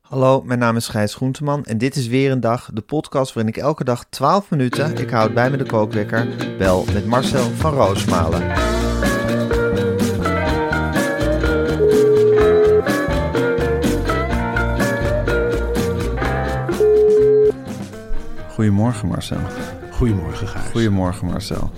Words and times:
Hallo, 0.00 0.42
mijn 0.42 0.58
naam 0.58 0.76
is 0.76 0.88
Gijs 0.88 1.14
Groenteman 1.14 1.64
en 1.64 1.78
dit 1.78 1.96
is 1.96 2.06
weer 2.06 2.30
een 2.30 2.40
dag, 2.40 2.70
de 2.72 2.80
podcast 2.80 3.32
waarin 3.32 3.52
ik 3.54 3.60
elke 3.60 3.84
dag 3.84 4.04
12 4.04 4.50
minuten, 4.50 4.96
ik 4.96 5.10
houd 5.10 5.34
bij 5.34 5.50
me 5.50 5.56
de 5.56 5.64
kookwekker, 5.64 6.28
bel 6.58 6.84
met 6.92 7.06
Marcel 7.06 7.50
van 7.50 7.72
Roosmalen. 7.74 8.70
Goedemorgen 18.48 19.08
Marcel. 19.08 19.40
Goedemorgen, 19.90 20.48
Gijs. 20.48 20.70
Goedemorgen 20.70 21.26
Marcel. 21.26 21.70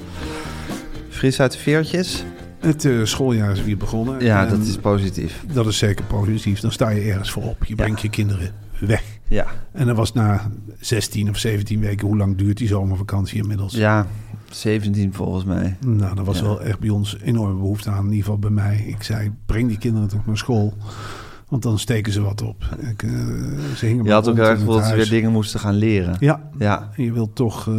Fris 1.09 1.41
uit 1.41 1.53
de 1.53 1.59
veertjes? 1.59 2.25
Het 2.65 2.85
eh, 2.85 2.93
schooljaar 3.05 3.51
is 3.53 3.63
weer 3.65 3.77
begonnen. 3.77 4.25
Ja, 4.25 4.45
En 4.45 4.51
dat 4.51 4.67
is 4.67 4.77
positief. 4.77 5.45
dat 5.53 5.67
is 5.67 5.79
zeker 5.79 6.05
positief. 6.05 6.61
Dan 6.61 6.73
sta 6.73 6.89
je 6.89 7.01
ergens 7.01 7.31
voor 7.31 7.43
op. 7.43 7.65
Je 7.65 7.75
brengt 7.75 8.01
je 8.01 8.11
kinderen 8.11 8.51
weg. 8.81 9.03
Ja, 9.29 9.47
En 9.73 9.87
dat 9.87 9.97
was 9.97 10.13
na 10.13 10.51
16 10.81 11.29
of 11.29 11.39
17 11.39 11.81
weken. 11.81 12.07
Hoe 12.07 12.17
lang 12.17 12.37
duurt 12.37 12.57
die 12.57 12.69
zomervakantie 12.69 13.41
inmiddels? 13.43 13.75
ja 13.75 14.07
17 14.51 15.13
volgens 15.15 15.45
mij. 15.45 15.77
Nou, 15.87 16.15
dat 16.15 16.27
was 16.27 16.39
Ja. 16.39 16.45
wel 16.45 16.61
echt 16.63 16.79
bij 16.79 16.89
ons 16.89 17.19
enorme 17.23 17.55
behoefte 17.55 17.91
aan. 17.91 17.99
In 17.99 18.05
ieder 18.11 18.23
geval 18.25 18.39
bij 18.39 18.51
mij. 18.51 18.85
Ik 18.87 19.03
zei, 19.03 19.33
breng 19.47 19.69
die 19.69 19.79
kinderen 19.79 20.09
toch 20.09 20.27
naar 20.27 20.37
school. 20.39 20.75
Want 21.49 21.63
dan 21.63 21.79
steken 21.79 22.13
ze 22.13 22.21
wat 22.23 22.43
op. 22.43 22.65
Ik, 22.91 23.03
eh, 23.03 23.11
ze 23.77 23.87
hingen 23.87 24.05
Je 24.05 24.13
had 24.13 24.29
ook 24.29 24.39
erg 24.39 24.65
dat 24.65 24.87
ze 24.87 24.95
weer 24.97 25.09
dingen 25.09 25.33
moesten 25.33 25.61
gaan 25.61 25.75
leren. 25.75 26.17
Ja, 26.21 26.49
Ja, 26.59 26.91
en 26.97 27.05
je 27.05 27.13
wilt 27.13 27.35
toch... 27.35 27.69
eh, 27.69 27.75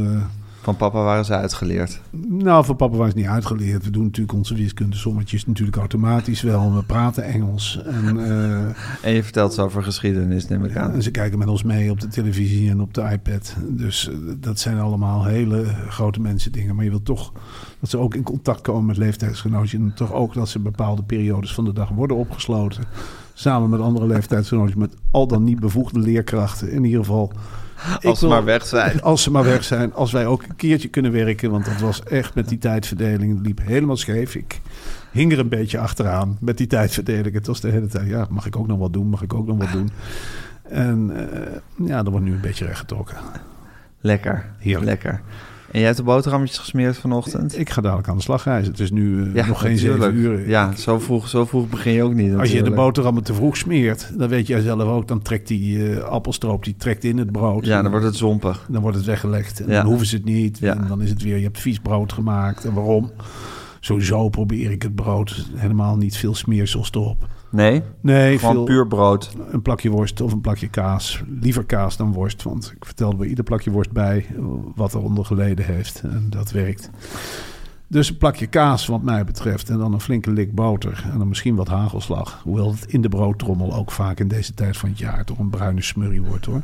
van 0.65 0.75
papa 0.75 1.03
waren 1.03 1.25
ze 1.25 1.33
uitgeleerd. 1.33 2.01
Nou, 2.27 2.65
voor 2.65 2.75
papa 2.75 2.97
was 2.97 3.07
het 3.07 3.15
niet 3.15 3.25
uitgeleerd. 3.25 3.83
We 3.83 3.89
doen 3.89 4.03
natuurlijk 4.03 4.37
onze 4.37 4.55
wiskunde 4.55 4.95
sommetjes 4.95 5.45
natuurlijk 5.45 5.77
automatisch 5.77 6.41
wel. 6.41 6.75
We 6.75 6.83
praten 6.83 7.23
Engels. 7.23 7.81
En, 7.85 8.19
eh, 8.19 8.63
En 9.01 9.13
je 9.13 9.23
vertelt 9.23 9.53
ze 9.53 9.61
over 9.61 9.83
geschiedenis, 9.83 10.47
neem 10.47 10.65
ik 10.65 10.75
aan. 10.75 10.91
en 10.91 11.03
ze 11.03 11.11
kijken 11.11 11.37
met 11.37 11.47
ons 11.47 11.63
mee 11.63 11.91
op 11.91 11.99
de 11.99 12.07
televisie 12.07 12.69
en 12.69 12.81
op 12.81 12.93
de 12.93 13.01
iPad. 13.01 13.55
Dus 13.67 14.09
eh, 14.09 14.15
dat 14.37 14.59
zijn 14.59 14.79
allemaal 14.79 15.25
hele 15.25 15.65
grote 15.87 16.21
mensen 16.21 16.51
dingen. 16.51 16.75
Maar 16.75 16.83
je 16.83 16.89
wilt 16.89 17.05
toch 17.05 17.31
dat 17.79 17.89
ze 17.89 17.97
ook 17.97 18.15
in 18.15 18.23
contact 18.23 18.61
komen 18.61 18.85
met 18.85 18.97
leeftijdsgenootjes. 18.97 19.79
En 19.79 19.93
toch 19.95 20.13
ook 20.13 20.33
dat 20.33 20.49
ze 20.49 20.59
bepaalde 20.59 21.03
periodes 21.03 21.53
van 21.53 21.65
de 21.65 21.73
dag 21.73 21.89
worden 21.89 22.17
opgesloten. 22.17 22.83
Samen 23.33 23.69
met 23.69 23.79
andere 23.79 24.07
leeftijdsgenootjes. 24.07 24.75
Met 24.75 24.95
al 25.11 25.27
dan 25.27 25.43
niet 25.43 25.59
bevoegde 25.59 25.99
leerkrachten. 25.99 26.71
In 26.71 26.83
ieder 26.83 26.99
geval. 26.99 27.31
Als 28.03 28.19
ze 28.19 28.25
wil- 28.25 28.35
maar 28.35 28.43
weg 28.45 28.65
zijn. 28.65 29.01
als 29.11 29.23
ze 29.23 29.31
maar 29.31 29.43
weg 29.43 29.63
zijn. 29.63 29.93
Als 29.93 30.11
wij 30.11 30.25
ook 30.25 30.43
een 30.43 30.55
keertje 30.55 30.87
kunnen 30.87 31.11
werken. 31.11 31.51
Want 31.51 31.65
dat 31.65 31.79
was 31.79 32.03
echt 32.03 32.35
met 32.35 32.49
die 32.49 32.57
tijdverdeling. 32.57 33.37
Het 33.37 33.45
liep 33.45 33.59
helemaal 33.63 33.97
scheef. 33.97 34.35
Ik 34.35 34.61
hing 35.11 35.31
er 35.31 35.39
een 35.39 35.49
beetje 35.49 35.79
achteraan 35.79 36.37
met 36.39 36.57
die 36.57 36.67
tijdverdeling. 36.67 37.33
Het 37.35 37.47
was 37.47 37.59
de 37.61 37.69
hele 37.69 37.87
tijd. 37.87 38.07
Ja, 38.07 38.27
mag 38.29 38.45
ik 38.45 38.55
ook 38.55 38.67
nog 38.67 38.77
wat 38.79 38.93
doen? 38.93 39.07
Mag 39.07 39.21
ik 39.21 39.33
ook 39.33 39.47
nog 39.47 39.57
wat 39.57 39.71
doen? 39.71 39.89
En 40.63 41.11
eh, 41.31 41.87
ja, 41.87 42.03
dat 42.03 42.11
wordt 42.11 42.25
nu 42.25 42.33
een 42.33 42.41
beetje 42.41 42.65
rechtgetrokken. 42.65 43.17
Lekker. 44.01 44.45
Heerlijk. 44.57 44.85
Lekker. 44.85 45.21
En 45.71 45.79
jij 45.79 45.83
hebt 45.83 45.97
de 45.97 46.03
boterhammetjes 46.03 46.57
gesmeerd 46.57 46.97
vanochtend? 46.97 47.59
Ik 47.59 47.69
ga 47.69 47.81
dadelijk 47.81 48.07
aan 48.07 48.15
de 48.15 48.21
slag 48.23 48.43
reizen. 48.43 48.71
Het 48.71 48.81
is 48.81 48.91
nu 48.91 49.23
eh, 49.23 49.33
Ja, 49.33 49.45
nog 49.47 49.61
geen 49.61 49.77
zeven 49.77 50.15
uur. 50.15 50.49
Ja, 50.49 50.75
zo 50.75 50.99
vroeg, 50.99 51.27
zo 51.27 51.45
vroeg 51.45 51.69
begin 51.69 51.93
je 51.93 52.03
ook 52.03 52.13
niet 52.13 52.35
Als 52.35 52.51
je 52.51 52.63
de 52.63 52.71
boterhammen 52.71 53.23
te 53.23 53.33
vroeg 53.33 53.57
smeert, 53.57 54.11
dan 54.17 54.29
weet 54.29 54.47
jij 54.47 54.61
zelf 54.61 54.81
ook, 54.83 55.07
dan 55.07 55.21
trekt 55.21 55.47
die 55.47 55.93
eh, 55.93 56.03
appelstroop 56.03 56.63
die 56.63 56.75
trekt 56.77 57.03
in 57.03 57.17
het 57.17 57.31
brood. 57.31 57.65
Ja, 57.65 57.81
dan 57.81 57.91
wordt 57.91 58.05
het 58.05 58.15
zompig. 58.15 58.65
Dan 58.69 58.81
wordt 58.81 58.97
het 58.97 59.05
weggelegd 59.05 59.59
en 59.59 59.69
Ja. 59.69 59.73
dan 59.81 59.85
hoeven 59.85 60.07
ze 60.07 60.15
het 60.15 60.25
niet. 60.25 60.57
Ja. 60.59 60.75
En 60.75 60.85
dan 60.87 61.01
is 61.01 61.09
het 61.09 61.21
weer, 61.23 61.37
je 61.37 61.43
hebt 61.43 61.59
vies 61.59 61.79
brood 61.79 62.13
gemaakt. 62.13 62.65
En 62.65 62.73
waarom? 62.73 63.11
Sowieso 63.79 64.29
probeer 64.29 64.71
ik 64.71 64.81
het 64.81 64.95
brood 64.95 65.45
helemaal 65.55 65.97
niet 65.97 66.17
veel 66.17 66.35
smeersels 66.35 66.91
erop. 66.91 67.27
Nee, 67.55 67.81
Nee, 68.01 68.39
gewoon 68.39 68.55
veel, 68.55 68.63
puur 68.63 68.87
brood. 68.87 69.35
een 69.51 69.61
plakje 69.61 69.89
worst 69.89 70.21
of 70.21 70.31
een 70.31 70.41
plakje 70.41 70.67
kaas. 70.67 71.23
Liever 71.41 71.63
kaas 71.63 71.97
dan 71.97 72.13
worst, 72.13 72.43
want 72.43 72.73
ik 72.75 72.85
vertelde 72.85 73.15
bij 73.15 73.27
ieder 73.27 73.43
plakje 73.43 73.71
worst 73.71 73.91
bij 73.91 74.25
wat 74.75 74.93
er 74.93 75.01
onder 75.01 75.25
geleden 75.25 75.65
heeft. 75.65 76.01
En 76.03 76.27
dat 76.29 76.51
werkt. 76.51 76.89
Dus 77.87 78.09
een 78.09 78.17
plakje 78.17 78.47
kaas 78.47 78.85
wat 78.87 79.01
mij 79.01 79.25
betreft 79.25 79.69
en 79.69 79.77
dan 79.77 79.93
een 79.93 79.99
flinke 80.01 80.31
lik 80.31 80.55
boter 80.55 81.05
en 81.11 81.17
dan 81.17 81.27
misschien 81.27 81.55
wat 81.55 81.67
hagelslag. 81.67 82.39
Hoewel 82.43 82.71
het 82.71 82.85
in 82.85 83.01
de 83.01 83.09
broodtrommel 83.09 83.73
ook 83.73 83.91
vaak 83.91 84.19
in 84.19 84.27
deze 84.27 84.53
tijd 84.53 84.77
van 84.77 84.89
het 84.89 84.97
jaar 84.97 85.25
toch 85.25 85.39
een 85.39 85.49
bruine 85.49 85.81
smurrie 85.81 86.21
wordt 86.21 86.45
hoor. 86.45 86.61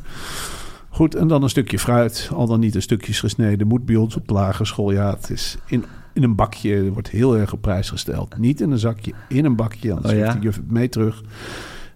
Goed, 0.89 1.15
en 1.15 1.27
dan 1.27 1.43
een 1.43 1.49
stukje 1.49 1.79
fruit, 1.79 2.29
al 2.33 2.47
dan 2.47 2.59
niet 2.59 2.75
in 2.75 2.81
stukjes 2.81 3.19
gesneden. 3.19 3.67
Moet 3.67 3.85
bij 3.85 3.95
ons 3.95 4.15
op 4.15 4.29
lagere 4.29 4.65
school, 4.65 4.91
ja, 4.91 5.09
het 5.09 5.29
is 5.29 5.57
in, 5.65 5.85
in 6.13 6.23
een 6.23 6.35
bakje, 6.35 6.91
wordt 6.91 7.09
heel 7.09 7.37
erg 7.37 7.53
op 7.53 7.61
prijs 7.61 7.89
gesteld. 7.89 8.37
Niet 8.37 8.61
in 8.61 8.71
een 8.71 8.77
zakje, 8.79 9.13
in 9.29 9.45
een 9.45 9.55
bakje, 9.55 9.93
anders 9.93 10.13
Oh 10.13 10.19
ja? 10.19 10.33
de 10.33 10.39
juf 10.39 10.55
het 10.55 10.71
mee 10.71 10.89
terug. 10.89 11.23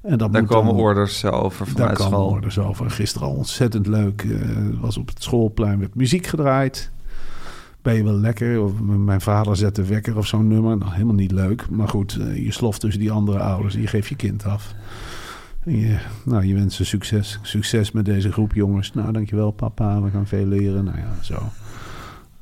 En 0.02 0.18
dat 0.18 0.32
Daar 0.34 0.42
moet 0.42 0.50
komen 0.52 0.74
dan- 0.74 0.84
orders 0.84 1.26
over 1.26 1.66
daar 1.66 1.76
vanuit 1.76 2.00
school. 2.00 2.30
worden 2.30 2.52
zo 2.52 2.64
over. 2.64 2.90
Gisteren 2.92 3.28
al 3.28 3.34
ontzettend 3.34 3.88
leuk. 3.88 4.22
eh, 4.22 4.40
was 4.80 4.98
op 4.98 5.08
het 5.08 5.24
schoolplein 5.24 5.80
met 5.80 5.96
muziek 5.96 6.26
gedraaid. 6.28 6.92
Ben 7.82 7.96
je 7.96 8.04
wel 8.04 8.14
lekker? 8.20 8.62
Of 8.62 8.80
mijn 8.82 9.22
vader 9.22 9.56
zet 9.56 9.76
de 9.76 9.86
wekker 9.86 10.18
of 10.18 10.28
zo'n 10.28 10.48
nummer. 10.48 10.78
Nou, 10.78 10.92
helemaal 10.92 11.16
niet 11.16 11.32
leuk. 11.32 11.70
Maar 11.70 11.88
goed, 11.88 12.18
eh, 12.22 12.44
je 12.46 12.52
sloft 12.52 12.80
tussen 12.80 13.02
die 13.02 13.12
andere 13.12 13.40
ouders 13.40 13.76
en 13.76 13.82
je 13.82 13.88
geeft 13.88 14.08
je 14.08 14.16
kind 14.16 14.46
af. 14.46 14.74
En 15.64 15.78
je, 15.80 15.98
nou, 16.26 16.46
je 16.46 16.54
wenst 16.54 16.76
ze 16.76 16.86
succes. 16.86 17.40
Succes 17.42 17.92
met 17.92 18.06
deze 18.06 18.32
groep 18.32 18.54
jongens. 18.54 18.94
Nou, 18.94 19.12
dankjewel 19.12 19.52
papa. 19.52 20.02
We 20.02 20.10
gaan 20.10 20.28
veel 20.28 20.46
leren. 20.46 20.84
Nou 20.84 20.98
ja, 20.98 21.14
zo. 21.22 21.36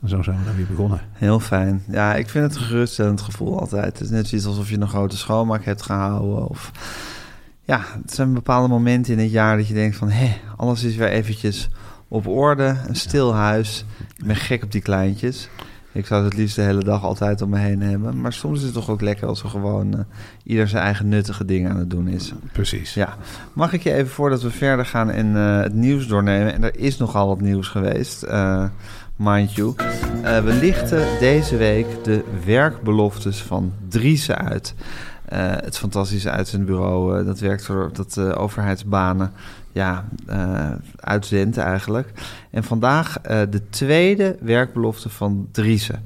Zo 0.06 0.22
zijn 0.22 0.38
we 0.40 0.46
dan 0.46 0.56
weer 0.56 0.68
begonnen. 0.68 1.02
Heel 1.12 1.40
fijn. 1.40 1.84
Ja, 1.88 2.16
ik 2.16 2.30
vind 2.30 2.46
het 2.46 2.56
een 2.56 2.68
geruststellend 2.68 3.22
gevoel 3.22 3.60
altijd. 3.60 3.86
Het 3.86 4.02
is 4.02 4.10
net 4.10 4.28
zoiets 4.28 4.48
alsof 4.48 4.70
je 4.70 4.80
een 4.80 4.88
grote 4.88 5.18
schoonmaak 5.18 5.66
hebt 5.66 5.82
gehouden. 5.82 6.50
Of 6.50 6.72
ja, 7.64 7.82
het 8.02 8.14
zijn 8.14 8.34
bepaalde 8.34 8.68
momenten 8.68 9.14
in 9.14 9.20
het 9.20 9.32
jaar 9.32 9.58
dat 9.58 9.68
je 9.68 9.74
denkt 9.74 9.96
van... 9.96 10.10
hé, 10.10 10.38
alles 10.58 10.84
is 10.84 10.96
weer 10.96 11.10
eventjes 11.10 11.70
op 12.08 12.28
orde. 12.28 12.76
Een 12.88 12.96
stil 12.96 13.34
huis. 13.34 13.86
Ik 14.18 14.26
ben 14.26 14.36
gek 14.36 14.64
op 14.64 14.72
die 14.72 14.82
kleintjes. 14.82 15.50
Ik 15.94 16.06
zou 16.06 16.24
het 16.24 16.34
liefst 16.34 16.56
de 16.56 16.62
hele 16.62 16.84
dag 16.84 17.04
altijd 17.04 17.42
om 17.42 17.50
me 17.50 17.58
heen 17.58 17.82
hebben. 17.82 18.22
Maar 18.22 18.34
soms 18.34 18.60
is 18.60 18.66
het 18.66 18.74
toch 18.74 18.90
ook 18.90 19.02
lekker 19.02 19.28
als 19.28 19.44
er 19.44 19.50
gewoon 19.50 19.94
eh, 19.94 20.00
ieder 20.44 20.68
zijn 20.68 20.84
eigen 20.84 21.10
nuttige 21.10 21.46
dingen 21.46 21.72
aan 21.72 21.78
het 21.78 21.90
doen 21.90 22.08
is. 22.08 22.34
Precies. 22.52 22.94
Ja, 22.94 23.18
mag 23.54 23.74
ik 23.74 23.84
je 23.84 23.94
even 23.94 24.12
voordat 24.12 24.42
we 24.42 24.52
verder 24.52 24.86
gaan 24.86 25.10
en 25.10 25.36
eh, 25.36 25.60
het 25.60 25.74
nieuws 25.74 26.08
doornemen? 26.08 26.54
En 26.54 26.64
er 26.64 26.78
is 26.80 26.98
nogal 26.98 27.28
wat 27.28 27.42
nieuws 27.42 27.68
geweest, 27.68 28.24
eh, 28.24 28.66
mind 29.16 29.54
you. 29.54 29.74
Eh, 30.24 30.44
we 30.44 30.54
lichten 30.54 31.20
deze 31.20 31.58
week 31.58 32.04
de 32.04 32.24
werkbeloftes 32.46 33.42
van 33.42 33.74
Driese 33.88 34.36
uit. 34.36 34.74
Eh, 35.26 35.52
het 35.52 35.78
fantastische 35.78 36.30
uitzendbureau 36.30 37.20
eh, 37.20 37.26
dat 37.26 37.40
werkt 37.40 37.66
voor 37.66 37.90
dat 37.94 38.18
eh, 38.18 38.32
overheidsbanen 38.38 39.32
ja, 39.72 40.06
uitzendt 40.96 41.58
eigenlijk. 41.58 42.12
En 42.50 42.64
vandaag 42.64 43.22
de 43.22 43.62
tweede 43.70 44.38
werkbelofte 44.40 45.10
van 45.10 45.48
Driese. 45.52 46.00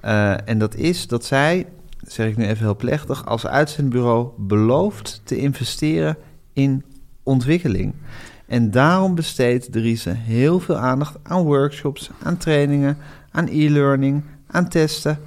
Eh, 0.00 0.48
en 0.48 0.58
dat 0.58 0.74
is 0.74 1.06
dat 1.06 1.24
zij, 1.24 1.66
zeg 2.06 2.28
ik 2.28 2.36
nu 2.36 2.44
even 2.44 2.64
heel 2.64 2.76
plechtig, 2.76 3.26
als 3.26 3.46
uitzendbureau 3.46 4.28
belooft 4.36 5.20
te 5.24 5.36
investeren 5.36 6.16
in 6.52 6.84
ontwikkeling. 7.22 7.94
En 8.50 8.70
daarom 8.70 9.14
besteedt 9.14 9.72
Driese 9.72 10.10
heel 10.10 10.60
veel 10.60 10.76
aandacht 10.76 11.16
aan 11.22 11.42
workshops, 11.42 12.10
aan 12.22 12.36
trainingen, 12.36 12.96
aan 13.30 13.46
e-learning, 13.46 14.22
aan 14.46 14.68
testen 14.68 15.18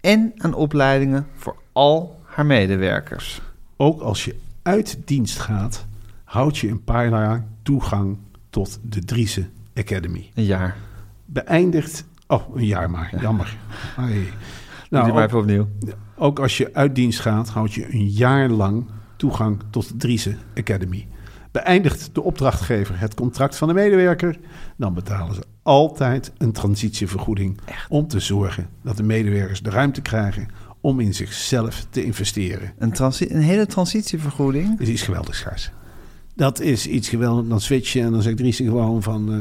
en 0.00 0.32
aan 0.36 0.54
opleidingen 0.54 1.26
voor 1.34 1.56
al 1.72 2.20
haar 2.24 2.46
medewerkers. 2.46 3.40
Ook 3.76 4.00
als 4.00 4.24
je 4.24 4.36
uit 4.62 4.98
dienst 5.04 5.38
gaat, 5.38 5.86
houd 6.24 6.58
je 6.58 6.68
een 6.68 6.84
paar 6.84 7.08
jaar 7.08 7.44
toegang 7.62 8.18
tot 8.50 8.80
de 8.82 9.04
Driese 9.04 9.46
Academy. 9.74 10.30
Een 10.34 10.44
jaar. 10.44 10.76
Beëindigt... 11.24 12.04
Oh, 12.26 12.56
een 12.56 12.66
jaar 12.66 12.90
maar. 12.90 13.14
Jammer. 13.20 13.56
Ai. 13.96 14.28
Nou, 14.90 15.12
maar 15.12 15.24
even 15.24 15.38
opnieuw. 15.38 15.68
ook 16.16 16.38
als 16.38 16.56
je 16.56 16.74
uit 16.74 16.94
dienst 16.94 17.20
gaat, 17.20 17.48
houd 17.48 17.74
je 17.74 17.92
een 17.92 18.08
jaar 18.08 18.48
lang 18.48 18.86
toegang 19.16 19.60
tot 19.70 19.88
de 19.88 19.96
Driese 19.96 20.36
Academy. 20.56 21.06
Beëindigt 21.64 22.10
de 22.12 22.22
opdrachtgever 22.22 23.00
het 23.00 23.14
contract 23.14 23.56
van 23.56 23.68
de 23.68 23.74
medewerker, 23.74 24.38
dan 24.76 24.94
betalen 24.94 25.34
ze 25.34 25.42
altijd 25.62 26.32
een 26.38 26.52
transitievergoeding 26.52 27.58
om 27.88 28.08
te 28.08 28.20
zorgen 28.20 28.68
dat 28.82 28.96
de 28.96 29.02
medewerkers 29.02 29.62
de 29.62 29.70
ruimte 29.70 30.00
krijgen 30.00 30.48
om 30.80 31.00
in 31.00 31.14
zichzelf 31.14 31.86
te 31.90 32.04
investeren. 32.04 32.72
Een, 32.78 32.92
transi- 32.92 33.30
een 33.30 33.40
hele 33.40 33.66
transitievergoeding. 33.66 34.70
Dat 34.70 34.80
is 34.80 34.88
iets 34.88 35.02
geweldigs, 35.02 35.40
Gijs. 35.40 35.70
Dat 36.34 36.60
is 36.60 36.86
iets 36.86 37.08
geweldigs. 37.08 37.48
Dan 37.48 37.60
switch 37.60 37.92
je 37.92 38.00
en 38.00 38.12
dan 38.12 38.22
zegt 38.22 38.36
Dries 38.36 38.56
gewoon 38.56 39.02
van... 39.02 39.32
eh, 39.32 39.38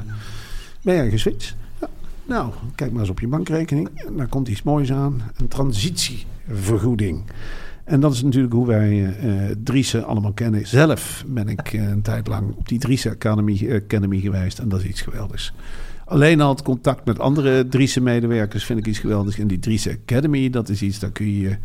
ben 0.82 0.96
jij 0.96 1.10
geswitcht? 1.10 1.56
Ja. 1.82 1.88
Nou, 2.26 2.52
kijk 2.76 2.92
maar 2.92 3.02
eens 3.02 3.10
op 3.10 3.20
je 3.20 3.28
bankrekening. 3.28 3.90
En 4.08 4.18
daar 4.18 4.28
komt 4.28 4.48
iets 4.48 4.64
moois 4.64 4.92
aan. 4.92 5.22
Een 5.36 5.48
transitievergoeding. 5.48 7.24
En 7.88 8.00
dat 8.00 8.14
is 8.14 8.24
natuurlijk 8.24 8.54
hoe 8.54 8.68
wij 8.68 9.16
eh 9.20 9.56
Driessen 9.64 10.06
allemaal 10.06 10.34
kennen. 10.34 10.68
Zelf 10.68 11.24
ben 11.28 11.48
ik 11.48 11.74
eh, 11.74 11.90
een 11.90 12.02
tijd 12.02 12.28
lang 12.28 12.56
op 12.56 12.68
die 12.68 12.80
Driessen 12.80 13.12
Academy, 13.12 13.66
eh, 13.68 13.76
Academy 13.76 14.20
geweest. 14.20 14.60
En 14.60 14.70
dat 14.70 14.80
is 14.80 14.86
iets 14.86 15.02
geweldigs. 15.02 15.54
Alleen 16.06 16.42
al 16.42 16.50
het 16.50 16.62
contact 16.62 17.06
met 17.06 17.20
andere 17.20 17.68
Driessen 17.68 18.04
medewerkers 18.04 18.66
vind 18.66 18.80
ik 18.80 18.86
iets 18.86 19.00
geweldigs. 19.00 19.40
En 19.40 19.48
die 19.48 19.60
Driessen 19.60 20.00
Academy, 20.04 20.50
dat 20.50 20.70
is 20.70 20.82
iets, 20.82 21.00
daar 21.00 21.12
kun 21.12 21.40
je... 21.40 21.58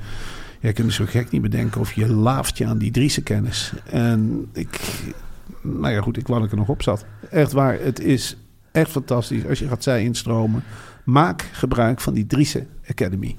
Je 0.61 0.73
kunt 0.73 0.93
zo 0.93 1.05
gek 1.07 1.31
niet 1.31 1.43
bedenken 1.43 1.81
of 1.81 1.93
je 1.93 2.09
laaft 2.09 2.59
je 2.59 2.67
aan 2.67 2.79
die 2.79 2.91
Driessen 2.91 3.23
kennis. 3.23 3.73
En 3.85 4.49
ik... 4.53 4.81
Nou 5.63 5.93
ja, 5.93 6.01
goed, 6.01 6.17
ik 6.17 6.27
wou 6.27 6.39
dat 6.39 6.47
ik 6.47 6.53
er 6.53 6.59
nog 6.59 6.69
op 6.69 6.83
zat. 6.83 7.05
Echt 7.31 7.53
waar, 7.53 7.79
het 7.81 8.01
is 8.01 8.37
echt 8.73 8.91
fantastisch. 8.91 9.47
Als 9.47 9.59
je 9.59 9.69
gaat 9.69 9.83
zij 9.83 10.03
instromen, 10.03 10.63
maak 11.05 11.49
gebruik 11.53 12.01
van 12.01 12.15
die 12.15 12.27
Driessen 12.27 12.67
Academy. 12.89 13.37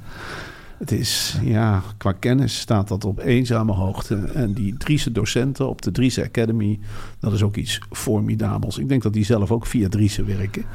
Het 0.78 0.92
is, 0.92 1.38
ja, 1.42 1.84
qua 1.98 2.12
kennis 2.12 2.60
staat 2.60 2.88
dat 2.88 3.06
op 3.06 3.20
eenzame 3.20 3.72
hoogte. 3.72 4.16
En 4.16 4.54
die 4.54 4.78
Driese 4.78 5.12
docenten 5.12 5.70
op 5.70 5.82
de 5.82 5.92
Driese 5.92 6.24
Academy, 6.24 6.80
dat 7.20 7.34
is 7.34 7.44
ook 7.44 7.56
iets 7.56 7.80
formidabels. 7.92 8.78
Ik 8.78 8.90
denk 8.90 9.04
dat 9.04 9.14
die 9.14 9.26
zelf 9.26 9.52
ook 9.52 9.66
via 9.66 9.90
Driese 9.90 10.24
werken. 10.24 10.66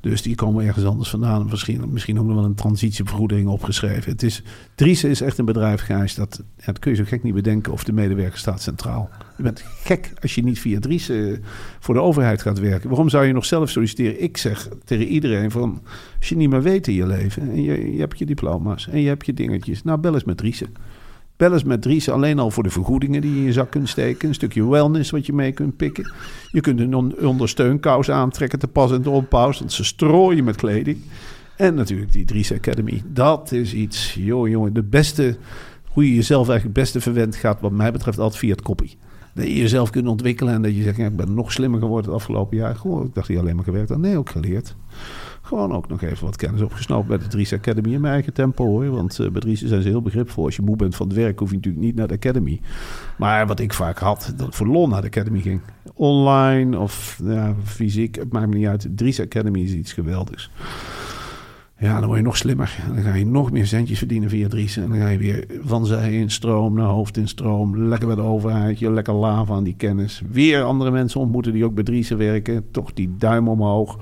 Dus 0.00 0.22
die 0.22 0.34
komen 0.34 0.66
ergens 0.66 0.84
anders 0.84 1.10
vandaan. 1.10 1.46
Misschien, 1.50 1.92
misschien 1.92 2.18
ook 2.18 2.26
nog 2.26 2.34
wel 2.34 2.44
een 2.44 2.54
transitievergoeding 2.54 3.48
opgeschreven. 3.48 4.12
Het 4.12 4.22
is, 4.22 4.42
Driese 4.74 5.08
is 5.08 5.20
echt 5.20 5.38
een 5.38 5.44
bedrijf. 5.44 5.86
Dat, 5.86 6.42
ja, 6.56 6.64
dat 6.64 6.78
kun 6.78 6.90
je 6.90 6.96
zo 6.96 7.04
gek 7.06 7.22
niet 7.22 7.34
bedenken 7.34 7.72
of 7.72 7.84
de 7.84 7.92
medewerker 7.92 8.38
staat 8.38 8.62
centraal. 8.62 9.10
Je 9.36 9.42
bent 9.42 9.64
gek 9.82 10.12
als 10.20 10.34
je 10.34 10.42
niet 10.42 10.58
via 10.58 10.80
Driese 10.80 11.40
voor 11.78 11.94
de 11.94 12.00
overheid 12.00 12.42
gaat 12.42 12.58
werken. 12.58 12.88
Waarom 12.88 13.08
zou 13.08 13.24
je 13.24 13.32
nog 13.32 13.44
zelf 13.44 13.70
solliciteren? 13.70 14.22
Ik 14.22 14.36
zeg 14.36 14.68
tegen 14.84 15.06
iedereen 15.06 15.50
van... 15.50 15.82
als 16.18 16.28
je 16.28 16.36
niet 16.36 16.50
meer 16.50 16.62
weet 16.62 16.88
in 16.88 16.94
je 16.94 17.06
leven... 17.06 17.50
en 17.50 17.62
je, 17.62 17.92
je 17.92 17.98
hebt 18.00 18.18
je 18.18 18.26
diploma's 18.26 18.88
en 18.88 19.00
je 19.00 19.08
hebt 19.08 19.26
je 19.26 19.34
dingetjes... 19.34 19.82
nou, 19.82 19.98
bel 19.98 20.14
eens 20.14 20.24
met 20.24 20.36
Driese. 20.36 20.66
Eens 21.40 21.64
met 21.64 21.82
Dries 21.82 22.08
alleen 22.08 22.38
al 22.38 22.50
voor 22.50 22.62
de 22.62 22.70
vergoedingen 22.70 23.20
die 23.20 23.30
je 23.30 23.36
in 23.36 23.44
je 23.44 23.52
zak 23.52 23.70
kunt 23.70 23.88
steken. 23.88 24.28
Een 24.28 24.34
stukje 24.34 24.68
wellness 24.68 25.10
wat 25.10 25.26
je 25.26 25.32
mee 25.32 25.52
kunt 25.52 25.76
pikken. 25.76 26.12
Je 26.50 26.60
kunt 26.60 26.80
een 26.80 26.94
on- 26.94 27.14
ondersteunkous 27.18 28.10
aantrekken 28.10 28.58
te 28.58 28.68
pas 28.68 28.92
en 28.92 29.02
te. 29.02 29.10
Want 29.30 29.72
ze 29.72 29.84
strooien 29.84 30.44
met 30.44 30.56
kleding. 30.56 30.98
En 31.56 31.74
natuurlijk 31.74 32.12
die 32.12 32.24
Dries 32.24 32.52
Academy. 32.52 33.02
Dat 33.06 33.52
is 33.52 33.74
iets, 33.74 34.14
joh 34.14 34.48
jongen, 34.48 34.72
de 34.72 34.82
beste... 34.82 35.36
hoe 35.88 36.08
je 36.08 36.14
jezelf 36.14 36.48
eigenlijk 36.48 36.76
het 36.76 36.84
beste 36.84 37.00
verwendt 37.00 37.36
gaat 37.36 37.60
wat 37.60 37.72
mij 37.72 37.92
betreft 37.92 38.18
altijd 38.18 38.40
via 38.40 38.50
het 38.50 38.62
koppie. 38.62 38.96
Dat 39.34 39.44
je 39.44 39.56
jezelf 39.56 39.90
kunt 39.90 40.06
ontwikkelen 40.06 40.54
en 40.54 40.62
dat 40.62 40.76
je 40.76 40.82
zegt... 40.82 40.98
Ik 40.98 41.16
ben 41.16 41.34
nog 41.34 41.52
slimmer 41.52 41.80
geworden 41.80 42.10
het 42.10 42.20
afgelopen 42.20 42.56
jaar. 42.56 42.76
Goh, 42.76 43.04
ik 43.04 43.14
dacht 43.14 43.26
dat 43.26 43.36
je 43.36 43.42
alleen 43.42 43.56
maar 43.56 43.64
gewerkt 43.64 43.88
had. 43.88 43.98
Nee, 43.98 44.18
ook 44.18 44.30
geleerd. 44.30 44.74
Gewoon 45.50 45.72
ook 45.72 45.88
nog 45.88 46.02
even 46.02 46.24
wat 46.24 46.36
kennis 46.36 46.60
opgesnoopt 46.60 47.08
bij 47.08 47.18
de 47.18 47.26
Dries 47.26 47.52
Academy 47.52 47.92
in 47.92 48.00
mijn 48.00 48.12
eigen 48.12 48.32
tempo 48.32 48.64
hoor. 48.66 48.90
Want 48.90 49.18
eh, 49.18 49.30
bij 49.30 49.40
Dries 49.40 49.64
zijn 49.64 49.82
ze 49.82 49.88
heel 49.88 50.02
begripvol. 50.02 50.44
Als 50.44 50.56
je 50.56 50.62
moe 50.62 50.76
bent 50.76 50.96
van 50.96 51.06
het 51.06 51.16
werk, 51.16 51.38
hoef 51.38 51.50
je 51.50 51.56
natuurlijk 51.56 51.84
niet 51.84 51.94
naar 51.94 52.08
de 52.08 52.14
Academy. 52.14 52.60
Maar 53.18 53.46
wat 53.46 53.60
ik 53.60 53.72
vaak 53.72 53.98
had, 53.98 54.32
dat 54.36 54.56
voor 54.56 54.66
lol 54.66 54.88
naar 54.88 55.00
de 55.00 55.06
Academy 55.06 55.40
ging. 55.40 55.60
Online 55.94 56.78
of 56.78 57.20
ja, 57.24 57.54
fysiek, 57.64 58.14
het 58.14 58.32
maakt 58.32 58.48
me 58.48 58.56
niet 58.56 58.66
uit. 58.66 58.88
Dries 58.90 59.20
Academy 59.20 59.60
is 59.60 59.72
iets 59.72 59.92
geweldigs. 59.92 60.50
Ja, 61.78 61.98
dan 61.98 62.06
word 62.06 62.18
je 62.18 62.24
nog 62.24 62.36
slimmer. 62.36 62.78
Dan 62.94 63.02
ga 63.02 63.14
je 63.14 63.26
nog 63.26 63.50
meer 63.50 63.66
centjes 63.66 63.98
verdienen 63.98 64.28
via 64.28 64.48
Dries. 64.48 64.76
En 64.76 64.88
dan 64.88 64.98
ga 64.98 65.08
je 65.08 65.18
weer 65.18 65.46
van 65.62 65.86
zij 65.86 66.12
in 66.12 66.30
stroom 66.30 66.74
naar 66.74 66.86
hoofd 66.86 67.16
in 67.16 67.28
stroom. 67.28 67.88
Lekker 67.88 68.06
bij 68.06 68.16
de 68.16 68.22
overheid. 68.22 68.78
Je 68.78 68.90
lekker 68.90 69.14
laven 69.14 69.54
aan 69.54 69.64
die 69.64 69.76
kennis. 69.76 70.22
Weer 70.30 70.62
andere 70.62 70.90
mensen 70.90 71.20
ontmoeten 71.20 71.52
die 71.52 71.64
ook 71.64 71.74
bij 71.74 71.84
Driessen 71.84 72.18
werken. 72.18 72.70
Toch 72.70 72.92
die 72.92 73.14
duim 73.18 73.48
omhoog. 73.48 73.98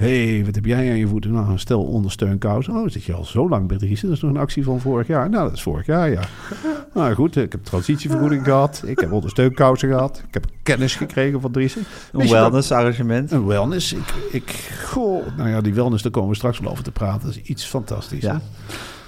Hé, 0.00 0.32
hey, 0.34 0.44
wat 0.44 0.54
heb 0.54 0.64
jij 0.64 0.90
aan 0.90 0.96
je 0.96 1.06
voeten? 1.06 1.32
Nou, 1.32 1.58
stel 1.58 1.82
ondersteunkous. 1.82 2.68
Oh, 2.68 2.88
zit 2.88 3.04
je 3.04 3.12
al 3.12 3.24
zo 3.24 3.48
lang 3.48 3.68
bij 3.68 3.76
Driessen? 3.76 4.08
Dat 4.08 4.16
is 4.16 4.22
nog 4.22 4.30
een 4.32 4.36
actie 4.40 4.64
van 4.64 4.80
vorig 4.80 5.06
jaar. 5.06 5.30
Nou, 5.30 5.44
dat 5.44 5.52
is 5.56 5.62
vorig 5.62 5.86
jaar, 5.86 6.10
ja. 6.10 6.20
Nou 6.94 7.14
goed, 7.14 7.36
ik 7.36 7.52
heb 7.52 7.64
transitievergoeding 7.64 8.44
gehad. 8.44 8.82
Ik 8.86 8.98
heb 8.98 9.12
ondersteunkousen 9.12 9.88
gehad. 9.88 10.22
Ik 10.28 10.34
heb 10.34 10.44
kennis 10.62 10.94
gekregen 10.96 11.40
van 11.40 11.50
Driessen. 11.52 11.80
Een 11.80 12.18
Wist 12.18 12.28
je 12.30 12.34
dat- 12.34 12.44
wellness 12.44 12.72
arrangement. 12.72 13.30
een 13.30 13.46
wellness. 13.46 13.92
Ik, 13.92 14.14
ik, 14.30 14.50
goh, 14.84 15.26
nou 15.36 15.48
ja, 15.48 15.60
die 15.60 15.74
wellness, 15.74 16.02
daar 16.02 16.12
komen 16.12 16.30
we 16.30 16.36
straks 16.36 16.58
wel 16.58 16.70
over 16.70 16.84
te 16.84 16.92
praten. 16.92 17.26
Dat 17.26 17.36
is 17.36 17.42
iets 17.42 17.64
fantastisch. 17.64 18.22
Ja. 18.22 18.32
hè? 18.32 18.38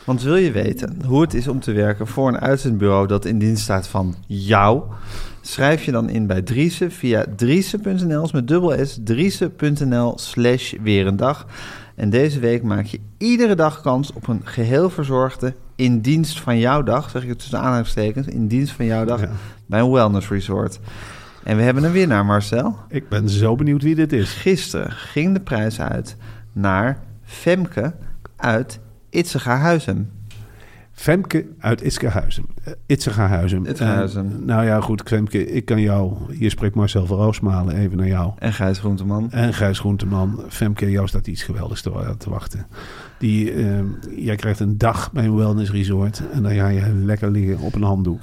Want 0.05 0.23
wil 0.23 0.37
je 0.37 0.51
weten 0.53 0.97
hoe 1.07 1.21
het 1.21 1.35
is 1.35 1.49
om 1.49 1.61
te 1.61 1.73
werken 1.73 2.07
voor 2.07 2.29
een 2.29 2.41
uitzendbureau 2.41 3.07
dat 3.07 3.25
in 3.25 3.39
dienst 3.39 3.63
staat 3.63 3.87
van 3.89 4.15
jou? 4.27 4.83
Schrijf 5.45 5.85
je 5.85 5.93
dan 5.93 6.09
in 6.09 6.27
bij 6.27 6.43
Driese 6.43 6.91
via 6.91 7.25
driese.nl 7.37 8.29
met 8.33 8.49
dubbel 8.49 8.87
S, 8.87 8.99
driese.nl 9.05 10.19
slash 10.19 10.75
weer 10.83 11.07
een 11.07 11.17
dag. 11.17 11.47
En 11.95 12.11
deze 12.11 12.41
week 12.41 12.63
maak 12.63 12.85
je 12.87 13.01
iedere 13.19 13.55
dag 13.55 13.81
kans 13.81 14.13
op 14.13 14.29
een 14.29 14.41
geheel 14.45 14.91
verzorgde 14.91 15.55
in 15.77 16.01
dienst 16.01 16.41
van 16.41 16.59
jouw 16.59 16.83
dag, 16.83 17.11
zeg 17.11 17.23
ik 17.23 17.29
het 17.29 17.39
tussen 17.39 17.59
aanhalingstekens, 17.59 18.27
in 18.27 18.47
dienst 18.47 18.73
van 18.73 18.85
jouw 18.85 19.05
dag 19.05 19.21
Ja. 19.21 19.31
bij 19.67 19.81
een 19.81 19.91
wellness 19.91 20.29
resort. 20.29 20.81
En 21.45 21.57
we 21.57 21.63
hebben 21.63 21.85
een 21.85 21.93
winnaar, 21.93 22.25
Marcel. 22.25 22.77
Ik 22.89 23.09
ben 23.09 23.29
zo 23.29 23.55
benieuwd 23.57 23.83
wie 23.83 23.95
dit 23.95 24.13
is. 24.13 24.33
Gisteren 24.33 24.91
ging 24.93 25.35
de 25.35 25.41
prijs 25.41 25.81
uit 25.81 26.17
naar 26.53 26.99
Femke 27.25 27.95
uit 28.37 28.81
Itzegahuizen. 29.11 30.11
Femke 31.03 31.47
uit 31.59 31.81
Itzgehuizen. 31.81 32.45
Uh, 32.69 32.75
Itzgehuizen. 32.87 33.67
Itzgehuizen. 33.67 34.33
En, 34.33 34.45
nou 34.45 34.65
ja, 34.65 34.81
goed, 34.81 35.03
Femke, 35.05 35.47
ik 35.47 35.65
kan 35.65 35.81
jou... 35.81 36.17
Hier 36.33 36.51
spreekt 36.51 36.75
Marcel 36.75 37.07
van 37.07 37.17
Roosmalen 37.19 37.77
even 37.77 37.97
naar 37.97 38.07
jou. 38.07 38.33
En 38.39 38.53
Gijs 38.53 38.79
Groenteman. 38.79 39.31
En 39.31 39.55
Gijs 39.55 39.79
Groenteman. 39.79 40.45
Femke, 40.49 40.91
jou 40.91 41.09
staat 41.09 41.27
iets 41.27 41.43
geweldigs 41.43 41.83
te, 41.83 42.15
te 42.19 42.31
wachten. 42.31 42.67
Die, 43.19 43.53
eh, 43.53 43.81
jij 44.17 44.37
krijgt 44.37 44.61
een 44.61 44.79
dag 44.79 45.13
bij 45.13 45.25
een 45.25 45.37
wellness 45.37 45.71
resort. 45.71 46.23
En 46.33 46.43
dan 46.43 46.53
ga 46.53 46.69
je 46.69 46.95
lekker 46.95 47.31
liggen 47.31 47.59
op 47.59 47.75
een 47.75 47.83
handdoek. 47.83 48.23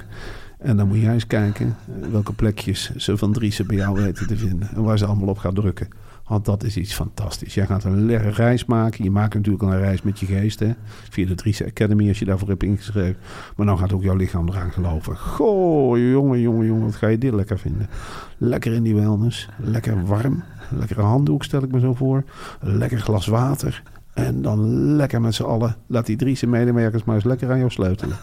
En 0.57 0.77
dan 0.77 0.87
moet 0.87 0.99
jij 0.99 1.13
eens 1.13 1.27
kijken 1.27 1.75
eh, 1.87 2.09
welke 2.11 2.33
plekjes 2.33 2.95
ze 2.95 3.17
van 3.17 3.33
Driessen 3.33 3.67
bij 3.67 3.77
jou 3.77 4.01
weten 4.01 4.27
te 4.27 4.37
vinden. 4.37 4.69
En 4.75 4.83
waar 4.83 4.97
ze 4.97 5.05
allemaal 5.05 5.27
op 5.27 5.37
gaat 5.37 5.55
drukken. 5.55 5.87
Want 6.29 6.45
dat 6.45 6.63
is 6.63 6.77
iets 6.77 6.93
fantastisch. 6.93 7.53
Jij 7.53 7.65
gaat 7.65 7.83
een 7.83 8.31
reis 8.31 8.65
maken. 8.65 9.03
Je 9.03 9.11
maakt 9.11 9.33
natuurlijk 9.33 9.63
al 9.63 9.73
een 9.73 9.79
reis 9.79 10.01
met 10.01 10.19
je 10.19 10.25
geest. 10.25 10.59
Hè? 10.59 10.71
Via 11.09 11.25
de 11.25 11.35
Driessen 11.35 11.65
Academy 11.65 12.07
als 12.07 12.19
je 12.19 12.25
daarvoor 12.25 12.47
hebt 12.47 12.63
ingeschreven. 12.63 13.17
Maar 13.55 13.65
dan 13.65 13.77
gaat 13.77 13.93
ook 13.93 14.03
jouw 14.03 14.15
lichaam 14.15 14.49
eraan 14.49 14.71
geloven. 14.71 15.17
Goh, 15.17 15.97
jongen, 15.97 16.39
jongen, 16.39 16.65
jongen. 16.65 16.85
Wat 16.85 16.95
ga 16.95 17.07
je 17.07 17.17
dit 17.17 17.33
lekker 17.33 17.59
vinden. 17.59 17.89
Lekker 18.37 18.73
in 18.73 18.83
die 18.83 18.95
wellness. 18.95 19.49
Lekker 19.57 20.05
warm. 20.05 20.43
Lekkere 20.69 21.01
handdoek 21.01 21.43
stel 21.43 21.63
ik 21.63 21.71
me 21.71 21.79
zo 21.79 21.93
voor. 21.93 22.23
Lekker 22.61 22.99
glas 22.99 23.27
water. 23.27 23.83
En 24.13 24.41
dan 24.41 24.69
lekker 24.95 25.21
met 25.21 25.35
z'n 25.35 25.43
allen. 25.43 25.75
Laat 25.87 26.05
die 26.05 26.17
Driessen 26.17 26.49
medewerkers 26.49 27.03
maar 27.03 27.15
eens 27.15 27.23
lekker 27.23 27.51
aan 27.51 27.57
jou 27.57 27.69
sleutelen. 27.69 28.17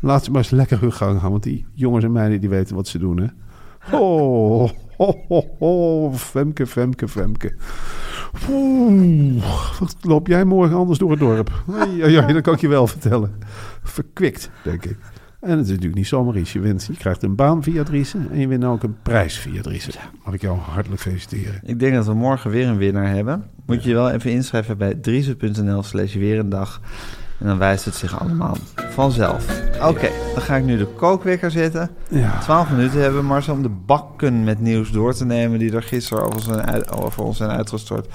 Laat 0.00 0.24
ze 0.24 0.30
maar 0.30 0.40
eens 0.40 0.50
lekker 0.50 0.80
hun 0.80 0.92
gang 0.92 1.20
gaan. 1.20 1.30
Want 1.30 1.42
die 1.42 1.66
jongens 1.72 2.04
en 2.04 2.12
meiden 2.12 2.40
die 2.40 2.48
weten 2.48 2.74
wat 2.76 2.88
ze 2.88 2.98
doen. 2.98 3.16
Hè? 3.16 3.26
Oh, 3.96 4.70
ho, 4.96 5.24
ho, 5.28 5.56
ho, 5.58 6.12
Femke, 6.12 6.66
Femke, 6.66 7.08
Femke. 7.08 7.54
Oeh, 8.50 9.44
wat 9.78 9.96
loop 10.00 10.26
jij 10.26 10.44
morgen 10.44 10.76
anders 10.76 10.98
door 10.98 11.10
het 11.10 11.20
dorp? 11.20 11.62
Ja, 11.96 12.06
ja, 12.06 12.26
dat 12.26 12.42
kan 12.42 12.54
ik 12.54 12.60
je 12.60 12.68
wel 12.68 12.86
vertellen. 12.86 13.38
Verkwikt, 13.82 14.50
denk 14.62 14.84
ik. 14.84 14.96
En 15.40 15.50
het 15.50 15.60
is 15.60 15.68
natuurlijk 15.68 15.94
niet 15.94 16.06
zomaar 16.06 16.36
iets. 16.36 16.52
Je, 16.52 16.60
wint, 16.60 16.84
je 16.86 16.96
krijgt 16.96 17.22
een 17.22 17.34
baan 17.34 17.62
via 17.62 17.82
Driessen 17.82 18.30
en 18.30 18.38
je 18.38 18.48
wint 18.48 18.64
ook 18.64 18.82
een 18.82 18.96
prijs 19.02 19.38
via 19.38 19.62
Driessen. 19.62 19.92
Mag 20.24 20.34
ik 20.34 20.40
jou 20.40 20.58
hartelijk 20.58 21.02
feliciteren. 21.02 21.60
Ik 21.62 21.78
denk 21.78 21.94
dat 21.94 22.06
we 22.06 22.14
morgen 22.14 22.50
weer 22.50 22.66
een 22.66 22.76
winnaar 22.76 23.14
hebben. 23.14 23.44
Moet 23.66 23.82
je 23.82 23.88
je 23.88 23.94
wel 23.94 24.10
even 24.10 24.30
inschrijven 24.30 24.78
bij 24.78 24.94
driese.nl 24.94 25.82
slash 25.82 26.14
weer 26.14 26.38
een 26.38 26.48
dag. 26.48 26.80
En 27.38 27.46
dan 27.46 27.58
wijst 27.58 27.84
het 27.84 27.94
zich 27.94 28.20
allemaal 28.20 28.56
vanzelf. 28.76 29.60
Oké, 29.82 30.08
dan 30.34 30.42
ga 30.42 30.56
ik 30.56 30.64
nu 30.64 30.76
de 30.78 30.86
kookwekker 30.86 31.50
zetten. 31.50 31.90
Ja, 32.08 32.38
12 32.38 32.70
minuten 32.70 33.00
hebben 33.00 33.20
we 33.20 33.26
Marcel 33.26 33.54
om 33.54 33.62
de 33.62 33.68
bakken 33.86 34.44
met 34.44 34.60
nieuws 34.60 34.90
door 34.90 35.14
te 35.14 35.24
nemen... 35.24 35.58
die 35.58 35.72
er 35.72 35.82
gisteren 35.82 36.24
over, 36.24 36.40
zijn 36.40 36.66
uit- 36.66 36.92
over 36.92 37.22
ons 37.22 37.36
zijn 37.36 37.50
uitgestort. 37.50 38.14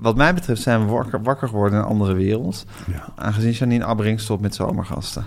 Wat 0.00 0.16
mij 0.16 0.34
betreft 0.34 0.62
zijn 0.62 0.84
we 0.86 0.92
wakker, 0.92 1.22
wakker 1.22 1.48
geworden 1.48 1.78
in 1.78 1.84
een 1.84 1.90
andere 1.90 2.14
wereld. 2.14 2.64
ja. 2.86 3.08
Aangezien 3.16 3.50
Janine 3.52 3.84
Abbering 3.84 4.20
stopt 4.20 4.40
met 4.42 4.54
zomergasten. 4.54 5.24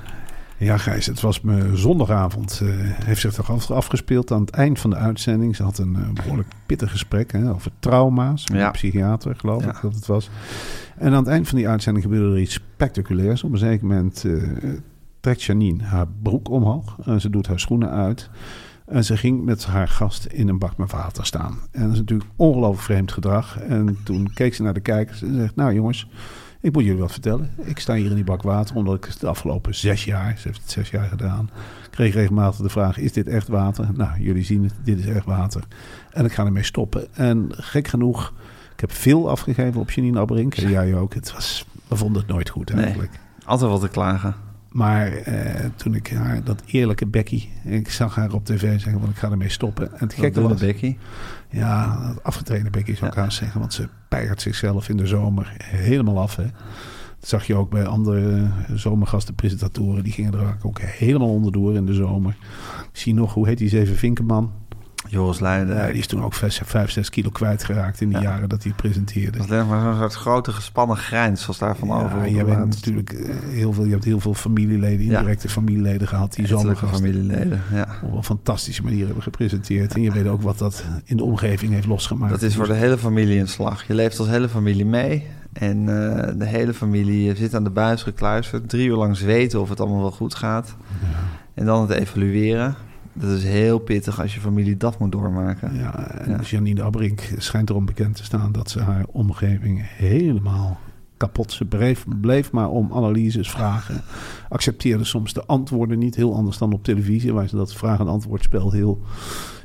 Ja, 0.57 0.77
Gijs, 0.77 1.05
het 1.05 1.21
was 1.21 1.41
me 1.41 1.69
zondagavond. 1.73 2.59
eh, 2.63 2.67
heeft 3.05 3.21
zich 3.21 3.33
toch 3.33 3.51
af- 3.51 3.71
afgespeeld 3.71 4.31
aan 4.31 4.41
het 4.41 4.49
eind 4.49 4.79
van 4.79 4.89
de 4.89 4.95
uitzending. 4.95 5.55
Ze 5.55 5.63
had 5.63 5.77
een 5.77 5.95
eh, 5.95 6.01
behoorlijk 6.23 6.47
pittig 6.65 6.91
gesprek 6.91 7.31
hè, 7.31 7.49
over 7.49 7.71
trauma's. 7.79 8.47
Met 8.49 8.59
Ja. 8.59 8.65
een 8.65 8.71
psychiater, 8.71 9.35
geloof 9.37 9.63
Ja. 9.63 9.69
ik 9.69 9.77
dat 9.81 9.95
het 9.95 10.05
was. 10.05 10.29
En 11.01 11.13
aan 11.13 11.23
het 11.23 11.27
eind 11.27 11.47
van 11.47 11.57
die 11.57 11.67
uitzending 11.67 12.05
gebeurde 12.05 12.35
er 12.35 12.41
iets 12.41 12.53
spectaculairs. 12.53 13.43
Op 13.43 13.51
een 13.51 13.57
zeker 13.57 13.87
moment 13.87 14.25
eh, 14.25 14.33
trekt 15.19 15.43
Janine 15.43 15.83
haar 15.83 16.07
broek 16.21 16.49
omhoog. 16.49 16.97
En 17.05 17.21
ze 17.21 17.29
doet 17.29 17.47
haar 17.47 17.59
schoenen 17.59 17.89
uit. 17.89 18.29
En 18.85 19.03
ze 19.03 19.17
ging 19.17 19.43
met 19.43 19.65
haar 19.65 19.87
gast 19.87 20.25
in 20.25 20.47
een 20.47 20.59
bak 20.59 20.77
met 20.77 20.91
water 20.91 21.25
staan. 21.25 21.59
En 21.71 21.83
dat 21.83 21.91
is 21.91 21.97
natuurlijk 21.97 22.29
ongelooflijk 22.35 22.83
vreemd 22.83 23.11
gedrag. 23.11 23.59
En 23.59 23.97
toen 24.03 24.33
keek 24.33 24.53
ze 24.53 24.63
naar 24.63 24.73
de 24.73 24.79
kijkers 24.79 25.21
en 25.21 25.35
zegt... 25.35 25.55
Nou 25.55 25.73
jongens, 25.73 26.07
ik 26.59 26.73
moet 26.73 26.83
jullie 26.83 27.01
wat 27.01 27.11
vertellen. 27.11 27.49
Ik 27.61 27.79
sta 27.79 27.93
hier 27.93 28.09
in 28.09 28.15
die 28.15 28.23
bak 28.23 28.41
water 28.41 28.75
omdat 28.75 28.95
ik 28.95 29.19
de 29.19 29.27
afgelopen 29.27 29.75
zes 29.75 30.05
jaar... 30.05 30.37
Ze 30.37 30.47
heeft 30.47 30.61
het 30.61 30.71
zes 30.71 30.89
jaar 30.89 31.07
gedaan. 31.07 31.49
Kreeg 31.89 32.13
regelmatig 32.13 32.61
de 32.61 32.69
vraag, 32.69 32.97
is 32.97 33.13
dit 33.13 33.27
echt 33.27 33.47
water? 33.47 33.87
Nou, 33.93 34.19
jullie 34.19 34.43
zien 34.43 34.63
het, 34.63 34.73
dit 34.83 34.99
is 34.99 35.05
echt 35.05 35.25
water. 35.25 35.63
En 36.11 36.25
ik 36.25 36.31
ga 36.31 36.45
ermee 36.45 36.63
stoppen. 36.63 37.13
En 37.13 37.47
gek 37.49 37.87
genoeg, 37.87 38.33
ik 38.81 38.87
heb 38.89 38.97
veel 38.97 39.29
afgegeven 39.29 39.81
op 39.81 39.91
Janine 39.91 40.19
Abberink. 40.19 40.55
En 40.55 40.69
jij 40.69 40.95
ook. 40.95 41.13
Het 41.13 41.33
was, 41.33 41.65
we 41.87 41.95
vonden 41.95 42.21
het 42.21 42.31
nooit 42.31 42.49
goed 42.49 42.73
Nee. 42.73 42.83
eigenlijk. 42.83 43.19
Altijd 43.45 43.71
wat 43.71 43.81
te 43.81 43.87
klagen. 43.87 44.35
Maar 44.69 45.07
eh, 45.11 45.65
toen 45.75 45.95
ik 45.95 46.07
haar, 46.11 46.43
dat 46.43 46.63
eerlijke 46.65 47.05
Becky, 47.05 47.47
ik 47.63 47.89
zag 47.91 48.15
haar 48.15 48.33
op 48.33 48.45
tv 48.45 48.59
zeggen, 48.79 48.99
want 48.99 49.11
ik 49.11 49.17
ga 49.17 49.31
ermee 49.31 49.49
stoppen. 49.49 49.91
En 49.91 49.97
het 49.99 50.13
gekke 50.13 50.41
was, 50.41 50.59
Becky. 50.59 50.97
ja, 51.49 52.07
dat 52.07 52.23
afgetrainde 52.23 52.69
Becky 52.69 52.95
zou 52.95 53.09
ik 53.09 53.15
Ja. 53.15 53.21
haast 53.23 53.37
zeggen, 53.37 53.59
want 53.59 53.73
ze 53.73 53.87
peigert 54.09 54.41
zichzelf 54.41 54.89
in 54.89 54.97
de 54.97 55.07
zomer 55.07 55.55
helemaal 55.63 56.19
af. 56.19 56.35
Hè. 56.35 56.43
Dat 57.19 57.29
zag 57.29 57.47
je 57.47 57.55
ook 57.55 57.69
bij 57.69 57.85
andere 57.85 58.35
eh, 58.35 58.75
zomergasten, 58.75 59.35
presentatoren, 59.35 60.03
die 60.03 60.13
gingen 60.13 60.33
er 60.33 60.57
ook 60.63 60.81
helemaal 60.81 61.29
onderdoor 61.29 61.75
in 61.75 61.85
de 61.85 61.93
zomer. 61.93 62.35
Ik 62.91 62.99
zie 62.99 63.13
nog, 63.13 63.33
hoe 63.33 63.47
heet 63.47 63.57
die 63.57 63.69
Zeven 63.69 63.95
Vinkenman? 63.95 64.51
Joris 65.11 65.39
Leiden. 65.39 65.75
Ja, 65.75 65.85
die 65.87 65.95
is 65.97 66.07
toen 66.07 66.23
ook 66.23 66.33
5, 66.33 66.89
6 66.91 67.09
kilo 67.09 67.29
kwijtgeraakt 67.29 68.01
in 68.01 68.07
die 68.09 68.17
Ja. 68.17 68.23
jaren 68.23 68.49
dat 68.49 68.63
hij 68.63 68.73
presenteerde. 68.73 69.37
Dat 69.37 69.51
is 69.51 69.65
maar 69.67 69.81
zo'n 69.81 69.97
soort 69.97 70.13
grote 70.13 70.51
gespannen 70.51 70.97
grijns 70.97 71.41
zoals 71.41 71.57
daarvan 71.57 71.87
Ja, 71.87 71.93
over. 72.03 72.29
je, 72.29 72.43
bent 72.43 72.65
natuurlijk 72.65 73.09
eh, 73.11 73.35
heel 73.49 73.73
veel, 73.73 73.83
je 73.85 73.91
hebt 73.91 74.03
heel 74.03 74.19
veel 74.19 74.33
familieleden, 74.33 75.05
indirecte 75.05 75.49
familieleden 75.49 76.07
gehad 76.07 76.33
die 76.33 76.43
Ettelijke 76.43 76.67
zomergasten 76.79 77.07
familieleden. 77.13 77.61
Ja. 77.73 77.87
op 78.03 78.15
een 78.15 78.23
fantastische 78.23 78.83
manier 78.83 79.05
hebben 79.05 79.23
gepresenteerd. 79.23 79.93
En 79.93 80.01
je 80.01 80.11
weet 80.11 80.27
ook 80.27 80.41
wat 80.41 80.57
dat 80.57 80.83
in 81.05 81.17
de 81.17 81.23
omgeving 81.23 81.73
heeft 81.73 81.87
losgemaakt. 81.87 82.31
Dat 82.31 82.41
is 82.41 82.55
voor 82.55 82.67
de 82.67 82.73
hele 82.73 82.97
familie 82.97 83.39
een 83.39 83.47
slag. 83.47 83.87
Je 83.87 83.93
leeft 83.93 84.19
als 84.19 84.27
hele 84.27 84.49
familie 84.49 84.85
mee. 84.85 85.27
En 85.53 85.77
eh, 85.79 86.27
de 86.37 86.45
hele 86.45 86.73
familie 86.73 87.35
zit 87.35 87.55
aan 87.55 87.63
de 87.63 87.69
buis 87.69 88.03
gekluisterd. 88.03 88.69
Drie 88.69 88.87
uur 88.87 88.95
lang 88.95 89.17
zweten 89.17 89.61
of 89.61 89.69
het 89.69 89.79
allemaal 89.79 90.01
wel 90.01 90.11
goed 90.11 90.35
gaat. 90.35 90.75
En 91.53 91.65
dan 91.65 91.81
het 91.81 91.89
evalueren. 91.99 92.75
Dat 93.13 93.29
is 93.29 93.43
heel 93.43 93.79
pittig 93.79 94.21
als 94.21 94.33
je 94.33 94.39
familie 94.39 94.77
dat 94.77 94.99
moet 94.99 95.11
doormaken. 95.11 95.75
Ja, 95.75 96.07
en 96.07 96.31
Ja. 96.31 96.39
Janine 96.41 96.81
Abbrink 96.81 97.29
schijnt 97.37 97.69
erom 97.69 97.85
bekend 97.85 98.15
te 98.15 98.23
staan 98.23 98.51
dat 98.51 98.69
ze 98.69 98.79
haar 98.79 99.05
omgeving 99.11 99.81
helemaal 99.83 100.79
kapot. 101.17 101.51
Ze 101.51 101.65
bleef, 101.65 102.05
bleef 102.21 102.51
maar 102.51 102.69
om 102.69 102.89
analyses 102.93 103.51
vragen. 103.51 104.01
Accepteerde 104.49 105.03
soms 105.03 105.33
de 105.33 105.45
antwoorden 105.45 105.99
niet. 105.99 106.15
Heel 106.15 106.35
anders 106.35 106.57
dan 106.57 106.73
op 106.73 106.83
televisie, 106.83 107.33
waar 107.33 107.47
ze 107.47 107.55
dat 107.55 107.73
vraag- 107.73 107.99
en 107.99 108.07
antwoordspel 108.07 108.71
heel 108.71 109.01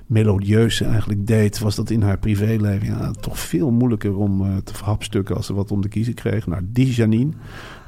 melodieus 0.06 0.80
eigenlijk 0.80 1.26
deed. 1.26 1.58
Was 1.58 1.74
dat 1.74 1.90
in 1.90 2.02
haar 2.02 2.18
privéleven 2.18 2.86
ja, 2.86 3.10
toch 3.10 3.38
veel 3.38 3.70
moeilijker 3.70 4.16
om 4.16 4.44
eh, 4.44 4.56
te 4.56 4.74
verhapstukken 4.74 5.36
als 5.36 5.46
ze 5.46 5.54
wat 5.54 5.70
om 5.70 5.80
te 5.80 5.88
kiezen 5.88 6.14
kreeg. 6.14 6.46
Nou, 6.46 6.62
die 6.64 6.92
Janine, 6.92 7.32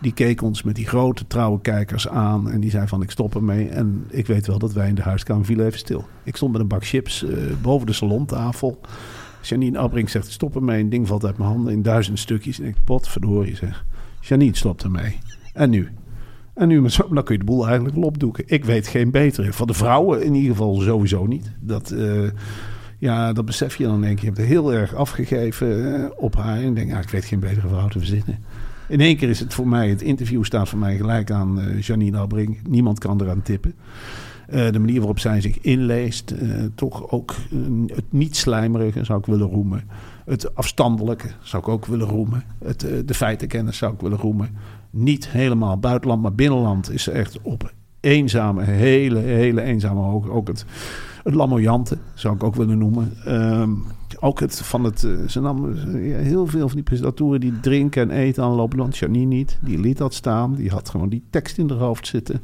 die 0.01 0.13
keek 0.13 0.43
ons 0.43 0.63
met 0.63 0.75
die 0.75 0.87
grote 0.87 1.27
trouwe 1.27 1.61
kijkers 1.61 2.09
aan. 2.09 2.51
En 2.51 2.61
die 2.61 2.71
zei 2.71 2.87
van 2.87 3.03
ik 3.03 3.11
stop 3.11 3.35
ermee. 3.35 3.69
En 3.69 4.05
ik 4.11 4.27
weet 4.27 4.47
wel 4.47 4.59
dat 4.59 4.73
wij 4.73 4.89
in 4.89 4.95
de 4.95 5.03
huiskamer 5.03 5.45
viel 5.45 5.61
even 5.61 5.79
stil. 5.79 6.05
Ik 6.25 6.37
stond 6.37 6.53
met 6.53 6.61
een 6.61 6.69
bak 6.69 6.87
chips 6.87 7.25
eh, 7.25 7.37
boven 7.63 7.87
de 7.87 7.93
salontafel. 7.93 8.81
Janine 9.43 9.79
Abbrink 9.79 10.09
zegt 10.09 10.31
stop 10.31 10.55
ermee. 10.55 10.81
Een 10.81 10.91
ding 10.91 11.07
valt 11.07 11.25
uit 11.25 11.39
mijn 11.39 11.51
handen 11.51 11.73
in 11.73 11.83
duizend 11.83 12.19
stukjes. 12.19 12.61
En 12.61 12.67
ik 12.67 12.77
pot 12.85 13.09
verdorie 13.09 13.57
zeg. 13.57 13.85
Janine 14.21 14.57
stopt 14.57 14.83
ermee. 14.83 15.19
En 15.53 15.71
nu? 15.71 15.89
En 16.59 16.69
nu 16.69 16.81
met 16.81 16.99
dan 17.11 17.25
kun 17.25 17.35
je 17.35 17.39
de 17.39 17.45
boel 17.45 17.67
eigenlijk 17.67 17.95
wel 17.95 18.05
opdoeken. 18.05 18.45
Ik 18.47 18.65
weet 18.65 18.87
geen 18.87 19.11
betere. 19.11 19.53
Van 19.53 19.67
de 19.67 19.75
vrouwen 19.75 20.23
in 20.23 20.35
ieder 20.35 20.51
geval 20.51 20.81
sowieso 20.81 21.27
niet. 21.27 21.51
Dat, 21.61 21.91
eh, 21.91 22.31
ja, 22.99 23.33
dat 23.33 23.45
besef 23.45 23.77
je 23.77 23.85
dan 23.85 24.01
denk 24.01 24.19
je. 24.19 24.21
Je 24.21 24.27
hebt 24.27 24.39
er 24.39 24.49
heel 24.49 24.73
erg 24.73 24.95
afgegeven 24.95 25.95
eh, 25.95 26.11
op 26.17 26.37
haar. 26.37 26.61
En 26.61 26.75
denk, 26.75 26.93
ik 26.93 27.09
weet 27.09 27.25
geen 27.25 27.41
betere 27.41 27.69
vrouw 27.69 27.89
te 27.89 27.99
verzinnen. 27.99 28.39
In 28.89 29.01
één 29.01 29.17
keer 29.17 29.29
is 29.29 29.41
het 29.41 29.55
voor 29.55 29.69
mij, 29.69 29.89
het 29.89 30.03
interview 30.03 30.45
staat 30.45 30.69
voor 30.69 30.79
mij 30.79 30.97
gelijk 30.97 31.31
aan 31.31 31.61
eh, 31.61 31.81
Janine 31.81 32.19
Albrink. 32.19 32.69
Niemand 32.69 32.99
kan 32.99 33.23
eraan 33.23 33.43
tippen. 33.43 33.75
De 34.49 34.79
manier 34.79 34.99
waarop 34.99 35.19
zij 35.19 35.41
zich 35.41 35.61
inleest, 35.61 36.35
toch 36.75 37.11
ook 37.11 37.35
het 37.87 38.05
niet 38.09 38.37
slijmerige 38.37 39.05
zou 39.05 39.19
ik 39.19 39.27
willen 39.27 39.49
roemen. 39.49 39.85
Het 40.25 40.55
afstandelijke 40.55 41.29
zou 41.43 41.63
ik 41.63 41.69
ook 41.69 41.87
willen 41.87 42.07
roemen. 42.07 42.45
Het, 42.65 42.87
de 43.05 43.15
feitenkennis 43.15 43.77
zou 43.77 43.95
ik 43.95 44.01
willen 44.01 44.19
roemen. 44.19 44.51
Niet 44.91 45.29
helemaal 45.29 45.79
buitenland, 45.79 46.23
maar 46.23 46.35
binnenland 46.35 46.91
is 46.91 47.09
echt 47.09 47.39
op 47.43 47.73
eenzame, 48.01 48.63
hele, 48.63 49.19
hele 49.19 49.63
eenzame 49.63 50.01
hoogte. 50.01 50.31
Ook 50.31 50.49
het, 50.49 50.65
het 51.23 51.35
lamoyante 51.35 51.99
zou 52.15 52.35
ik 52.35 52.43
ook 52.43 52.55
willen 52.55 52.79
noemen. 52.79 53.13
Ehm, 53.25 53.71
ook 54.21 54.41
het 54.41 54.61
van 54.61 54.85
het, 54.85 55.05
eh, 55.05 55.29
ze 55.29 55.41
nam 55.41 55.75
heel 56.03 56.47
veel 56.47 56.67
van 56.67 56.77
die 56.77 56.85
presentatoren 56.85 57.41
die 57.41 57.61
drinken 57.61 58.03
en 58.03 58.17
eten 58.17 58.43
aanlopen. 58.43 58.79
Want 58.79 58.97
Janine 58.97 59.35
niet, 59.35 59.59
die 59.61 59.79
liet 59.79 59.99
dat 59.99 60.15
staan. 60.15 60.55
Die 60.55 60.71
had 60.71 60.89
gewoon 60.89 61.09
die 61.09 61.25
tekst 61.31 61.59
in 61.59 61.71
haar 61.71 61.79
hoofd 61.79 62.07
zitten 62.07 62.41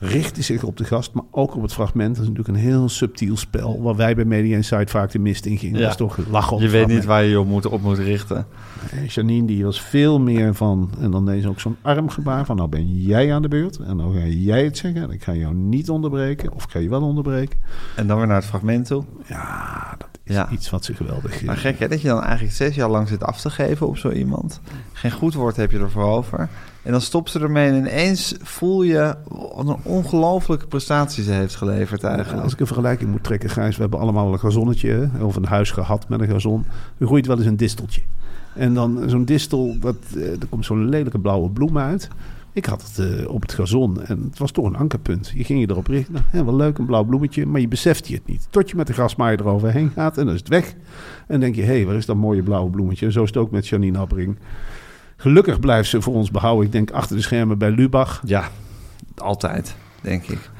richtte 0.00 0.42
zich 0.42 0.62
op 0.62 0.76
de 0.76 0.84
gast, 0.84 1.12
maar 1.12 1.24
ook 1.30 1.56
op 1.56 1.62
het 1.62 1.72
fragment. 1.72 2.16
Dat 2.16 2.24
is 2.24 2.30
natuurlijk 2.30 2.58
een 2.58 2.64
heel 2.64 2.88
subtiel 2.88 3.36
spel, 3.36 3.82
waar 3.82 3.96
wij 3.96 4.14
bij 4.14 4.24
Media 4.24 4.56
Insight 4.56 4.90
vaak 4.90 5.10
de 5.10 5.18
mist 5.18 5.46
in 5.46 5.58
gingen. 5.58 5.76
Ja. 5.76 5.82
Dat 5.82 5.90
is 5.90 5.96
toch 5.96 6.18
lachen 6.30 6.56
op 6.56 6.62
Je 6.62 6.68
weet 6.68 6.86
niet 6.86 7.04
waar 7.04 7.22
je 7.22 7.30
je 7.30 7.40
op 7.40 7.46
moet, 7.46 7.66
op 7.66 7.82
moet 7.82 7.98
richten. 7.98 8.46
En 8.90 9.04
Janine 9.06 9.46
die 9.46 9.64
was 9.64 9.80
veel 9.80 10.20
meer 10.20 10.54
van, 10.54 10.90
en 11.00 11.10
dan 11.10 11.26
deed 11.26 11.42
ze 11.42 11.48
ook 11.48 11.60
zo'n 11.60 11.76
armgebaar 11.82 12.44
van, 12.44 12.56
nou 12.56 12.68
ben 12.68 13.02
jij 13.02 13.34
aan 13.34 13.42
de 13.42 13.48
beurt 13.48 13.78
en 13.78 13.96
dan 13.96 14.12
ga 14.12 14.26
jij 14.26 14.64
het 14.64 14.76
zeggen 14.76 15.02
en 15.02 15.10
ik 15.10 15.22
ga 15.22 15.34
jou 15.34 15.54
niet 15.54 15.90
onderbreken, 15.90 16.52
of 16.52 16.64
ik 16.64 16.70
ga 16.70 16.78
je 16.78 16.88
wel 16.88 17.02
onderbreken. 17.02 17.58
En 17.96 18.06
dan 18.06 18.18
weer 18.18 18.26
naar 18.26 18.36
het 18.36 18.44
fragment 18.44 18.86
toe. 18.86 19.04
Ja, 19.26 19.79
is 20.30 20.36
Ja. 20.36 20.48
iets 20.50 20.70
wat 20.70 20.84
ze 20.84 20.94
geweldig... 20.94 21.42
Maar 21.44 21.56
gek 21.56 21.78
hè, 21.78 21.88
dat 21.88 22.00
je 22.02 22.08
dan 22.08 22.22
eigenlijk 22.22 22.54
zes 22.54 22.74
jaar 22.74 22.88
lang 22.90 23.08
zit 23.08 23.24
af 23.24 23.40
te 23.40 23.50
geven 23.50 23.86
op 23.86 23.96
zo 23.98 24.10
iemand. 24.10 24.60
Geen 24.92 25.10
goed 25.10 25.34
woord 25.34 25.56
heb 25.56 25.70
je 25.70 25.78
ervoor 25.78 26.04
over. 26.04 26.48
En 26.82 26.92
dan 26.92 27.00
stopt 27.00 27.30
ze 27.30 27.40
ermee 27.40 27.68
en 27.68 27.74
ineens 27.76 28.34
voel 28.42 28.82
je 28.82 29.14
wat 29.28 29.68
een 29.68 29.76
ongelofelijke 29.82 30.66
prestatie 30.66 31.24
ze 31.24 31.32
heeft 31.32 31.54
geleverd 31.54 32.00
Ja, 32.00 32.14
eigenlijk. 32.14 32.42
als 32.42 32.52
ik 32.52 32.60
een 32.60 32.66
vergelijking 32.66 33.10
moet 33.10 33.24
trekken, 33.24 33.50
Gijs, 33.50 33.74
we 33.76 33.82
hebben 33.82 34.00
allemaal 34.00 34.32
een 34.32 34.38
gazonnetje 34.38 35.10
of 35.20 35.36
een 35.36 35.44
huis 35.44 35.70
gehad 35.70 36.08
met 36.08 36.20
een 36.20 36.28
gazon. 36.28 36.64
Er 36.98 37.06
groeit 37.06 37.26
wel 37.26 37.36
eens 37.36 37.46
een 37.46 37.56
disteltje. 37.56 38.00
En 38.54 38.74
dan 38.74 39.02
zo'n 39.06 39.24
distel, 39.24 39.76
dat, 39.80 39.96
eh, 40.16 40.22
er 40.30 40.46
komt 40.48 40.64
zo'n 40.64 40.88
lelijke 40.88 41.18
blauwe 41.18 41.50
bloem 41.50 41.78
uit. 41.78 42.08
Ik 42.52 42.64
had 42.64 42.82
het 42.82 43.18
eh, 43.18 43.28
op 43.28 43.42
het 43.42 43.52
gazon 43.52 44.02
en 44.02 44.22
het 44.30 44.38
was 44.38 44.50
toch 44.50 44.64
een 44.66 44.76
ankerpunt. 44.76 45.32
Je 45.34 45.44
ging 45.44 45.60
je 45.60 45.68
erop 45.70 45.86
richten. 45.86 46.12
Nou, 46.12 46.24
hè, 46.30 46.44
wel 46.44 46.56
leuk, 46.56 46.78
een 46.78 46.86
blauw 46.86 47.04
bloemetje, 47.04 47.46
maar 47.46 47.60
je 47.60 47.68
beseft 47.68 48.08
je 48.08 48.14
het 48.14 48.26
niet. 48.26 48.46
Tot 48.50 48.70
je 48.70 48.76
met 48.76 48.86
de 48.86 48.92
grasmaaier 48.92 49.40
eroverheen 49.40 49.90
gaat 49.94 50.18
en 50.18 50.24
dan 50.24 50.34
is 50.34 50.40
het 50.40 50.48
weg. 50.48 50.68
En 50.72 50.76
dan 51.26 51.40
denk 51.40 51.54
je, 51.54 51.62
hé, 51.62 51.66
hey, 51.76 51.86
waar 51.86 51.94
is 51.96 52.06
dat 52.06 52.16
mooie 52.16 52.42
blauwe 52.42 52.70
bloemetje? 52.70 53.06
En 53.06 53.12
zo 53.12 53.22
is 53.22 53.28
het 53.28 53.36
ook 53.36 53.50
met 53.50 53.68
Janine 53.68 53.98
Abbring. 53.98 54.38
Gelukkig 55.16 55.60
blijft 55.60 55.88
ze 55.88 56.02
voor 56.02 56.14
ons 56.14 56.30
behouden. 56.30 56.66
Ik 56.66 56.72
denk 56.72 56.90
achter 56.90 57.16
de 57.16 57.22
schermen 57.22 57.58
bij 57.58 57.70
Lubach. 57.70 58.22
Ja, 58.24 58.48
altijd, 59.16 59.74
denk 60.00 60.24
ik. 60.26 60.50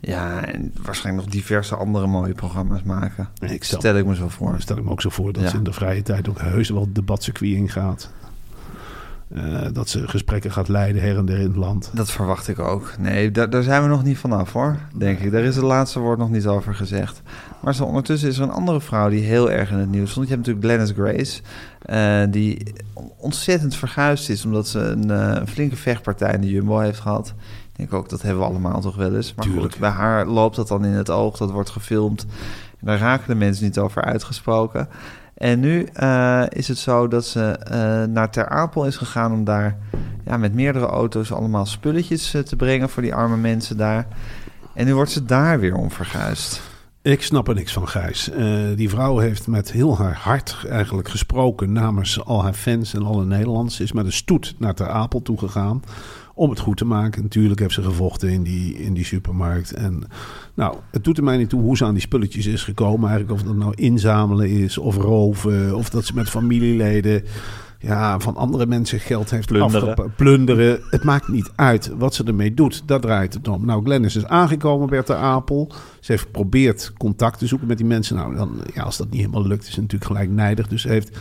Ja, 0.00 0.44
en 0.44 0.72
waarschijnlijk 0.82 1.24
nog 1.24 1.34
diverse 1.34 1.74
andere 1.76 2.06
mooie 2.06 2.32
programma's 2.34 2.82
maken. 2.82 3.28
Ik 3.40 3.64
stel, 3.64 3.78
Stel 3.78 3.96
ik 3.96 4.06
me 4.06 4.14
zo 4.14 4.28
voor. 4.28 4.54
Stel 4.58 4.76
ik 4.76 4.84
me 4.84 4.90
ook 4.90 5.00
zo 5.00 5.08
voor 5.10 5.32
dat 5.32 5.42
Ja. 5.42 5.48
ze 5.48 5.56
in 5.56 5.62
de 5.64 5.72
vrije 5.72 6.02
tijd 6.02 6.28
ook 6.28 6.40
heus 6.40 6.68
wel 6.70 6.80
het 6.80 6.94
debatcircuit 6.94 7.52
ingaat. 7.52 8.12
Eh, 9.28 9.66
dat 9.72 9.88
ze 9.88 10.08
gesprekken 10.08 10.52
gaat 10.52 10.68
leiden 10.68 11.02
her 11.02 11.16
en 11.16 11.24
der 11.24 11.38
in 11.38 11.46
het 11.46 11.56
land. 11.56 11.90
Dat 11.92 12.10
verwacht 12.10 12.48
ik 12.48 12.58
ook. 12.58 12.94
Nee, 12.98 13.30
daar, 13.30 13.50
daar 13.50 13.62
zijn 13.62 13.82
we 13.82 13.88
nog 13.88 14.04
niet 14.04 14.18
vanaf 14.18 14.52
hoor, 14.52 14.78
denk 14.96 15.18
ik. 15.18 15.32
Daar 15.32 15.42
is 15.42 15.56
het 15.56 15.64
laatste 15.64 15.98
woord 15.98 16.18
nog 16.18 16.30
niet 16.30 16.46
over 16.46 16.74
gezegd. 16.74 17.22
Maar 17.60 17.74
zo 17.74 17.84
ondertussen 17.84 18.28
is 18.28 18.36
er 18.36 18.42
een 18.42 18.50
andere 18.50 18.80
vrouw 18.80 19.08
die 19.08 19.24
heel 19.24 19.50
erg 19.50 19.70
in 19.70 19.78
het 19.78 19.90
nieuws 19.90 20.10
stond. 20.10 20.28
Je 20.28 20.34
hebt 20.34 20.46
natuurlijk 20.46 20.94
Glennis 20.94 21.14
Grace, 21.14 21.42
eh, 21.82 22.32
die 22.32 22.74
ontzettend 23.16 23.76
verguisd 23.76 24.28
is... 24.28 24.44
omdat 24.44 24.68
ze 24.68 24.78
een, 24.78 25.10
eh, 25.10 25.40
een 25.40 25.48
flinke 25.48 25.76
vechtpartij 25.76 26.32
in 26.32 26.40
de 26.40 26.50
Jumbo 26.50 26.78
heeft 26.78 27.00
gehad. 27.00 27.34
Ik 27.72 27.76
denk 27.76 27.92
ook, 27.92 28.08
dat 28.08 28.22
hebben 28.22 28.42
we 28.42 28.48
allemaal 28.48 28.80
toch 28.80 28.96
wel 28.96 29.14
eens. 29.14 29.34
Maar 29.34 29.44
Tuurlijk. 29.44 29.72
goed, 29.72 29.80
bij 29.80 29.90
haar 29.90 30.26
loopt 30.26 30.56
dat 30.56 30.68
dan 30.68 30.84
in 30.84 30.92
het 30.92 31.10
oog, 31.10 31.36
dat 31.36 31.50
wordt 31.50 31.70
gefilmd. 31.70 32.26
En 32.80 32.86
daar 32.86 32.98
raken 32.98 33.26
de 33.26 33.34
mensen 33.34 33.64
niet 33.64 33.78
over 33.78 34.02
uitgesproken. 34.02 34.88
En 35.34 35.60
nu 35.60 35.84
eh, 35.92 36.42
is 36.48 36.68
het 36.68 36.78
zo 36.78 37.08
dat 37.08 37.26
ze 37.26 37.40
eh, 37.40 38.04
naar 38.04 38.30
Ter 38.30 38.48
Apel 38.48 38.86
is 38.86 38.96
gegaan 38.96 39.32
om 39.32 39.44
daar 39.44 39.78
ja, 40.24 40.36
met 40.36 40.54
meerdere 40.54 40.86
auto's 40.86 41.32
allemaal 41.32 41.66
spulletjes 41.66 42.34
eh, 42.34 42.42
te 42.42 42.56
brengen 42.56 42.88
voor 42.88 43.02
die 43.02 43.14
arme 43.14 43.36
mensen 43.36 43.76
daar. 43.76 44.06
En 44.74 44.86
nu 44.86 44.94
wordt 44.94 45.10
ze 45.10 45.24
daar 45.24 45.60
weer 45.60 45.74
om 45.74 45.90
verguisd. 45.90 46.62
Ik 47.02 47.22
snap 47.22 47.48
er 47.48 47.54
niks 47.54 47.72
van, 47.72 47.88
Gijs. 47.88 48.30
Die 48.76 48.88
vrouw 48.88 49.18
heeft 49.18 49.46
met 49.46 49.72
heel 49.72 49.98
haar 49.98 50.16
hart 50.16 50.56
eigenlijk 50.70 51.08
gesproken 51.08 51.72
namens 51.72 52.24
al 52.24 52.42
haar 52.42 52.52
fans 52.52 52.94
en 52.94 53.02
alle 53.02 53.24
Nederlanders. 53.24 53.80
Is 53.80 53.92
met 53.92 54.04
een 54.04 54.12
stoet 54.12 54.54
naar 54.58 54.74
Ter 54.74 54.88
Apel 54.88 55.22
toegegaan 55.22 55.82
om 56.34 56.50
het 56.50 56.58
goed 56.58 56.76
te 56.76 56.84
maken. 56.84 57.22
Natuurlijk 57.22 57.60
heeft 57.60 57.74
ze 57.74 57.82
gevochten 57.82 58.28
in 58.28 58.42
die, 58.42 58.74
in 58.74 58.94
die 58.94 59.04
supermarkt. 59.04 59.72
En 59.72 60.04
nou, 60.54 60.76
het 60.90 61.04
doet 61.04 61.16
er 61.16 61.24
mij 61.24 61.36
niet 61.36 61.48
toe 61.48 61.62
hoe 61.62 61.76
ze 61.76 61.84
aan 61.84 61.92
die 61.92 62.02
spulletjes 62.02 62.46
is 62.46 62.62
gekomen. 62.62 63.10
Eigenlijk 63.10 63.40
of 63.40 63.46
dat 63.46 63.56
nou 63.56 63.72
inzamelen 63.74 64.50
is 64.50 64.78
of 64.78 64.96
roven. 64.96 65.76
Of 65.76 65.90
dat 65.90 66.04
ze 66.04 66.14
met 66.14 66.30
familieleden 66.30 67.22
ja, 67.78 68.18
van 68.18 68.36
andere 68.36 68.66
mensen 68.66 69.00
geld 69.00 69.30
heeft 69.30 69.46
Plunderen. 69.46 70.12
plunderen. 70.16 70.80
Het 70.90 71.04
maakt 71.04 71.28
niet 71.28 71.50
uit 71.54 71.90
wat 71.98 72.14
ze 72.14 72.24
ermee 72.24 72.54
doet. 72.54 72.82
Dat 72.86 73.02
draait 73.02 73.34
het 73.34 73.48
om. 73.48 73.66
Nou, 73.66 73.84
Glennis 73.84 74.16
is 74.16 74.26
aangekomen, 74.26 74.88
Bertha 74.88 75.14
Apel. 75.14 75.72
Ze 76.00 76.12
heeft 76.12 76.24
geprobeerd 76.24 76.92
contact 76.98 77.38
te 77.38 77.46
zoeken 77.46 77.66
met 77.66 77.76
die 77.76 77.86
mensen. 77.86 78.16
Nou, 78.16 78.36
dan, 78.36 78.60
ja, 78.74 78.82
als 78.82 78.96
dat 78.96 79.10
niet 79.10 79.20
helemaal 79.20 79.46
lukt, 79.46 79.66
is 79.66 79.74
ze 79.74 79.80
natuurlijk 79.80 80.10
gelijk 80.10 80.30
nijdig. 80.30 80.68
Dus 80.68 80.82
ze 80.82 80.88
heeft 80.88 81.18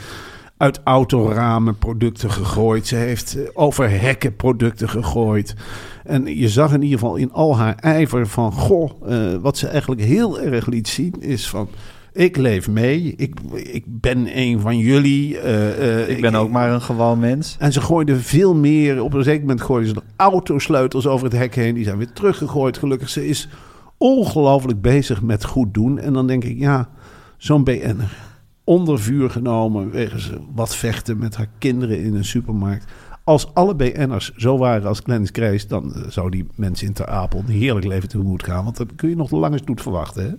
uit 0.63 0.81
autoramen 0.83 1.77
producten 1.77 2.31
gegooid. 2.31 2.87
Ze 2.87 2.95
heeft 2.95 3.37
eh, 3.37 3.49
over 3.53 3.89
hekken 4.01 4.35
producten 4.35 4.89
gegooid. 4.89 5.55
En 6.03 6.25
je 6.37 6.49
zag 6.49 6.73
in 6.73 6.81
ieder 6.81 6.99
geval 6.99 7.15
in 7.15 7.31
al 7.31 7.57
haar 7.57 7.75
ijver 7.75 8.27
van... 8.27 8.51
Goh, 8.51 8.91
eh, 9.07 9.35
wat 9.41 9.57
ze 9.57 9.67
eigenlijk 9.67 10.01
heel 10.01 10.39
erg 10.41 10.65
liet 10.67 10.87
zien 10.87 11.13
is 11.19 11.49
van... 11.49 11.67
Ik 12.13 12.37
leef 12.37 12.69
mee. 12.69 13.13
Ik, 13.17 13.33
ik 13.53 13.83
ben 13.87 14.37
een 14.37 14.59
van 14.59 14.77
jullie. 14.77 15.39
eh, 15.39 16.09
Ik 16.09 16.21
ben 16.21 16.35
ook 16.35 16.49
maar 16.49 16.71
een 16.71 16.81
gewoon 16.81 17.19
mens. 17.19 17.55
en 17.59 17.71
ze 17.73 17.81
gooiden 17.81 18.21
veel 18.21 18.55
meer. 18.55 19.03
Op 19.03 19.13
een 19.13 19.23
zeker 19.23 19.41
moment 19.41 19.61
gooiden 19.61 19.89
ze 19.89 19.95
de 19.95 20.03
autosleutels 20.15 21.07
over 21.07 21.25
het 21.27 21.37
hek 21.37 21.55
heen. 21.55 21.73
Die 21.75 21.83
zijn 21.83 21.97
weer 21.97 22.11
teruggegooid. 22.13 22.77
Gelukkig, 22.77 23.09
ze 23.09 23.27
is 23.27 23.49
ongelooflijk 23.97 24.81
bezig 24.81 25.21
met 25.21 25.45
goed 25.45 25.73
doen. 25.73 25.99
En 25.99 26.13
dan 26.13 26.27
denk 26.27 26.43
ik, 26.43 26.57
ja, 26.59 26.89
zo'n 27.37 27.63
BN'er. 27.63 28.31
Onder 28.63 28.99
vuur 28.99 29.29
genomen 29.29 29.91
wegens 29.91 30.31
wat 30.53 30.75
vechten 30.75 31.17
met 31.17 31.35
haar 31.35 31.49
kinderen 31.57 32.03
in 32.03 32.15
een 32.15 32.25
supermarkt. 32.25 32.91
Als 33.23 33.53
alle 33.53 33.75
BN'ers 33.75 34.31
zo 34.35 34.57
waren 34.57 34.87
als 34.87 34.99
Glennis 35.03 35.29
Grace... 35.31 35.67
dan 35.67 35.93
eh, 35.93 36.01
zou 36.07 36.29
die 36.29 36.47
mensen 36.55 36.87
in 36.87 36.93
Ter 36.93 37.07
Apel 37.07 37.39
een 37.39 37.53
heerlijk 37.53 37.85
leven 37.85 38.09
tegemoet 38.09 38.43
gaan. 38.43 38.63
Want 38.63 38.77
dan 38.77 38.89
kun 38.95 39.09
je 39.09 39.15
nog 39.15 39.29
de 39.29 39.35
lange 39.35 39.57
stoet 39.57 39.81
verwachten. 39.81 40.23
Hè? 40.23 40.31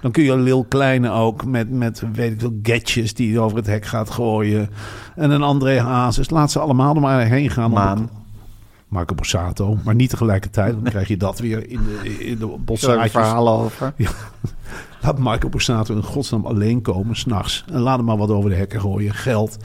Dan 0.00 0.10
kun 0.10 0.24
je 0.24 0.36
Lil 0.36 0.64
Kleine 0.64 1.10
ook 1.10 1.44
met, 1.44 1.70
met 1.70 2.02
weet 2.12 2.32
ik 2.32 2.40
veel, 2.40 2.58
gadgets 2.62 3.14
die 3.14 3.40
over 3.40 3.56
het 3.56 3.66
hek 3.66 3.84
gaat 3.84 4.10
gooien. 4.10 4.68
En 5.14 5.30
een 5.30 5.42
André 5.42 5.80
Hazes. 5.80 6.30
Laat 6.30 6.50
ze 6.50 6.58
allemaal 6.58 6.94
er 6.94 7.00
maar 7.00 7.26
heen 7.26 7.50
gaan. 7.50 7.70
Maan. 7.70 8.10
Marco 8.88 9.14
Borsato. 9.14 9.78
Maar 9.84 9.94
niet 9.94 10.10
tegelijkertijd. 10.10 10.72
Dan 10.72 10.82
krijg 10.82 11.08
je 11.08 11.16
dat 11.16 11.38
weer 11.38 11.70
in 11.70 11.80
de, 11.84 12.26
in 12.26 12.38
de 12.38 12.46
bossaatjes. 12.46 13.10
verhalen 13.10 13.52
over. 13.52 13.94
Laat 15.02 15.18
Marco 15.18 15.48
Borsato 15.48 15.94
in 15.94 16.02
godsnaam 16.02 16.46
alleen 16.46 16.82
komen, 16.82 17.16
s'nachts. 17.16 17.64
En 17.72 17.80
laat 17.80 17.96
hem 17.96 18.06
maar 18.06 18.16
wat 18.16 18.30
over 18.30 18.50
de 18.50 18.56
hekken 18.56 18.80
gooien. 18.80 19.14
Geld. 19.14 19.56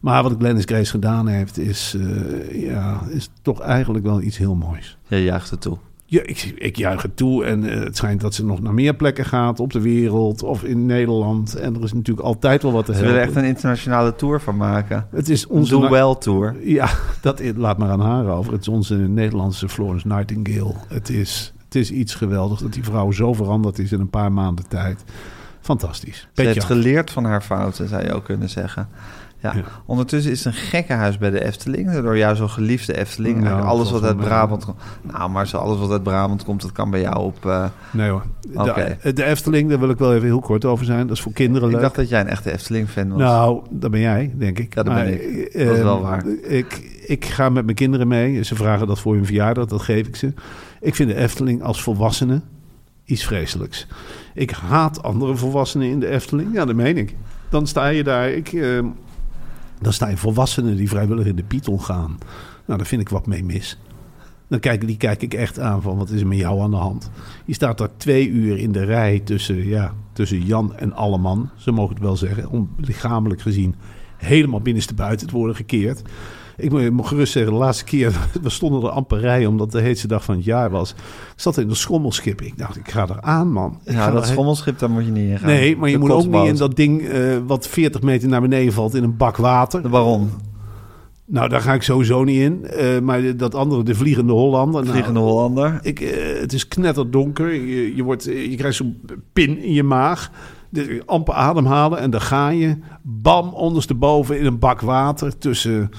Maar 0.00 0.22
wat 0.22 0.34
Glennis 0.38 0.64
Grace 0.64 0.90
gedaan 0.90 1.26
heeft, 1.26 1.58
is, 1.58 1.96
eh, 1.98 2.62
ja, 2.62 3.00
is 3.08 3.28
toch 3.42 3.60
eigenlijk 3.60 4.04
wel 4.04 4.20
iets 4.20 4.36
heel 4.36 4.54
moois. 4.54 4.96
Je 5.06 5.22
juicht 5.22 5.50
het 5.50 5.60
toe. 5.60 5.78
Ja, 6.08 6.22
ik, 6.22 6.54
ik 6.56 6.76
juich 6.76 7.02
het 7.02 7.16
toe. 7.16 7.44
En 7.44 7.64
eh, 7.70 7.84
het 7.84 7.96
schijnt 7.96 8.20
dat 8.20 8.34
ze 8.34 8.44
nog 8.44 8.60
naar 8.60 8.74
meer 8.74 8.94
plekken 8.94 9.24
gaat 9.24 9.60
op 9.60 9.72
de 9.72 9.80
wereld 9.80 10.42
of 10.42 10.64
in 10.64 10.86
Nederland. 10.86 11.54
En 11.54 11.74
er 11.74 11.82
is 11.82 11.92
natuurlijk 11.92 12.26
altijd 12.26 12.62
wel 12.62 12.72
wat 12.72 12.84
te 12.84 12.92
Ze 12.92 12.98
helpen. 12.98 13.14
willen 13.14 13.28
echt 13.28 13.38
een 13.38 13.48
internationale 13.48 14.14
tour 14.14 14.40
van 14.40 14.56
maken. 14.56 15.06
Het 15.10 15.28
is 15.28 15.46
onze 15.46 15.70
Doe 15.78 15.90
Wel 15.90 16.18
tour. 16.18 16.56
Ja, 16.62 16.88
dat 17.20 17.42
laat 17.56 17.78
maar 17.78 17.90
aan 17.90 18.00
haar 18.00 18.26
over. 18.26 18.52
Het 18.52 18.60
is 18.60 18.68
onze 18.68 18.94
Nederlandse 18.96 19.68
Florence 19.68 20.06
Nightingale. 20.06 20.74
Het 20.88 21.08
is, 21.08 21.52
het 21.64 21.74
is 21.74 21.90
iets 21.90 22.14
geweldigs 22.14 22.60
dat 22.62 22.72
die 22.72 22.84
vrouw 22.84 23.10
zo 23.10 23.32
veranderd 23.32 23.78
is 23.78 23.92
in 23.92 24.00
een 24.00 24.10
paar 24.10 24.32
maanden 24.32 24.68
tijd. 24.68 25.04
Fantastisch. 25.60 26.18
Ze 26.20 26.26
Petje 26.34 26.52
heeft 26.52 26.60
af. 26.60 26.66
geleerd 26.66 27.10
van 27.10 27.24
haar 27.24 27.42
fouten, 27.42 27.88
zou 27.88 28.02
je 28.02 28.12
ook 28.12 28.24
kunnen 28.24 28.48
zeggen. 28.48 28.88
Ja. 29.52 29.58
Ja. 29.60 29.64
Ondertussen 29.86 30.32
is 30.32 30.44
het 30.44 30.54
een 30.54 30.60
gekkenhuis 30.60 31.18
bij 31.18 31.30
de 31.30 31.44
Efteling. 31.44 31.92
Door 31.92 32.16
jou 32.18 32.34
zo 32.34 32.48
geliefde 32.48 32.96
Efteling. 32.96 33.42
Nou, 33.42 33.62
alles 33.62 33.90
wat 33.90 34.02
uit. 34.02 34.16
Brabant 34.16 34.64
komt. 34.64 34.76
Nou, 35.02 35.30
maar 35.30 35.46
zo 35.46 35.56
alles 35.56 35.78
wat 35.78 35.90
uit 35.90 36.02
Brabant 36.02 36.44
komt, 36.44 36.62
dat 36.62 36.72
kan 36.72 36.90
bij 36.90 37.00
jou 37.00 37.16
op... 37.16 37.46
eh, 37.46 37.64
Nee 37.90 38.10
hoor. 38.10 38.22
De, 39.14 39.24
Efteling, 39.24 39.68
daar 39.68 39.78
wil 39.78 39.90
ik 39.90 39.98
wel 39.98 40.14
even 40.14 40.26
heel 40.26 40.40
kort 40.40 40.64
over 40.64 40.84
zijn. 40.84 41.06
Dat 41.06 41.16
is 41.16 41.22
voor 41.22 41.32
kinderen 41.32 41.68
ik 41.68 41.74
leuk. 41.74 41.82
dacht 41.82 41.94
dat 41.94 42.08
jij 42.08 42.20
een 42.20 42.28
echte 42.28 42.52
Efteling-fan 42.52 43.08
was. 43.08 43.18
Nou, 43.18 43.60
dat 43.70 43.90
ben 43.90 44.00
jij, 44.00 44.32
denk 44.34 44.58
ik. 44.58 44.74
Ja, 44.74 44.82
dat 44.82 44.94
ben 44.94 45.12
ik. 45.12 45.52
Dat 45.52 45.76
is 45.76 45.82
wel 45.82 45.96
eh, 45.96 46.02
waar. 46.02 46.26
Ik, 46.42 47.00
ik 47.06 47.24
ga 47.24 47.48
met 47.48 47.64
mijn 47.64 47.76
kinderen 47.76 48.08
mee. 48.08 48.42
Ze 48.42 48.54
vragen 48.54 48.86
dat 48.86 49.00
voor 49.00 49.14
hun 49.14 49.26
verjaardag, 49.26 49.64
dat 49.66 49.82
geef 49.82 50.06
ik 50.06 50.16
ze. 50.16 50.32
Ik 50.80 50.94
vind 50.94 51.08
de 51.08 51.16
Efteling 51.16 51.62
als 51.62 51.82
volwassene 51.82 52.40
iets 53.04 53.24
vreselijks. 53.24 53.86
Ik 54.34 54.50
haat 54.50 55.02
andere 55.02 55.36
volwassenen 55.36 55.88
in 55.88 56.00
de 56.00 56.08
Efteling. 56.08 56.54
Ja, 56.54 56.64
dat 56.64 56.74
meen 56.74 56.96
ik. 56.96 57.14
Dan 57.48 57.66
sta 57.66 57.86
je 57.86 58.04
daar. 58.04 58.30
Ik, 58.30 58.52
eh, 58.52 58.78
dan 59.80 59.92
sta 59.92 60.08
je 60.08 60.16
volwassenen 60.16 60.76
die 60.76 60.88
vrijwillig 60.88 61.26
in 61.26 61.36
de 61.36 61.44
Beatle 61.48 61.78
gaan. 61.78 62.18
Nou, 62.66 62.78
daar 62.78 62.86
vind 62.86 63.00
ik 63.00 63.08
wat 63.08 63.26
mee 63.26 63.44
mis. 63.44 63.78
Dan 64.48 64.60
kijk, 64.60 64.86
die 64.86 64.96
kijk 64.96 65.22
ik 65.22 65.34
echt 65.34 65.58
aan 65.58 65.82
van 65.82 65.96
wat 65.96 66.10
is 66.10 66.20
er 66.20 66.26
met 66.26 66.38
jou 66.38 66.60
aan 66.60 66.70
de 66.70 66.76
hand. 66.76 67.10
Je 67.44 67.54
staat 67.54 67.78
daar 67.78 67.96
twee 67.96 68.28
uur 68.28 68.58
in 68.58 68.72
de 68.72 68.84
rij 68.84 69.20
tussen, 69.20 69.66
ja, 69.66 69.94
tussen 70.12 70.44
Jan 70.44 70.76
en 70.76 70.92
Alleman. 70.92 71.50
Zo 71.56 71.72
mogen 71.72 71.94
het 71.94 72.02
wel 72.02 72.16
zeggen. 72.16 72.50
Om 72.50 72.70
lichamelijk 72.76 73.40
gezien 73.40 73.74
helemaal 74.16 74.60
binnenstebuiten 74.60 75.26
te 75.26 75.36
worden 75.36 75.56
gekeerd. 75.56 76.02
Ik 76.56 76.90
moet- 76.92 77.06
gerust 77.06 77.32
zeggen, 77.32 77.52
de 77.52 77.58
laatste 77.58 77.84
keer, 77.84 78.12
we 78.42 78.50
stonden 78.50 78.82
er 78.82 78.88
amper 78.88 79.18
rij 79.18 79.46
omdat 79.46 79.72
de 79.72 79.80
heetste 79.80 80.08
dag 80.08 80.24
van 80.24 80.34
het 80.36 80.44
jaar 80.44 80.70
was. 80.70 80.90
Ik 80.90 80.96
zat 81.36 81.58
in 81.58 81.68
de 81.68 81.74
schommelschip. 81.74 82.40
Ik 82.40 82.58
dacht, 82.58 82.76
ik 82.76 82.90
ga 82.90 83.02
er 83.08 83.20
aan, 83.20 83.52
man. 83.52 83.78
Ik 83.84 83.92
ja, 83.92 84.04
ga 84.04 84.10
dat 84.10 84.22
er- 84.22 84.28
schommelschip, 84.28 84.78
daar 84.78 84.90
moet 84.90 85.04
je 85.04 85.10
niet 85.10 85.30
in 85.30 85.38
gaan. 85.38 85.46
Nee, 85.48 85.76
maar 85.76 85.88
je 85.88 85.94
De 85.94 86.00
moet 86.00 86.10
ook 86.10 86.26
niet 86.26 86.46
in 86.46 86.56
dat 86.56 86.76
ding 86.76 87.02
eh, 87.02 87.36
wat 87.46 87.68
40 87.68 88.02
meter 88.02 88.28
naar 88.28 88.40
beneden 88.40 88.72
valt 88.72 88.94
in 88.94 89.02
een 89.04 89.16
bak 89.16 89.36
water. 89.36 89.82
De 89.82 89.88
Baron, 89.88 90.30
Nou, 91.28 91.48
daar 91.48 91.60
ga 91.60 91.74
ik 91.74 91.82
sowieso 91.82 92.24
niet 92.24 92.40
in. 92.40 92.66
Eh, 92.66 92.98
maar 93.00 93.36
dat 93.36 93.54
andere, 93.54 93.82
de 93.82 93.94
Vliegende 93.94 94.32
Hollander. 94.32 94.80
nou, 94.80 94.92
Vliegende 94.92 95.20
Hollander. 95.20 95.78
ik, 95.82 96.00
eh, 96.00 96.40
het 96.40 96.52
is 96.52 96.68
knetterdonker. 96.68 97.52
Je, 97.54 97.96
je, 97.96 98.02
wordt, 98.02 98.24
je 98.24 98.54
krijgt 98.56 98.76
zo'n 98.76 99.00
pin 99.32 99.58
in 99.62 99.72
je 99.72 99.82
maag. 99.82 100.30
De, 100.70 101.02
amper 101.06 101.34
ademhalen 101.34 101.98
en 101.98 102.10
dan 102.10 102.20
ga 102.20 102.48
je. 102.48 102.76
Bam, 103.02 103.48
ondersteboven 103.48 104.38
in 104.38 104.46
een 104.46 104.58
bak 104.58 104.80
water. 104.80 105.38
Tussen, 105.38 105.90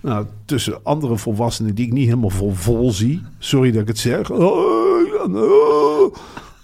nou, 0.00 0.26
tussen 0.44 0.78
andere 0.82 1.16
volwassenen 1.16 1.74
die 1.74 1.86
ik 1.86 1.92
niet 1.92 2.04
helemaal 2.06 2.30
vol, 2.30 2.50
vol 2.52 2.90
zie. 2.92 3.22
Sorry 3.38 3.70
dat 3.72 3.80
ik 3.82 3.88
het 3.88 3.98
zeg. 3.98 4.30
Oh, 4.30 4.40
oh. 5.34 6.14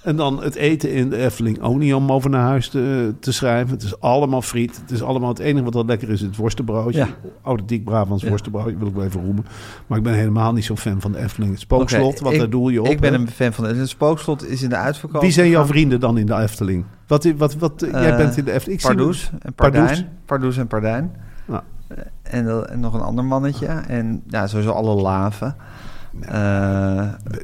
En 0.02 0.16
dan 0.16 0.42
het 0.42 0.54
eten 0.54 0.92
in 0.92 1.10
de 1.10 1.16
Efteling 1.16 1.60
ook 1.62 1.76
niet 1.78 1.94
om 1.94 2.12
over 2.12 2.30
naar 2.30 2.42
huis 2.42 2.68
te, 2.68 3.14
te 3.20 3.32
schrijven. 3.32 3.70
Het 3.74 3.82
is 3.82 4.00
allemaal 4.00 4.42
friet. 4.42 4.76
Het 4.80 4.90
is 4.90 5.02
allemaal 5.02 5.28
het 5.28 5.38
enige 5.38 5.64
wat 5.64 5.74
er 5.74 5.84
lekker 5.84 6.10
is, 6.10 6.20
het 6.20 6.36
worstenbroodje. 6.36 6.98
Ja. 6.98 7.08
Authentiek 7.42 7.84
Brabants 7.84 8.22
Ja. 8.22 8.28
worstenbroodje, 8.28 8.76
wil 8.78 8.86
ik 8.88 8.94
wel 8.94 9.04
even 9.04 9.24
roemen. 9.24 9.46
Maar 9.86 9.98
ik 9.98 10.04
ben 10.04 10.14
helemaal 10.14 10.52
niet 10.52 10.64
zo 10.64 10.76
fan 10.76 11.00
van 11.00 11.12
de 11.12 11.18
Efteling. 11.18 11.50
Het 11.52 11.60
spookslot, 11.60 12.20
wat 12.20 12.32
ik- 12.32 12.38
daar 12.38 12.50
doe 12.50 12.72
je 12.72 12.80
op. 12.80 12.86
Ik 12.88 13.00
ben 13.00 13.12
hè? 13.12 13.18
een 13.18 13.28
fan 13.30 13.52
van 13.52 13.64
het. 13.64 13.76
Het 13.76 13.88
spookslot 13.88 14.46
is 14.48 14.62
in 14.62 14.68
de 14.68 14.76
uitverkoop. 14.76 15.20
Wie 15.20 15.30
zijn 15.30 15.48
jouw 15.48 15.64
vrienden 15.66 16.00
dan 16.00 16.18
in 16.18 16.26
de 16.26 16.34
Efteling? 16.34 16.84
Wat, 17.06 17.24
wat, 17.36 17.54
wat, 17.54 17.72
jij 17.90 18.10
Eh, 18.10 18.16
bent 18.16 18.36
in 18.36 18.44
de 18.44 18.52
Efteling. 18.52 18.80
Ik 18.80 18.86
zie- 18.86 18.94
Pardoes 18.96 19.30
en 19.40 19.52
Pardoes. 19.54 19.80
Pardijn. 19.86 20.08
Pardoes 20.24 20.56
en 20.56 20.66
Pardijn. 20.66 21.12
En, 22.22 22.64
nog 22.80 22.94
een 22.94 23.00
ander 23.00 23.24
mannetje. 23.24 23.66
En 23.66 24.22
ja, 24.28 24.46
sowieso 24.46 24.70
alle 24.70 24.94
laven. 25.02 25.56
Eh, 26.20 26.32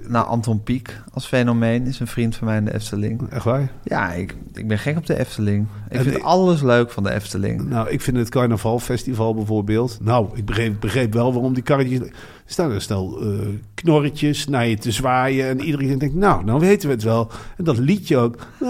nou, 0.09 0.26
Anton 0.26 0.62
Pieck 0.62 1.03
als 1.12 1.26
fenomeen 1.26 1.87
is 1.87 2.00
een 2.00 2.07
vriend 2.07 2.37
van 2.37 2.46
mij 2.46 2.57
in 2.57 2.64
de 2.64 2.74
Efteling. 2.74 3.29
Echt 3.31 3.44
waar? 3.44 3.70
Ja, 3.83 4.12
ik, 4.12 4.37
ik 4.53 4.68
ben 4.68 4.79
gek 4.79 4.96
op 4.96 5.07
de 5.07 5.18
Efteling. 5.18 5.66
Ik 5.88 5.96
En 5.96 6.03
vind 6.05 6.16
ik- 6.16 6.22
alles 6.22 6.62
leuk 6.62 6.90
van 6.90 7.03
de 7.03 7.11
Efteling. 7.12 7.68
Nou, 7.68 7.88
ik 7.88 8.00
vind 8.00 8.16
het 8.16 8.29
carnavalfestival 8.29 9.35
bijvoorbeeld. 9.35 9.98
Nou, 10.03 10.29
ik 10.35 10.44
begreep, 10.44 10.81
begreep 10.81 11.12
wel 11.12 11.33
waarom 11.33 11.55
die 11.55 11.62
karretjes... 11.62 11.98
Er 12.00 12.12
staan 12.57 12.70
een 12.70 12.81
stel 12.81 13.20
eh, 13.20 13.29
knorretjes 13.74 14.46
naar 14.48 14.66
je 14.66 14.76
te 14.79 14.90
zwaaien. 14.90 15.48
En 15.48 15.61
iedereen 15.61 15.98
denkt, 15.98 16.14
nou, 16.14 16.44
nou 16.44 16.61
weten 16.61 16.88
we 16.88 16.94
het 16.94 17.03
wel. 17.05 17.31
En 17.57 17.64
dat 17.64 17.79
liedje 17.79 18.16
ook. 18.16 18.35
Eh, 18.61 18.66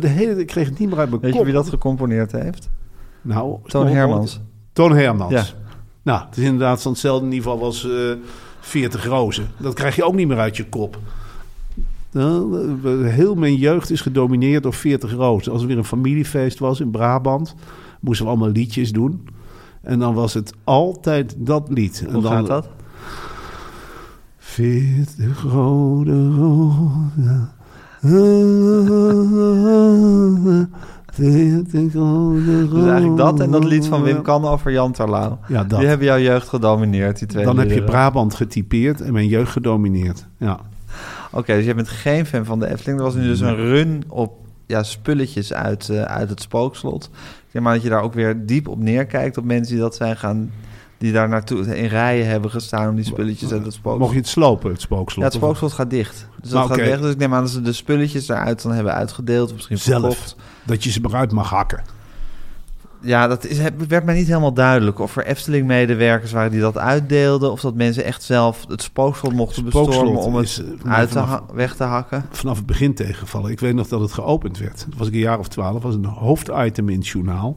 de 0.00 0.08
hele, 0.08 0.40
ik 0.40 0.46
kreeg 0.46 0.68
het 0.68 0.78
niet 0.78 0.88
meer 0.88 0.98
uit 0.98 1.08
mijn 1.10 1.20
Weet 1.20 1.30
je 1.30 1.36
kop. 1.36 1.46
wie 1.46 1.54
dat 1.54 1.68
gecomponeerd 1.68 2.32
heeft? 2.32 2.68
Nou, 3.22 3.58
Toon 3.66 3.86
Hermans. 3.86 4.40
Toon 4.76 4.96
Hermans. 4.96 5.32
Ja. 5.32 5.44
Nou, 6.02 6.24
het 6.26 6.36
is 6.36 6.44
inderdaad 6.44 6.82
van 6.82 6.92
hetzelfde 6.92 7.26
niveau 7.26 7.62
als 7.62 7.84
eh 7.84 8.12
40 8.60 9.04
rozen. 9.04 9.46
Dat 9.56 9.74
krijg 9.74 9.96
je 9.96 10.04
ook 10.04 10.14
niet 10.14 10.28
meer 10.28 10.38
uit 10.38 10.56
je 10.56 10.68
kop. 10.68 10.98
Nou, 12.10 13.08
heel 13.08 13.34
mijn 13.34 13.54
jeugd 13.54 13.90
is 13.90 14.00
gedomineerd 14.00 14.62
door 14.62 14.72
40 14.72 15.12
rozen. 15.12 15.52
Als 15.52 15.62
er 15.62 15.68
weer 15.68 15.78
een 15.78 15.84
familiefeest 15.84 16.58
was 16.58 16.80
in 16.80 16.90
Brabant, 16.90 17.54
moesten 18.00 18.24
we 18.24 18.30
allemaal 18.30 18.50
liedjes 18.50 18.92
doen. 18.92 19.28
En 19.82 19.98
dan 19.98 20.14
was 20.14 20.34
het 20.34 20.52
altijd 20.64 21.34
dat 21.38 21.66
lied. 21.68 22.04
En 22.06 22.12
Hoe 22.12 22.22
dan, 22.22 22.32
gaat 22.32 22.46
dat? 22.46 22.68
40 24.38 25.42
rode 25.42 26.30
rozen. 26.30 27.50
40 31.16 31.92
rode 31.92 32.60
rozen. 32.60 32.70
Dus 32.70 32.84
eigenlijk 32.84 33.16
dat 33.16 33.40
en 33.40 33.50
dat 33.50 33.64
lied 33.64 33.86
van 33.86 34.02
Wim 34.02 34.22
Kan 34.22 34.44
over 34.44 34.72
Jan 34.72 34.92
Terlouw. 34.92 35.38
Ja, 35.48 35.64
dat. 35.64 35.78
Die 35.78 35.88
hebben 35.88 36.06
jouw 36.06 36.18
jeugd 36.18 36.48
gedomineerd, 36.48 37.18
die 37.18 37.28
twee 37.28 37.44
Dan 37.44 37.58
heb 37.58 37.70
je. 37.70 37.84
Brabant 37.84 38.34
getypeerd 38.34 39.00
en 39.00 39.12
mijn 39.12 39.28
jeugd 39.28 39.52
gedomineerd. 39.52 40.26
Ja. 40.36 40.60
Oké, 41.30 41.54
dus 41.54 41.64
je 41.64 41.74
bent 41.74 41.88
geen 41.88 42.26
fan 42.26 42.44
van 42.44 42.60
de 42.60 42.68
Efteling. 42.68 42.98
Er 42.98 43.04
was 43.04 43.14
nu 43.14 43.22
dus 43.22 43.40
een 43.40 43.56
run 43.56 44.02
op 44.08 44.32
ja, 44.66 44.82
spulletjes 44.82 45.52
uit, 45.52 45.88
eh, 45.88 46.02
uit 46.02 46.28
het 46.28 46.40
spookslot. 46.40 47.10
Ik 47.12 47.52
denk 47.52 47.64
maar 47.64 47.74
dat 47.74 47.82
je 47.82 47.88
daar 47.88 48.02
ook 48.02 48.14
weer 48.14 48.46
diep 48.46 48.68
op 48.68 48.78
neerkijkt 48.78 49.38
op 49.38 49.44
mensen 49.44 49.72
die 49.74 49.82
dat 49.82 49.94
zijn 49.94 50.16
gaan 50.16 50.50
die 50.98 51.12
daar 51.12 51.28
naartoe 51.28 51.76
in 51.76 51.86
rijen 51.88 52.26
hebben 52.26 52.50
gestaan 52.50 52.88
om 52.88 52.94
die 52.96 53.04
spulletjes 53.04 53.52
uit 53.52 53.64
het 53.64 53.72
spookslot. 53.72 53.98
Mocht 53.98 54.12
je 54.12 54.18
het 54.18 54.28
slopen, 54.28 54.70
het 54.70 54.80
spookslot? 54.80 55.18
Ja, 55.18 55.24
het 55.24 55.32
spookslot 55.34 55.72
gaat 55.72 55.90
dicht. 55.90 56.28
Dus 56.40 56.50
dat 56.50 56.68
Maar 56.68 56.78
gaat 56.78 56.86
weg. 56.88 57.00
Dus 57.00 57.12
ik 57.12 57.18
neem 57.18 57.34
aan 57.34 57.42
dat 57.42 57.50
ze 57.50 57.62
de 57.62 57.72
spulletjes 57.72 58.26
daaruit 58.26 58.62
dan 58.62 58.72
hebben 58.72 58.92
uitgedeeld. 58.94 59.48
Of 59.48 59.54
misschien 59.54 59.78
Zelf. 59.78 60.00
verkocht. 60.00 60.36
Dat 60.64 60.84
je 60.84 60.90
ze 60.90 61.00
eruit 61.04 61.32
mag 61.32 61.50
hakken. 61.50 61.82
Ja, 63.00 63.26
dat 63.26 63.44
is, 63.44 63.58
het 63.58 63.86
werd 63.88 64.04
mij 64.04 64.14
niet 64.14 64.26
helemaal 64.26 64.52
duidelijk. 64.52 64.98
Of 64.98 65.16
er 65.16 65.24
Efteling-medewerkers 65.26 66.32
waren 66.32 66.50
die 66.50 66.60
dat 66.60 66.78
uitdeelden. 66.78 67.52
Of 67.52 67.60
dat 67.60 67.74
mensen 67.74 68.04
echt 68.04 68.22
zelf 68.22 68.64
het 68.68 68.82
spookslot 68.82 69.32
mochten 69.32 69.56
Spookslot 69.62 69.86
bestormen 69.86 70.20
om 70.22 70.34
het 70.34 70.62
eh, 70.84 70.92
uit 70.92 71.08
te 71.12 71.18
vanaf- 71.18 71.40
weg 71.52 71.74
te 71.74 71.84
hakken. 71.84 72.24
Vanaf 72.30 72.56
het 72.56 72.66
begin 72.66 72.94
tegengevallen. 72.94 73.50
Ik 73.50 73.60
weet 73.60 73.74
nog 73.74 73.86
dat 73.88 74.00
het 74.00 74.12
geopend 74.12 74.58
werd. 74.58 74.86
Dat 74.88 74.98
was 74.98 75.06
ik 75.06 75.12
een 75.12 75.18
jaar 75.18 75.38
of 75.38 75.48
twaalf. 75.48 75.82
was 75.82 75.94
een 75.94 76.04
hoofditem 76.04 76.88
in 76.88 76.98
het 76.98 77.08
journaal. 77.08 77.56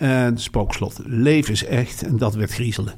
En 0.00 0.38
spookslot. 0.38 1.00
Leven 1.04 1.52
is 1.52 1.64
echt. 1.64 2.02
En 2.02 2.16
dat 2.16 2.34
werd 2.34 2.52
griezelen. 2.52 2.94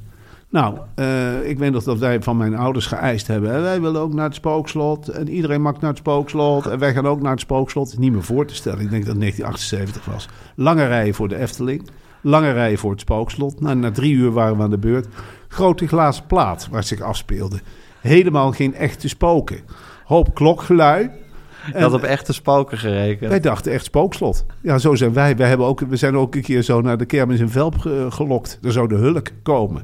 Nou, 0.49 0.79
eh, 0.95 1.49
ik 1.49 1.59
weet 1.59 1.73
nog 1.73 1.83
dat 1.83 1.99
wij 1.99 2.23
van 2.23 2.37
mijn 2.37 2.55
ouders 2.55 2.87
geëist 2.87 3.27
hebben. 3.27 3.53
En 3.53 3.62
wij 3.62 3.81
willen 3.81 4.01
ook 4.01 4.15
naar 4.15 4.25
het 4.25 4.35
spookslot. 4.35 5.09
En 5.09 5.29
iedereen 5.29 5.62
mag 5.62 5.81
naar 5.81 5.91
het 5.91 5.99
spookslot. 5.99 6.67
En 6.67 6.79
wij 6.79 6.93
gaan 6.93 7.07
ook 7.07 7.23
naar 7.23 7.31
het 7.31 7.41
spookslot. 7.41 7.99
Niet 7.99 8.12
meer 8.12 8.23
voor 8.23 8.47
te 8.47 8.55
stellen. 8.55 8.81
Ik 8.81 8.91
denk 8.91 9.05
dat 9.05 9.12
het 9.12 9.21
1978 9.21 10.12
was. 10.12 10.29
Lange 10.55 10.87
rijen 10.87 11.15
voor 11.15 11.29
de 11.29 11.37
Efteling. 11.37 11.88
Lange 12.21 12.53
rijen 12.53 12.79
voor 12.79 12.91
het 12.91 13.01
spookslot. 13.01 13.61
Nou, 13.61 13.77
na 13.77 13.91
drie 13.91 14.15
uur 14.15 14.31
waren 14.31 14.57
we 14.57 14.62
aan 14.62 14.71
de 14.71 14.79
beurt. 14.79 15.07
Grote 15.49 15.87
glazen 15.87 16.27
plaat 16.27 16.69
waar 16.69 16.79
het 16.79 16.88
zich 16.88 17.01
afspeelde. 17.01 17.61
Helemaal 18.01 18.53
geen 18.53 18.75
echte 18.75 19.09
spoken. 19.09 19.61
Hoop 20.05 20.35
klokgelui. 20.35 21.11
Je 21.75 21.79
had 21.79 21.92
op 21.92 22.03
echte 22.03 22.33
spoken 22.33 22.79
gerekend. 22.79 23.31
Wij 23.31 23.40
dachten 23.40 23.72
echt 23.72 23.85
spookslot. 23.85 24.46
Ja, 24.61 24.79
zo 24.79 24.94
zijn 24.94 25.12
wij. 25.12 25.37
wij 25.37 25.48
hebben 25.48 25.66
ook, 25.66 25.81
we 25.81 25.96
zijn 25.96 26.16
ook 26.16 26.35
een 26.35 26.42
keer 26.42 26.62
zo 26.62 26.81
naar 26.81 26.98
de 26.98 27.05
kermis 27.05 27.40
in 27.40 27.48
Velp 27.48 27.79
ge- 27.79 28.07
gelokt. 28.11 28.59
Er 28.62 28.72
zou 28.72 28.88
de 28.88 28.94
hulk 28.94 29.27
komen. 29.42 29.83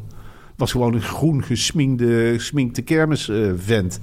Was 0.56 0.70
gewoon 0.72 0.94
een 0.94 1.02
groen 1.02 1.42
gesminkte 1.44 2.82
kermisvent. 2.84 4.00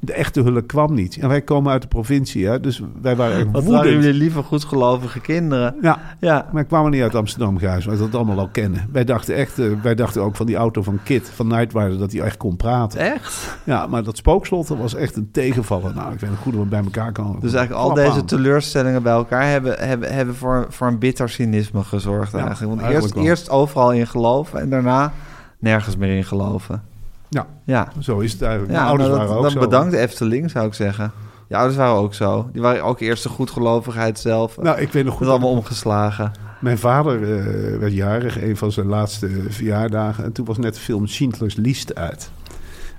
De 0.00 0.12
echte 0.12 0.40
hulk 0.40 0.66
kwam 0.66 0.94
niet. 0.94 1.16
En 1.16 1.28
wij 1.28 1.42
komen 1.42 1.72
uit 1.72 1.82
de 1.82 1.88
provincie, 1.88 2.46
hè, 2.46 2.60
dus 2.60 2.82
wij 3.02 3.16
waren 3.16 3.50
Wat 3.50 3.64
waren 3.64 3.92
jullie 3.92 4.12
lieve, 4.12 4.42
goedgelovige 4.42 5.20
kinderen. 5.20 5.74
Ja, 5.82 5.98
Ja, 6.20 6.48
maar 6.52 6.62
ik 6.62 6.68
kwam 6.68 6.90
niet 6.90 7.02
uit 7.02 7.14
Amsterdam, 7.14 7.58
Gijs, 7.58 7.86
wij 7.86 7.96
dat 7.96 8.14
allemaal 8.14 8.38
al 8.38 8.48
kennen. 8.48 8.88
Wij 8.92 9.04
dachten 9.04 9.34
echt, 9.34 9.58
eh, 9.58 9.66
wij 9.82 9.94
dachten 9.94 10.22
ook 10.22 10.36
van 10.36 10.46
die 10.46 10.56
auto 10.56 10.82
van 10.82 10.98
Kit, 11.04 11.30
van 11.34 11.46
Nightwider, 11.46 11.98
dat 11.98 12.12
hij 12.12 12.20
echt 12.20 12.36
kon 12.36 12.56
praten. 12.56 13.00
echt? 13.00 13.58
Ja, 13.64 13.86
maar 13.86 14.02
dat 14.02 14.16
spookslot 14.16 14.68
was 14.68 14.94
echt 14.94 15.16
een 15.16 15.30
tegenvaller. 15.32 15.94
Nou, 15.94 16.12
ik 16.12 16.20
weet 16.20 16.30
nog 16.30 16.38
goed 16.38 16.52
dat 16.52 16.62
we 16.62 16.68
bij 16.68 16.82
elkaar 16.82 17.12
komen. 17.12 17.40
Dus 17.40 17.52
eigenlijk 17.52 17.88
al 17.88 17.94
deze 17.94 18.10
aan. 18.10 18.24
teleurstellingen 18.24 19.02
bij 19.02 19.12
elkaar 19.12 19.48
hebben, 19.50 19.78
hebben, 19.78 20.14
hebben 20.14 20.34
voor, 20.34 20.66
voor 20.68 20.86
een 20.86 20.98
bitter 20.98 21.28
cynisme 21.28 21.82
gezorgd 21.82 22.32
Ja, 22.32 22.38
eigenlijk. 22.38 22.68
Want 22.70 22.80
eigenlijk 22.80 23.14
eerst, 23.14 23.14
wel. 23.14 23.24
eerst 23.24 23.50
overal 23.50 23.92
in 23.92 24.06
geloven 24.06 24.60
en 24.60 24.70
daarna 24.70 25.12
nergens 25.58 25.96
meer 25.96 26.16
in 26.16 26.24
geloven. 26.24 26.82
Ja, 27.28 27.46
Ja, 27.64 27.92
zo 27.98 28.18
is 28.18 28.32
het 28.32 28.42
eigenlijk. 28.42 28.72
ja 28.72 28.78
Mijn 28.78 28.88
ouders 28.88 29.08
nou, 29.08 29.20
dat, 29.20 29.28
waren 29.28 29.44
ook 29.44 29.52
dan 29.52 29.62
zo. 29.62 29.68
bedankt 29.68 29.94
Efteling 29.94 30.50
zou 30.50 30.66
ik 30.66 30.74
zeggen. 30.74 31.12
Je 31.48 31.56
ouders 31.56 31.76
waren 31.76 31.94
ook 31.94 32.14
zo. 32.14 32.48
Die 32.52 32.62
waren 32.62 32.84
ook 32.84 33.00
eerst 33.00 33.22
de 33.22 33.28
goedgelovigheid 33.28 34.18
zelf. 34.18 34.60
Nou, 34.60 34.80
ik 34.80 34.92
weet 34.92 35.04
nog 35.04 35.14
Goed 35.14 35.26
allemaal 35.26 35.50
omgeslagen. 35.50 36.32
Mijn 36.60 36.78
vader 36.78 37.22
eh, 37.22 37.78
werd 37.78 37.92
jarig, 37.92 38.42
een 38.42 38.56
van 38.56 38.72
zijn 38.72 38.86
laatste 38.86 39.28
verjaardagen. 39.48 40.24
En 40.24 40.32
toen 40.32 40.44
was 40.44 40.58
net 40.58 40.74
de 40.74 40.80
film 40.80 41.06
Schindler's 41.06 41.56
List 41.56 41.94
uit. 41.94 42.30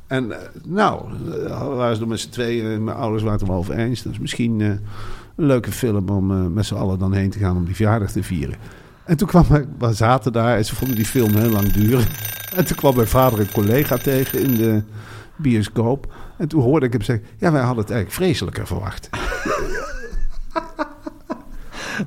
En 0.08 0.32
eh, 0.32 0.38
nou, 0.64 1.02
uh, 1.28 1.76
waren 1.76 1.96
ze 1.96 2.02
er 2.02 2.08
met 2.08 2.20
z'n 2.20 2.30
tweeën. 2.30 2.84
Mijn 2.84 2.98
ouders 2.98 3.24
waren 3.24 3.40
het 3.40 3.48
er 3.48 3.54
wel 3.54 3.62
over 3.62 3.76
eens. 3.76 4.04
Dat 4.04 4.14
is 4.14 4.20
misschien 4.20 4.62
eh, 4.62 4.68
een 4.68 5.46
leuke 5.46 5.72
film 5.72 6.10
om 6.10 6.32
eh, 6.32 6.46
met 6.46 6.66
z'n 6.66 6.76
allen 6.76 7.00
dan 7.00 7.14
heen 7.14 7.30
te 7.30 7.40
gaan 7.40 7.56
om 7.56 7.66
die 7.66 7.76
verjaardag 7.76 8.12
te 8.12 8.24
vieren. 8.24 8.56
En 9.10 9.18
toen 9.18 9.28
kwam 9.28 9.46
hij, 9.48 9.66
we 9.78 9.94
zaten 9.94 10.32
daar 10.32 10.58
en 10.58 10.66
ze 10.66 10.76
vonden 10.76 10.96
die 10.96 11.06
film 11.06 11.36
heel 11.36 11.50
lang 11.50 11.72
duren. 11.72 12.06
En 12.56 12.66
toen 12.66 12.76
kwam 12.76 12.96
mijn 12.96 13.08
vader 13.08 13.40
een 13.40 13.52
collega 13.52 13.98
tegen 13.98 14.40
in 14.40 14.56
de 14.56 14.84
bioscoop. 15.36 16.14
En 16.38 16.48
toen 16.48 16.62
hoorde 16.62 16.86
ik 16.86 16.94
hem 16.94 17.02
zeggen, 17.02 17.26
ja, 17.38 17.52
wij 17.52 17.62
hadden 17.62 17.84
het 17.84 17.94
eigenlijk 17.94 18.24
vreselijker 18.24 18.68
verwacht. 18.68 19.10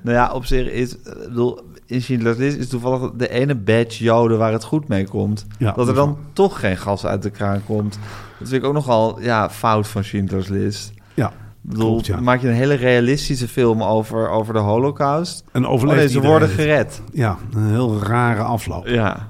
Nou 0.02 0.16
ja, 0.16 0.32
op 0.32 0.44
zich 0.44 0.70
is, 0.70 1.02
eh, 1.02 1.12
bedoel, 1.14 1.60
in 1.86 2.02
Schindler's 2.02 2.36
List 2.36 2.56
is 2.56 2.68
toevallig 2.68 3.10
de 3.16 3.28
ene 3.28 3.54
badge 3.54 4.04
joden 4.04 4.38
waar 4.38 4.52
het 4.52 4.64
goed 4.64 4.88
mee 4.88 5.08
komt. 5.08 5.46
Ja, 5.58 5.72
dat 5.72 5.88
er 5.88 5.94
dan 5.94 6.18
toch 6.32 6.60
geen 6.60 6.76
gas 6.76 7.06
uit 7.06 7.22
de 7.22 7.30
kraan 7.30 7.64
komt. 7.64 7.98
Dat 8.38 8.48
vind 8.48 8.62
ik 8.62 8.68
ook 8.68 8.74
nogal 8.74 9.20
ja, 9.20 9.50
fout 9.50 9.88
van 9.88 10.04
Schindler's 10.04 10.48
List. 10.48 10.92
Ja, 11.14 11.32
Ik 11.64 11.70
bedoel, 11.70 11.90
Klopt, 11.90 12.06
ja. 12.06 12.20
maak 12.20 12.40
je 12.40 12.48
een 12.48 12.54
hele 12.54 12.74
realistische 12.74 13.48
film 13.48 13.82
over, 13.82 14.28
over 14.28 14.52
de 14.54 14.60
holocaust. 14.60 15.44
en 15.52 15.64
Oh 15.66 15.72
overleefd 15.72 15.98
nee, 15.98 16.08
ze 16.08 16.20
worden 16.20 16.48
gered. 16.48 17.02
Ja, 17.12 17.38
een 17.54 17.70
heel 17.70 18.02
rare 18.02 18.42
afloop. 18.42 18.86
Ja. 18.86 19.28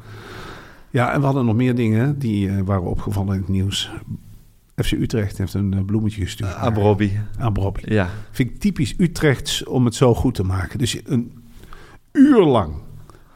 Ja, 0.90 1.12
en 1.12 1.18
we 1.18 1.24
hadden 1.24 1.44
nog 1.44 1.54
meer 1.54 1.74
dingen 1.74 2.18
die 2.18 2.48
eh, 2.48 2.60
waren 2.64 2.82
opgevallen 2.82 3.34
in 3.34 3.40
het 3.40 3.48
nieuws. 3.48 3.90
FC 4.76 4.92
Utrecht 4.92 5.38
heeft 5.38 5.54
een 5.54 5.74
eh, 5.74 5.84
bloemetje 5.84 6.22
gestuurd. 6.22 6.56
Robbie. 6.74 7.20
Aan 7.38 7.54
Robbie. 7.54 7.92
Ja. 7.92 8.08
Vind 8.30 8.50
ik 8.50 8.60
typisch 8.60 8.94
Utrechts 8.98 9.64
om 9.64 9.84
het 9.84 9.94
zo 9.94 10.14
goed 10.14 10.34
te 10.34 10.44
maken. 10.44 10.78
Dus 10.78 11.00
een 11.04 11.32
uur 12.12 12.44
lang 12.44 12.74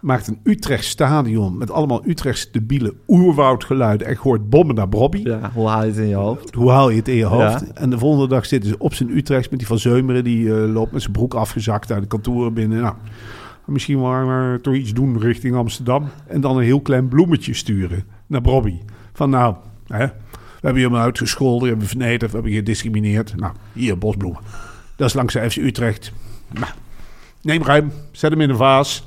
maakt 0.07 0.27
een 0.27 0.41
Utrecht 0.43 0.85
stadion 0.85 1.59
met 1.59 1.71
allemaal 1.71 2.03
Utrechts 2.07 2.51
debiele 2.51 2.95
oerwoudgeluiden. 3.09 4.07
En 4.07 4.17
hoort 4.17 4.51
bommen 4.51 4.75
naar 4.75 4.87
Robbie. 4.91 5.29
ja, 5.29 5.51
hoe 5.55 5.69
haal 5.69 5.83
je 5.83 5.89
het 5.89 5.99
in 5.99 6.09
je 6.09 6.15
hoofd? 6.15 6.55
Hoe 6.55 6.71
haal 6.71 6.91
je 6.91 6.97
het 6.97 7.09
in 7.09 7.15
je 7.15 7.25
hoofd? 7.25 7.61
Ja. 7.61 7.75
En 7.75 7.91
de 7.91 7.99
volgende 7.99 8.29
dag 8.29 8.47
zitten 8.47 8.71
ze 8.71 8.79
op 8.79 8.95
zijn 8.95 9.17
Utrechts 9.17 9.49
met 9.49 9.59
die 9.59 9.69
van 9.69 9.79
Zeumeren. 9.79 10.25
Die 10.25 10.55
eh, 10.55 10.73
loopt 10.73 10.93
met 10.93 11.01
zijn 11.01 11.13
broek 11.13 11.35
afgezakt 11.35 11.93
uit 11.93 12.03
de 12.03 12.09
kantoren 12.09 12.55
binnen. 12.55 12.81
Nou, 12.81 12.95
misschien 13.65 14.01
wel 14.01 14.13
eh, 14.13 14.55
toch 14.55 14.75
iets 14.75 14.93
doen 14.93 15.19
richting 15.19 15.57
Amsterdam. 15.57 16.09
En 16.27 16.41
dan 16.41 16.57
een 16.57 16.65
heel 16.65 16.81
klein 16.81 17.09
bloemetje 17.09 17.55
sturen 17.55 18.05
naar 18.27 18.41
Bobby. 18.41 18.79
Van 19.13 19.31
nou, 19.31 19.55
hè, 19.87 20.07
we 20.07 20.61
hebben 20.61 20.83
je 20.83 20.89
hem 20.89 20.97
uitgescholden, 20.97 21.63
we 21.63 21.69
hebben 21.69 21.89
vernederd, 21.89 22.31
we 22.31 22.37
hebben 22.37 22.53
je 22.53 22.59
gediscrimineerd. 22.59 23.37
Nou, 23.37 23.53
hier, 23.73 23.99
bosbloemen. 23.99 24.41
Dat 24.97 25.09
is 25.09 25.15
langs 25.15 25.33
de 25.33 25.51
FC 25.51 25.57
Utrecht. 25.57 26.13
Nou, 26.53 26.73
neem 27.43 27.63
ruim, 27.63 27.93
zet 28.11 28.31
hem 28.31 28.41
in 28.41 28.51
een 28.51 28.57
vaas. 28.57 29.07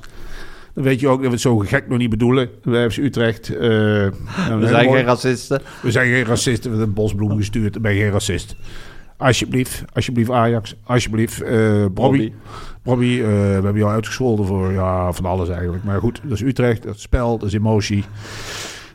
Dan 0.79 0.87
weet 0.87 0.99
je 0.99 1.07
ook 1.07 1.17
dat 1.17 1.25
we 1.25 1.31
het 1.31 1.41
zo 1.41 1.57
gek 1.57 1.87
nog 1.87 1.97
niet 1.97 2.09
bedoelen. 2.09 2.49
Bij 2.63 2.89
FC 2.89 2.97
Utrecht. 2.97 3.49
eh, 3.55 3.59
nou, 3.69 4.11
We 4.59 4.67
zijn 4.67 4.85
mooi- 4.85 4.97
geen 4.97 5.05
racisten. 5.07 5.61
we 5.81 5.91
zijn 5.91 6.07
geen 6.11 6.23
racisten, 6.25 6.63
we 6.71 6.77
hebben 6.77 6.87
een 6.87 6.93
bosbloem 7.03 7.37
gestuurd. 7.37 7.73
Dan 7.73 7.81
ben 7.81 7.93
je 7.93 8.01
geen 8.01 8.11
racist. 8.11 8.55
Alsjeblieft, 9.17 9.83
alsjeblieft 9.93 10.29
Ajax, 10.31 10.75
alsjeblieft 10.83 11.41
eh 11.41 11.85
Bobby. 11.91 12.31
Bobby, 12.83 13.05
eh, 13.19 13.25
we 13.27 13.31
hebben 13.63 13.75
jou 13.77 13.91
uitgescholden 13.91 14.45
voor 14.45 14.71
ja, 14.71 15.11
van 15.11 15.25
alles 15.25 15.49
eigenlijk. 15.49 15.83
Maar 15.83 15.99
goed, 15.99 16.19
dat 16.23 16.31
is 16.31 16.41
Utrecht, 16.41 16.83
dat 16.83 16.95
is 16.95 17.01
spel, 17.01 17.37
dat 17.37 17.47
is 17.47 17.53
emotie. 17.53 18.03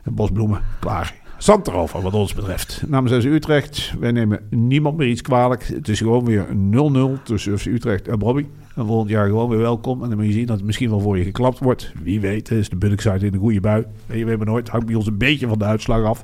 Bosbloemen, 0.05 0.61
klaar. 0.81 1.15
Zand 1.39 1.67
erover 1.69 2.03
wat 2.03 2.13
ons 2.15 2.35
betreft. 2.35 2.83
Namens 2.87 3.13
FC 3.25 3.31
Utrecht, 3.31 3.95
wij 4.01 4.13
nemen 4.13 4.41
niemand 4.51 4.97
meer 4.97 5.09
iets 5.09 5.23
kwalijk. 5.23 5.65
Het 5.65 5.89
is 5.89 5.99
gewoon 5.99 6.25
weer 6.25 6.47
0-0 6.55 7.23
tussen 7.23 7.59
FC 7.59 7.67
Utrecht 7.67 8.09
en 8.09 8.19
Bobby. 8.19 8.47
En 8.75 8.87
volgend 8.87 9.11
jaar 9.11 9.27
gewoon 9.27 9.49
weer 9.49 9.59
welkom. 9.59 10.03
En 10.03 10.09
dan 10.09 10.19
moet 10.19 10.27
je 10.27 10.33
zien 10.33 10.47
dat 10.47 10.57
het 10.57 10.67
misschien 10.67 10.91
wel 10.91 11.01
voor 11.01 11.19
je 11.19 11.25
geklapt 11.25 11.59
wordt. 11.59 11.93
Wie 12.03 12.21
weet, 12.21 12.51
is 12.51 12.69
de 12.69 12.77
Bunnickside 12.77 13.27
in 13.27 13.35
een 13.35 13.41
goede 13.41 13.61
bui. 13.61 13.85
Weet 14.07 14.19
je, 14.19 14.23
we 14.25 14.29
hebben 14.29 14.49
nooit. 14.49 14.69
Hangt 14.69 14.87
bij 14.87 14.95
ons 14.95 15.07
een 15.07 15.19
beetje 15.19 15.49
van 15.49 15.59
de 15.59 15.65
uitslag 15.65 16.05
af. 16.05 16.23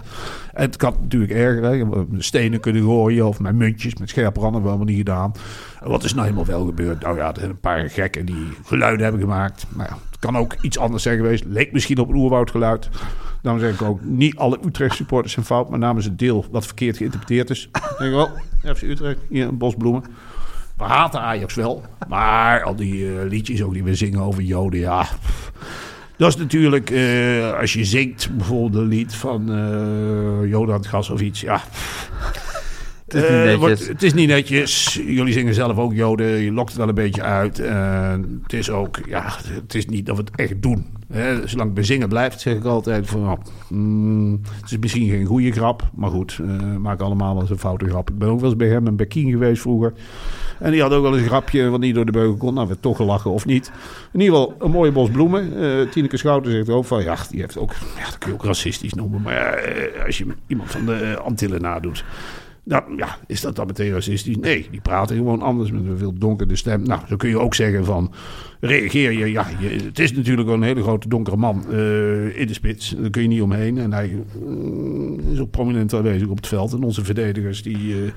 En 0.53 0.63
het 0.63 0.77
kan 0.77 0.95
natuurlijk 1.01 1.33
erger. 1.33 1.63
Hè. 1.63 2.05
Stenen 2.19 2.61
kunnen 2.61 2.83
gooien 2.83 3.27
of 3.27 3.41
met 3.41 3.55
muntjes, 3.55 3.97
met 3.97 4.09
scherp 4.09 4.37
randen 4.37 4.53
hebben 4.53 4.63
we 4.63 4.77
allemaal 4.77 4.95
niet 4.95 5.07
gedaan. 5.07 5.33
En 5.81 5.91
wat 5.91 6.05
is 6.05 6.15
nou 6.15 6.25
helemaal 6.25 6.47
wel 6.47 6.65
gebeurd? 6.65 7.01
Nou 7.03 7.17
ja, 7.17 7.29
er 7.29 7.39
zijn 7.39 7.51
een 7.51 7.61
paar 7.61 7.91
gekken 7.91 8.27
die 8.27 8.47
geluiden 8.65 9.03
hebben 9.03 9.21
gemaakt. 9.21 9.67
Maar 9.77 9.97
het 10.11 10.19
kan 10.19 10.37
ook 10.37 10.57
iets 10.61 10.79
anders 10.79 11.03
zijn 11.03 11.17
geweest. 11.17 11.45
Leek 11.45 11.73
misschien 11.73 11.99
op 11.99 12.09
een 12.09 12.17
oerwoudgeluid. 12.17 12.89
Daarom 13.43 13.63
zeg 13.63 13.75
ik 13.75 13.83
ook, 13.83 14.05
niet 14.05 14.37
alle 14.37 14.59
Utrecht 14.65 14.97
supporters 14.97 15.33
zijn 15.33 15.47
fout. 15.47 15.71
Maar 15.71 15.79
namens 15.79 16.05
het 16.05 16.19
deel 16.19 16.47
wat 16.51 16.67
verkeerd 16.67 16.97
geïnterpreteerd 16.97 17.51
is. 17.51 17.69
Denk 17.73 18.11
ik 18.11 18.17
wel, 18.17 18.31
FC 18.75 18.83
Utrecht, 18.83 19.21
hier 19.29 19.47
een 19.47 19.59
bos 19.59 19.75
bloemen. 19.75 20.05
We 20.81 20.87
haten 20.87 21.21
Ajax 21.21 21.55
wel. 21.55 21.83
Maar 22.09 22.63
al 22.63 22.77
die 22.77 23.07
eh, 23.07 23.29
liedjes 23.29 23.63
ook 23.63 23.73
die 23.73 23.85
we 23.85 23.95
zingen 23.95 24.21
over 24.21 24.43
Joden, 24.43 24.81
ja. 24.81 25.07
Dat 26.17 26.29
is 26.29 26.37
natuurlijk, 26.37 26.91
eh, 26.91 27.59
als 27.59 27.73
je 27.73 27.85
zingt 27.85 28.37
bijvoorbeeld 28.37 28.75
een 28.75 28.89
lied 28.89 29.15
van 29.15 29.53
eh 29.53 30.49
Joden 30.51 30.75
aan 30.75 30.81
het 30.81 30.89
gas 30.89 31.11
of 31.11 31.21
iets, 31.21 31.41
ja. 31.41 31.61
Het 33.07 33.15
is 33.15 33.29
niet 33.31 33.61
netjes. 33.61 33.89
het 33.89 34.03
is 34.03 34.15
niet 34.15 34.29
netjes. 34.29 35.01
Jullie 35.07 35.33
zingen 35.33 35.55
zelf 35.55 35.77
ook 35.77 35.95
Joden. 35.95 36.27
Je 36.27 36.53
lokt 36.53 36.69
het 36.69 36.79
wel 36.79 36.89
een 36.89 36.95
beetje 36.95 37.23
uit. 37.23 37.57
Het 38.43 38.53
is 38.53 38.71
ook, 38.71 39.01
ja, 39.07 39.33
het 39.53 39.75
is 39.75 39.87
niet 39.87 40.07
dat 40.07 40.17
we 40.17 40.23
het 40.23 40.37
echt 40.37 40.63
doen. 40.63 40.87
Hè, 41.13 41.49
zolang 41.49 41.67
het 41.67 41.75
bij 41.75 41.85
zingen 41.85 42.09
blijft, 42.09 42.41
zeg 42.41 42.55
ik 42.55 42.65
altijd 42.65 43.07
van, 43.07 43.23
nou, 43.23 43.39
mm, 43.69 44.41
het 44.61 44.71
is 44.71 44.79
misschien 44.79 45.09
geen 45.09 45.25
goede 45.27 45.53
grap, 45.53 45.91
maar 45.95 46.11
goed, 46.11 46.41
maak 46.79 47.01
allemaal 47.01 47.33
wel 47.33 47.43
eens 47.43 47.51
een 47.51 47.59
foute 47.59 47.89
grap. 47.89 48.11
Ik 48.11 48.19
ben 48.19 48.29
ook 48.29 48.41
wel 48.41 48.49
eens 48.49 48.59
bij 48.59 48.69
hem 48.69 48.87
en 48.87 48.97
bij 48.97 49.07
Kien 49.07 49.31
geweest 49.31 49.63
vroeger. 49.63 49.93
En 50.61 50.71
die 50.71 50.83
had 50.83 50.93
ook 50.93 51.03
wel 51.03 51.13
eens 51.13 51.23
een 51.23 51.29
grapje 51.29 51.69
wat 51.69 51.81
niet 51.81 51.95
door 51.95 52.07
de 52.07 52.13
beugel 52.13 52.37
kon. 52.37 52.55
Nou, 52.55 52.67
werd 52.69 52.83
toch 52.83 52.97
gelachen 52.97 53.31
of 53.31 53.47
niet. 53.47 53.71
In 54.13 54.21
ieder 54.21 54.37
geval 54.37 54.55
een 54.59 54.71
mooie 54.71 54.93
bos 54.93 55.11
bloemen. 55.11 55.63
Eh 55.63 55.89
Tineke 55.91 56.17
Schouten 56.17 56.53
zegt 56.53 56.69
ook 56.69 56.85
van, 56.85 57.03
ja, 57.03 57.17
die 57.31 57.41
heeft 57.41 57.59
ook, 57.59 57.73
ja, 57.99 58.05
dat 58.05 58.19
kun 58.19 58.29
je 58.29 58.35
ook 58.35 58.45
racistisch 58.45 58.95
noemen. 58.95 59.23
Maar 59.23 59.55
eh, 59.55 60.05
als 60.07 60.19
je 60.19 60.27
iemand 60.47 60.71
van 60.71 60.87
de 60.87 61.19
Antillen 61.23 61.63
nadoet. 61.63 62.05
Nou 62.65 62.97
ja, 62.97 63.19
is 63.27 63.41
dat 63.41 63.57
dan 63.57 63.67
meteen 63.67 63.93
racistisch? 63.93 64.37
Nee, 64.37 64.69
die 64.71 64.81
praten 64.81 65.17
gewoon 65.17 65.43
anders 65.43 65.71
met 65.71 65.87
een 65.87 65.99
veel 65.99 66.13
donkere 66.19 66.57
stem. 66.57 66.83
Nou, 66.83 67.01
zo 67.09 67.17
kun 67.17 67.29
je 67.29 67.39
ook 67.39 67.55
zeggen 67.55 67.85
van, 67.85 68.13
reageer 68.61 69.13
je. 69.13 69.31
Ja, 69.31 69.47
het 69.85 69.99
is 69.99 70.13
natuurlijk 70.13 70.47
wel 70.47 70.57
een 70.57 70.63
hele 70.63 70.83
grote 70.83 71.09
donkere 71.09 71.37
man 71.37 71.65
eh, 71.71 72.39
in 72.39 72.47
de 72.47 72.55
spits. 72.55 72.95
Daar 72.99 73.11
kun 73.11 73.23
je 73.23 73.29
niet 73.29 73.43
omheen. 73.43 73.79
En 73.79 73.93
hij 73.93 74.19
mm, 74.45 75.19
is 75.33 75.41
ook 75.41 75.51
prominent 75.51 75.95
aanwezig 75.95 76.29
op 76.29 76.37
het 76.37 76.47
veld. 76.47 76.73
En 76.73 76.83
onze 76.83 77.05
verdedigers 77.05 77.63
die... 77.63 77.95
eh, 77.95 78.11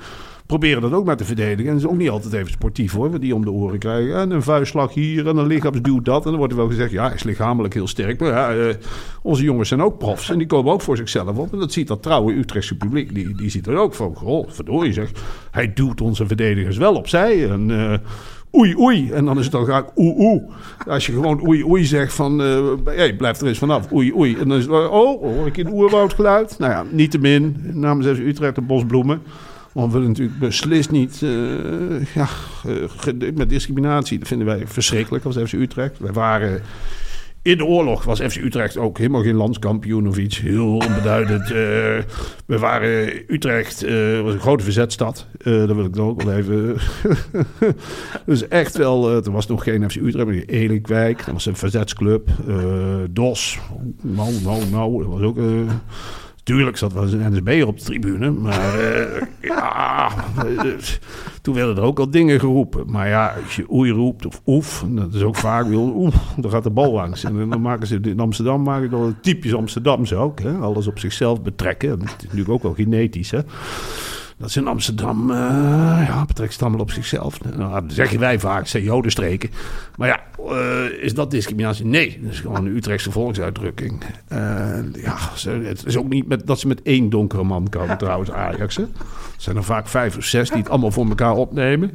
proberen 0.60 0.82
dat 0.82 0.94
ook 0.94 1.06
maar 1.06 1.18
te 1.18 1.26
verdedigen. 1.26 1.66
En 1.66 1.72
dat 1.74 1.84
is 1.84 1.90
ook 1.90 1.98
niet 1.98 2.10
altijd 2.10 2.34
even 2.34 2.52
sportief 2.52 2.92
hoor, 2.94 3.20
die 3.20 3.36
om 3.36 3.46
de 3.46 3.52
oren 3.52 3.80
krijgen. 3.80 4.16
En 4.16 4.32
een 4.32 4.42
vuistslag 4.44 4.94
hier 4.94 5.28
en 5.28 5.38
een 5.38 5.48
lichaamsduw 5.48 6.02
dat. 6.02 6.24
En 6.24 6.30
dan 6.30 6.38
wordt 6.38 6.54
er 6.54 6.60
wel 6.60 6.68
gezegd, 6.68 6.92
ja, 6.92 7.06
hij 7.06 7.16
is 7.16 7.24
lichamelijk 7.24 7.74
heel 7.74 7.88
sterk. 7.88 8.20
Maar 8.20 8.30
ja, 8.30 8.54
eh, 8.54 8.76
onze 9.22 9.44
jongens 9.44 9.70
zijn 9.70 9.82
ook 9.82 9.98
profs 9.98 10.30
en 10.30 10.38
die 10.38 10.48
komen 10.48 10.74
ook 10.74 10.82
voor 10.82 10.98
zichzelf 10.98 11.38
op. 11.38 11.54
En 11.54 11.60
dat 11.60 11.72
ziet 11.72 11.88
dat 11.88 12.02
trouwe 12.04 12.34
Utrechtse 12.34 12.78
publiek, 12.78 13.14
die, 13.16 13.36
die 13.36 13.50
ziet 13.50 13.68
er 13.68 13.78
ook 13.78 13.94
van. 13.94 14.16
Goh, 14.16 14.48
verdorie 14.50 14.94
zeg, 14.94 15.12
hij 15.52 15.74
duwt 15.74 16.02
onze 16.02 16.28
verdedigers 16.28 16.78
wel 16.78 16.96
opzij. 16.96 17.50
En... 17.50 17.72
eh, 17.72 17.98
Oei, 18.58 18.76
oei. 18.78 19.12
En 19.12 19.26
dan 19.26 19.38
is 19.38 19.44
het 19.44 19.52
dan 19.54 19.64
graag 19.66 19.86
oeh, 19.96 20.18
oeh. 20.20 20.44
Als 20.88 21.06
je 21.06 21.12
gewoon 21.12 21.48
oei, 21.48 21.64
oei 21.66 21.86
zegt 21.86 22.14
van... 22.14 22.42
eh 22.42 22.64
hey, 22.86 23.16
blijf 23.16 23.42
er 23.42 23.48
eens 23.48 23.58
vanaf. 23.58 23.92
Oei, 23.94 24.14
oei. 24.16 24.38
En 24.38 24.48
dan 24.48 24.58
is 24.58 24.64
het... 24.64 24.74
Oh, 24.74 25.22
hoor 25.22 25.48
ik 25.48 25.58
in 25.58 25.72
oerwoudgeluid? 25.72 26.60
Nou 26.60 26.72
ja, 26.72 26.86
niettemin. 26.92 27.56
Namens 27.74 28.08
Utrecht 28.08 28.56
de 28.56 28.62
Bosbloemen. 28.62 29.22
Want 29.74 29.88
we 29.88 29.94
willen 29.94 30.08
natuurlijk 30.08 30.40
beslist 30.40 30.92
niet... 30.92 31.22
eh, 31.22 32.14
ja, 32.14 32.28
eh, 32.66 33.34
met 33.34 33.50
discriminatie. 33.50 34.20
Dat 34.20 34.28
vinden 34.28 34.48
wij 34.48 34.68
verschrikkelijk 34.68 35.26
als 35.26 35.38
FC 35.38 35.54
Utrecht. 35.54 36.00
Wij 36.00 36.12
waren... 36.12 36.62
In 37.44 37.58
de 37.58 37.66
oorlog 37.66 38.04
was 38.04 38.20
FC 38.20 38.36
Utrecht 38.36 38.78
ook 38.78 38.98
helemaal 38.98 39.22
geen 39.22 39.36
landskampioen 39.36 40.08
of 40.08 40.18
iets. 40.18 40.40
Heel 40.40 40.74
onbeduidend. 40.74 41.42
Eh, 41.42 41.50
we 42.46 42.60
waren 42.60 43.24
Utrecht, 43.28 43.84
eh, 43.84 44.22
was 44.22 44.34
een 44.34 44.40
grote 44.40 44.64
verzetstad. 44.64 45.28
Dat 45.44 45.76
wil 45.76 45.86
ik 45.86 45.94
dan 45.94 46.08
ook 46.08 46.22
wel 46.22 46.34
even. 46.34 46.78
dus 48.26 48.48
echt 48.48 48.78
wel, 48.78 49.12
er 49.12 49.32
was 49.32 49.48
nog 49.48 49.64
geen 49.64 49.90
FC 49.90 49.96
Utrecht, 49.96 50.26
maar 50.26 50.36
Elikwijk. 50.36 51.18
Dat 51.18 51.34
was 51.34 51.46
een 51.46 51.56
verzetsclub. 51.56 52.30
DOS. 53.10 53.60
Nou, 54.02 54.34
nou, 54.44 54.62
nou. 54.72 55.04
Dat 55.04 55.12
was 55.12 55.22
ook. 55.22 55.38
Tuurlijk 56.44 56.78
zat 56.78 56.94
wel 56.94 57.04
eens 57.04 57.12
een 57.12 57.32
NSB 57.32 57.64
op 57.66 57.78
de 57.78 57.84
tribune, 57.84 58.32
maar 58.32 58.80
eh, 58.80 59.22
ja, 59.50 60.12
eh, 60.38 60.74
toen 61.42 61.54
werden 61.56 61.76
er 61.76 61.84
ook 61.84 62.00
al 62.00 62.10
dingen 62.10 62.40
geroepen. 62.40 62.92
Maar 62.92 63.08
ja, 63.08 63.36
als 63.44 63.56
je 63.56 63.72
oei 63.72 63.92
roept 63.92 64.26
of 64.26 64.42
oef, 64.46 64.86
dat 64.88 65.14
is 65.14 65.22
ook 65.22 65.36
vaak 65.36 65.68
wil 65.68 65.94
oef, 65.96 66.16
dan 66.38 66.52
gaat 66.52 66.64
de 66.64 66.70
bal 66.70 66.92
langs. 66.92 67.24
En 67.24 67.50
dan 67.50 67.62
maken 67.62 67.88
ze 67.88 68.00
in 68.02 68.20
Amsterdam 68.20 68.64
maken 68.64 68.90
wel 68.90 69.14
typisch 69.22 69.54
Amsterdamse 69.54 70.16
ook, 70.16 70.40
hè? 70.40 70.54
alles 70.54 70.88
op 70.88 71.00
zichzelf 71.00 71.42
betrekken. 71.42 72.00
Dat 72.00 72.08
is 72.08 72.24
natuurlijk 72.24 72.50
ook 72.50 72.64
wel 72.64 72.74
genetisch, 72.74 73.32
hè. 73.32 73.40
Dat 74.38 74.50
is 74.50 74.58
in 74.58 74.68
Amsterdam, 74.68 75.32
eh 75.32 75.38
ja, 76.08 76.26
betrekt 76.26 76.62
allemaal 76.62 76.80
op 76.80 76.92
zichzelf. 76.92 77.44
Nou, 77.58 77.82
dat 77.82 77.94
zeggen 77.94 78.20
wij 78.20 78.40
vaak, 78.40 78.68
zijn 78.68 78.84
jodenstreken. 78.84 79.50
Maar 79.98 80.08
ja, 80.08 80.20
eh, 80.52 81.04
is 81.04 81.14
dat 81.14 81.32
discriminatie? 81.32 81.86
Nee, 81.86 82.20
dat 82.22 82.32
is 82.32 82.40
gewoon 82.40 82.66
een 82.66 82.76
Utrechtse 82.76 83.12
volksuitdrukking. 83.12 84.04
Eh, 84.28 84.38
ja, 84.94 85.18
het 85.46 85.86
is 85.86 85.98
ook 85.98 86.10
niet 86.10 86.28
met, 86.28 86.48
dat 86.48 86.60
ze 86.60 86.68
met 86.68 86.82
één 86.82 87.10
donkere 87.10 87.44
man 87.44 87.70
komen 87.70 87.98
trouwens, 87.98 88.32
Ajax. 88.32 88.76
Hè. 88.76 88.84
Er 88.84 89.50
zijn 89.50 89.56
er 89.56 89.64
vaak 89.64 89.88
vijf 89.88 90.18
of 90.18 90.24
zes 90.24 90.50
die 90.50 90.58
het 90.58 90.70
allemaal 90.70 90.92
voor 90.92 91.08
elkaar 91.08 91.36
opnemen. 91.36 91.92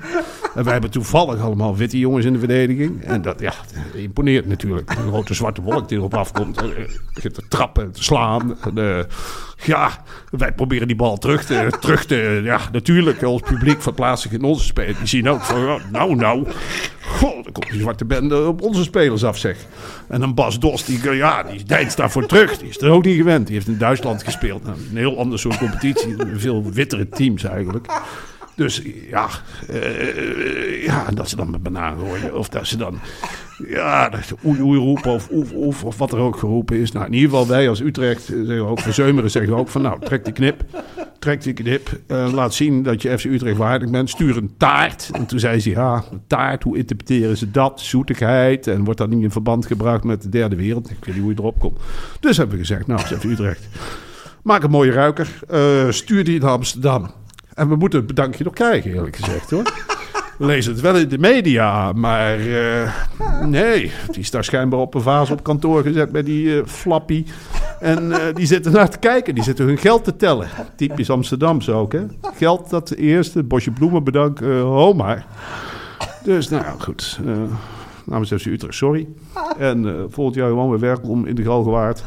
En 0.54 0.64
wij 0.64 0.72
hebben 0.72 0.90
toevallig 0.90 1.40
allemaal 1.40 1.76
witte 1.76 1.98
jongens 1.98 2.24
in 2.26 2.32
de 2.32 2.38
verdediging. 2.38 3.02
En 3.04 3.22
dat, 3.22 3.40
ja, 3.40 3.52
imponeert 3.94 4.46
natuurlijk. 4.46 4.90
Een 4.90 5.08
grote 5.08 5.34
zwarte 5.34 5.62
wolk 5.62 5.88
die 5.88 5.98
erop 5.98 6.14
afkomt. 6.14 6.62
Begint 7.14 7.34
te 7.34 7.48
trappen, 7.48 7.92
te 7.92 8.02
slaan. 8.02 8.56
Ja, 9.64 10.04
wij 10.30 10.52
proberen 10.52 10.86
die 10.86 10.96
bal 10.96 11.18
terug 11.18 11.44
te... 11.44 11.72
Terug 11.80 12.04
te 12.04 12.40
ja, 12.44 12.60
natuurlijk, 12.72 13.22
ons 13.22 13.42
publiek 13.42 13.82
verplaatst 13.82 14.22
zich 14.22 14.32
in 14.32 14.42
onze 14.42 14.64
spelers. 14.64 14.98
Die 14.98 15.06
zien 15.06 15.28
ook 15.28 15.40
van, 15.40 15.68
oh, 15.68 15.80
nou, 15.90 16.14
nou... 16.14 16.46
Goh, 17.08 17.37
komt 17.52 17.70
die 17.70 17.80
zwarte 17.80 18.04
bende 18.04 18.46
op 18.46 18.62
onze 18.62 18.82
spelers 18.82 19.24
af, 19.24 19.38
zeg. 19.38 19.56
En 20.08 20.20
dan 20.20 20.34
Bas 20.34 20.58
Dos, 20.58 20.84
die, 20.84 21.14
ja, 21.14 21.42
die 21.42 21.86
daarvoor 21.96 22.26
terug. 22.26 22.58
Die 22.58 22.68
is 22.68 22.80
er 22.80 22.90
ook 22.90 23.04
niet 23.04 23.16
gewend. 23.16 23.46
Die 23.46 23.56
heeft 23.56 23.68
in 23.68 23.78
Duitsland 23.78 24.22
gespeeld. 24.22 24.64
Nou, 24.64 24.76
een 24.90 24.96
heel 24.96 25.18
ander 25.18 25.38
soort 25.38 25.58
competitie. 25.58 26.16
Veel 26.34 26.70
wittere 26.72 27.08
teams 27.08 27.44
eigenlijk. 27.44 27.86
Dus 28.58 28.82
ja, 29.10 29.28
eh, 29.68 30.84
ja, 30.84 31.04
dat 31.14 31.28
ze 31.28 31.36
dan 31.36 31.50
met 31.50 31.62
banaan 31.62 31.98
gooien. 31.98 32.38
Of 32.38 32.48
dat 32.48 32.66
ze 32.66 32.76
dan, 32.76 33.00
ja, 33.68 34.08
dat 34.08 34.20
oei 34.46 34.60
oei 34.62 34.78
roepen 34.78 35.12
of 35.12 35.28
oef 35.32 35.84
of 35.84 35.98
wat 35.98 36.12
er 36.12 36.18
ook 36.18 36.36
geroepen 36.38 36.76
is. 36.76 36.92
Nou, 36.92 37.06
in 37.06 37.12
ieder 37.12 37.28
geval 37.30 37.46
wij 37.46 37.68
als 37.68 37.80
Utrecht, 37.80 38.22
zeggen 38.24 38.66
ook, 38.66 38.80
verzeumeren 38.80 39.30
zeggen 39.30 39.52
we 39.52 39.58
ook 39.58 39.68
van 39.68 39.82
nou, 39.82 40.00
trek 40.00 40.24
die 40.24 40.32
knip. 40.32 40.64
Trek 41.18 41.42
die 41.42 41.52
knip. 41.52 42.00
eh, 42.06 42.32
laat 42.32 42.54
zien 42.54 42.82
dat 42.82 43.02
je 43.02 43.18
FC 43.18 43.24
Utrecht 43.24 43.56
waardig 43.56 43.90
bent. 43.90 44.10
Stuur 44.10 44.36
een 44.36 44.54
taart. 44.56 45.10
En 45.12 45.26
toen 45.26 45.38
zei 45.38 45.60
ze, 45.60 45.70
ja, 45.70 46.04
taart, 46.26 46.62
hoe 46.62 46.76
interpreteren 46.76 47.36
ze 47.36 47.50
dat? 47.50 47.80
Zoetigheid. 47.80 48.66
En 48.66 48.84
wordt 48.84 48.98
dat 48.98 49.08
niet 49.08 49.22
in 49.22 49.30
verband 49.30 49.66
gebracht 49.66 50.04
met 50.04 50.22
de 50.22 50.28
derde 50.28 50.56
wereld? 50.56 50.90
Ik 50.90 50.96
weet 51.04 51.14
niet 51.14 51.22
hoe 51.24 51.32
je 51.32 51.38
erop 51.38 51.58
komt. 51.58 51.78
Dus 52.20 52.36
hebben 52.36 52.56
we 52.56 52.62
gezegd, 52.64 52.86
nou, 52.86 53.00
FC 53.00 53.24
Utrecht. 53.24 53.68
Maak 54.42 54.62
een 54.62 54.70
mooie 54.70 54.92
ruiker. 54.92 55.28
eh, 55.48 55.90
stuur 55.90 56.24
die 56.24 56.40
naar 56.40 56.50
Amsterdam. 56.50 57.10
En 57.58 57.68
we 57.68 57.76
moeten 57.76 57.98
het 57.98 58.08
bedankje 58.08 58.44
nog 58.44 58.52
krijgen, 58.52 58.92
eerlijk 58.92 59.16
gezegd 59.16 59.50
hoor. 59.50 59.62
We 60.38 60.46
lezen 60.46 60.72
het 60.72 60.80
wel 60.80 60.96
in 60.96 61.08
de 61.08 61.18
media, 61.18 61.92
maar 61.92 62.38
eh, 62.38 62.94
nee. 63.46 63.92
Die 64.10 64.20
is 64.20 64.30
daar 64.30 64.44
schijnbaar 64.44 64.80
op 64.80 64.94
een 64.94 65.00
vaas 65.00 65.30
op 65.30 65.42
kantoor 65.42 65.82
gezet 65.82 66.12
met 66.12 66.26
die 66.26 66.58
eh, 66.58 66.66
flappie. 66.66 67.26
En 67.80 68.12
eh, 68.12 68.34
die 68.34 68.46
zitten 68.46 68.72
naar 68.72 68.90
te 68.90 68.98
kijken, 68.98 69.34
die 69.34 69.44
zitten 69.44 69.66
hun 69.66 69.78
geld 69.78 70.04
te 70.04 70.16
tellen. 70.16 70.48
Typisch 70.76 71.10
Amsterdamse 71.10 71.72
ook, 71.72 71.92
hè. 71.92 72.06
Geld 72.34 72.70
dat 72.70 72.90
eerst, 72.90 73.34
het 73.34 73.48
bosje 73.48 73.70
bloemen 73.70 74.04
bedankt, 74.04 74.40
ho 74.40 74.92
maar. 74.92 75.26
Dus 76.24 76.48
nou 76.48 76.64
ja, 76.64 76.74
goed. 76.78 77.20
namens 78.04 78.32
FC 78.32 78.46
Utrecht, 78.46 78.74
sorry. 78.74 79.08
En 79.58 80.06
volgend 80.10 80.36
jaar 80.36 80.48
gewoon 80.48 80.70
weer 80.70 80.80
welkom 80.80 81.26
in 81.26 81.34
de 81.34 81.42
Galgenwaard. 81.42 82.02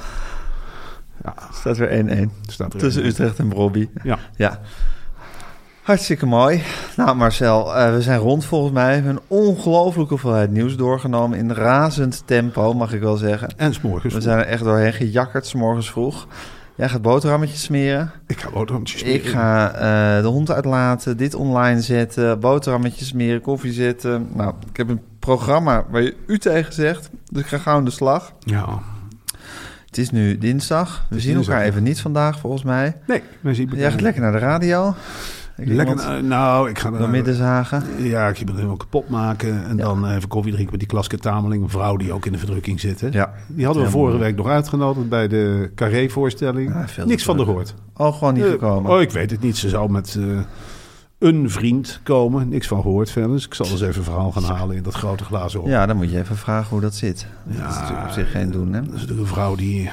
Staat 1.54 1.78
weer 1.78 2.28
1-1 2.28 2.48
Staat 2.48 2.74
er 2.74 2.80
tussen. 2.80 3.06
Utrecht 3.06 3.40
en 3.40 3.48
Brobby. 3.48 3.90
Ja. 4.04 4.20
Ja. 4.36 4.62
Hartstikke 5.82 6.26
mooi. 6.26 6.64
Nou, 6.98 7.16
Marcel, 7.16 7.76
eh, 7.76 7.94
we 7.94 8.02
zijn 8.02 8.20
rond 8.20 8.46
volgens 8.46 8.74
mij. 8.74 8.88
We 8.88 8.94
hebben 8.94 9.12
een 9.12 9.38
ongelooflijke 9.38 10.10
hoeveelheid 10.10 10.52
nieuws 10.52 10.76
doorgenomen. 10.76 11.38
In 11.38 11.54
razend 11.54 12.24
tempo, 12.26 12.74
mag 12.74 12.94
ik 12.94 13.02
wel 13.02 13.18
zeggen. 13.18 13.54
En 13.58 13.74
s'morgens. 13.74 14.14
We 14.14 14.22
zijn 14.22 14.38
er 14.38 14.46
echt 14.46 14.64
doorheen 14.64 14.94
gejakkerd, 14.94 15.46
's 15.46 15.54
morgens 15.54 15.92
vroeg. 15.92 16.28
Jij 16.76 16.90
gaat 16.90 17.02
boterhammetjes 17.02 17.62
smeren. 17.62 18.12
Ik 18.28 18.40
ga 18.40 18.50
boterhammetjes 18.50 19.02
Ik 19.02 19.26
ga 19.26 19.72
eh, 19.72 20.22
de 20.22 20.28
hond 20.28 20.52
uitlaten, 20.52 21.18
dit 21.18 21.36
online 21.36 21.82
zetten, 21.82 22.40
boterhammetjes 22.40 23.08
smeren, 23.08 23.42
koffie 23.42 23.74
zetten. 23.74 24.28
Nou, 24.34 24.54
ik 24.70 24.78
heb 24.78 24.90
een 24.90 25.02
programma 25.20 25.86
waar 25.90 26.02
je 26.02 26.16
u 26.28 26.38
tegen 26.38 26.74
zegt. 26.74 27.10
Dus 27.32 27.42
ik 27.42 27.48
ga 27.48 27.58
gauw 27.58 27.76
aan 27.76 27.86
de 27.86 27.92
slag. 27.92 28.34
Ja. 28.40 28.80
Het 29.86 29.98
is 29.98 30.12
nu 30.12 30.38
dinsdag. 30.38 31.06
We 31.10 31.20
zien 31.20 31.34
dinsdag, 31.34 31.54
elkaar 31.54 31.66
ja. 31.66 31.72
even 31.72 31.84
niet 31.84 32.02
vandaag, 32.02 32.40
volgens 32.40 32.64
mij. 32.64 32.98
Nee, 33.08 33.22
we 33.40 33.54
zien 33.54 33.72
Jij 33.76 33.92
gaat 33.92 34.02
lekker 34.02 34.22
naar 34.22 34.32
de 34.32 34.38
radio. 34.38 34.96
Lekker, 35.68 35.96
iemand 35.98 36.02
eh, 36.24 36.28
nou, 36.30 36.70
ik 36.70 36.80
ga 36.80 36.90
naar 36.90 37.10
midden 37.10 37.36
zagen. 37.36 37.84
Ja, 37.98 38.28
ik 38.28 38.38
het 38.38 38.56
helemaal 38.58 38.78
kapot 38.78 39.10
maken. 39.10 39.66
En 39.68 39.78
Ja. 39.78 39.84
dan 39.84 40.10
even 40.10 40.28
koffie 40.30 40.52
drinken 40.52 40.72
met 40.72 40.80
die 40.80 40.90
Klaske 40.90 41.18
Tameling. 41.18 41.64
Een 41.64 41.70
vrouw 41.70 41.96
die 41.98 42.14
ook 42.14 42.26
in 42.26 42.32
de 42.32 42.38
verdrukking 42.38 42.80
zit. 42.80 43.02
Hè? 43.02 43.08
Ja. 43.12 43.34
Die 43.48 43.66
hadden 43.66 43.84
we 43.84 43.90
Ja, 43.90 43.94
vorige 43.96 44.18
week 44.18 44.36
nog 44.36 44.48
uitgenodigd 44.48 45.10
bij 45.10 45.28
de 45.28 45.72
Carré-voorstelling. 45.76 46.74
Ja, 46.96 47.06
Niks 47.06 47.24
van 47.24 47.40
gehoord. 47.40 47.74
Oh, 47.98 48.14
gewoon 48.18 48.34
niet 48.34 48.44
Eh, 48.44 48.50
gekomen. 48.50 48.92
oh, 48.92 49.02
ik 49.02 49.12
weet 49.12 49.32
het 49.32 49.42
niet. 49.42 49.58
Ze 49.58 49.70
zou 49.70 49.92
met 49.92 50.16
eh, 50.20 50.40
een 51.20 51.50
vriend 51.50 52.00
komen. 52.04 52.50
Niks 52.50 52.68
van 52.68 52.82
gehoord 52.82 53.12
verder. 53.12 53.32
Dus 53.32 53.46
ik 53.46 53.54
zal 53.54 53.66
eens 53.66 53.82
even 53.82 53.98
een 53.98 54.04
verhaal 54.04 54.32
gaan 54.32 54.44
halen 54.44 54.76
in 54.76 54.84
dat 54.84 54.94
grote 54.94 55.24
glazen 55.24 55.60
hol. 55.60 55.70
Ja, 55.70 55.86
dan 55.86 55.96
moet 55.96 56.12
je 56.12 56.18
even 56.18 56.36
vragen 56.38 56.70
hoe 56.70 56.82
dat 56.82 56.96
zit. 56.96 57.26
dat 57.44 57.56
is 57.56 57.60
Ja, 57.76 57.80
natuurlijk 57.82 58.08
op 58.08 58.14
zich 58.14 58.32
geen 58.32 58.52
doen, 58.52 58.74
hè? 58.74 58.80
Dat 58.82 58.94
is 58.94 59.00
natuurlijk 59.02 59.20
een 59.20 59.34
vrouw 59.34 59.56
die 59.56 59.90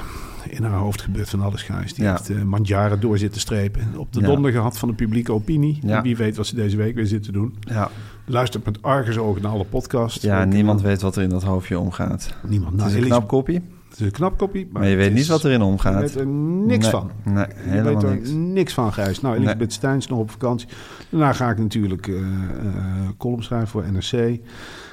in 0.49 0.63
haar 0.63 0.77
hoofd 0.79 1.01
gebeurt 1.01 1.29
van 1.29 1.41
alles, 1.41 1.61
Gijs. 1.63 1.93
Die 1.93 2.03
Ja. 2.03 2.11
heeft 2.11 2.29
uh, 2.29 2.41
mandjaren 2.43 2.99
door 2.99 3.17
zitten 3.17 3.41
strepen. 3.41 3.87
Op 3.97 4.13
de 4.13 4.19
Ja. 4.19 4.25
donder 4.25 4.51
gehad 4.51 4.77
van 4.77 4.89
de 4.89 4.95
publieke 4.95 5.31
opinie. 5.33 5.79
Ja. 5.83 6.01
Wie 6.01 6.17
weet 6.17 6.37
wat 6.37 6.47
ze 6.47 6.55
deze 6.55 6.77
week 6.77 6.95
weer 6.95 7.05
zitten 7.07 7.33
doen. 7.33 7.55
Ja, 7.59 7.89
Luistert 8.25 8.65
met 8.65 8.81
argusogen 8.81 9.41
naar 9.41 9.51
alle 9.51 9.65
podcasts. 9.65 10.21
ja 10.23 10.41
Ook, 10.43 10.47
niemand 10.51 10.79
eh, 10.79 10.85
weet 10.85 11.01
wat 11.01 11.15
er 11.15 11.21
in 11.23 11.29
dat 11.29 11.43
hoofdje 11.43 11.79
omgaat. 11.79 12.33
Niemand. 12.47 12.71
Het 12.71 12.75
Nou, 12.79 12.89
is 12.89 12.95
een 12.95 13.01
Elis- 13.03 13.11
knap 13.17 13.27
kopie, 13.27 13.61
Het 13.89 13.99
is 13.99 14.05
een 14.05 14.11
knap 14.11 14.37
kopie. 14.37 14.67
maar 14.71 14.87
je 14.87 14.95
weet 14.95 15.03
het 15.05 15.13
niet 15.13 15.23
is- 15.23 15.29
wat 15.29 15.43
erin 15.45 15.59
Je 15.59 15.65
omgaat. 15.65 15.99
weet 16.01 16.15
er 16.15 16.27
niks 16.27 16.81
Nee, 16.83 16.91
van. 16.91 17.11
Nee, 17.23 17.45
Je 17.47 17.53
helemaal 17.55 17.93
weet 17.93 18.03
er 18.03 18.09
niks. 18.15 18.29
niks 18.31 18.73
van, 18.73 18.93
Gijs. 18.93 19.21
Nou, 19.21 19.35
Elisabeth 19.35 19.59
Nee. 19.67 19.71
Steins 19.71 20.07
nog 20.07 20.19
op 20.19 20.31
vakantie. 20.31 20.67
Daarna 21.09 21.33
ga 21.33 21.49
ik 21.49 21.57
natuurlijk 21.57 22.07
eh 22.07 22.15
eh, 22.15 22.23
column 23.17 23.43
schrijven 23.43 23.67
voor 23.67 23.83
NRC. 23.91 24.39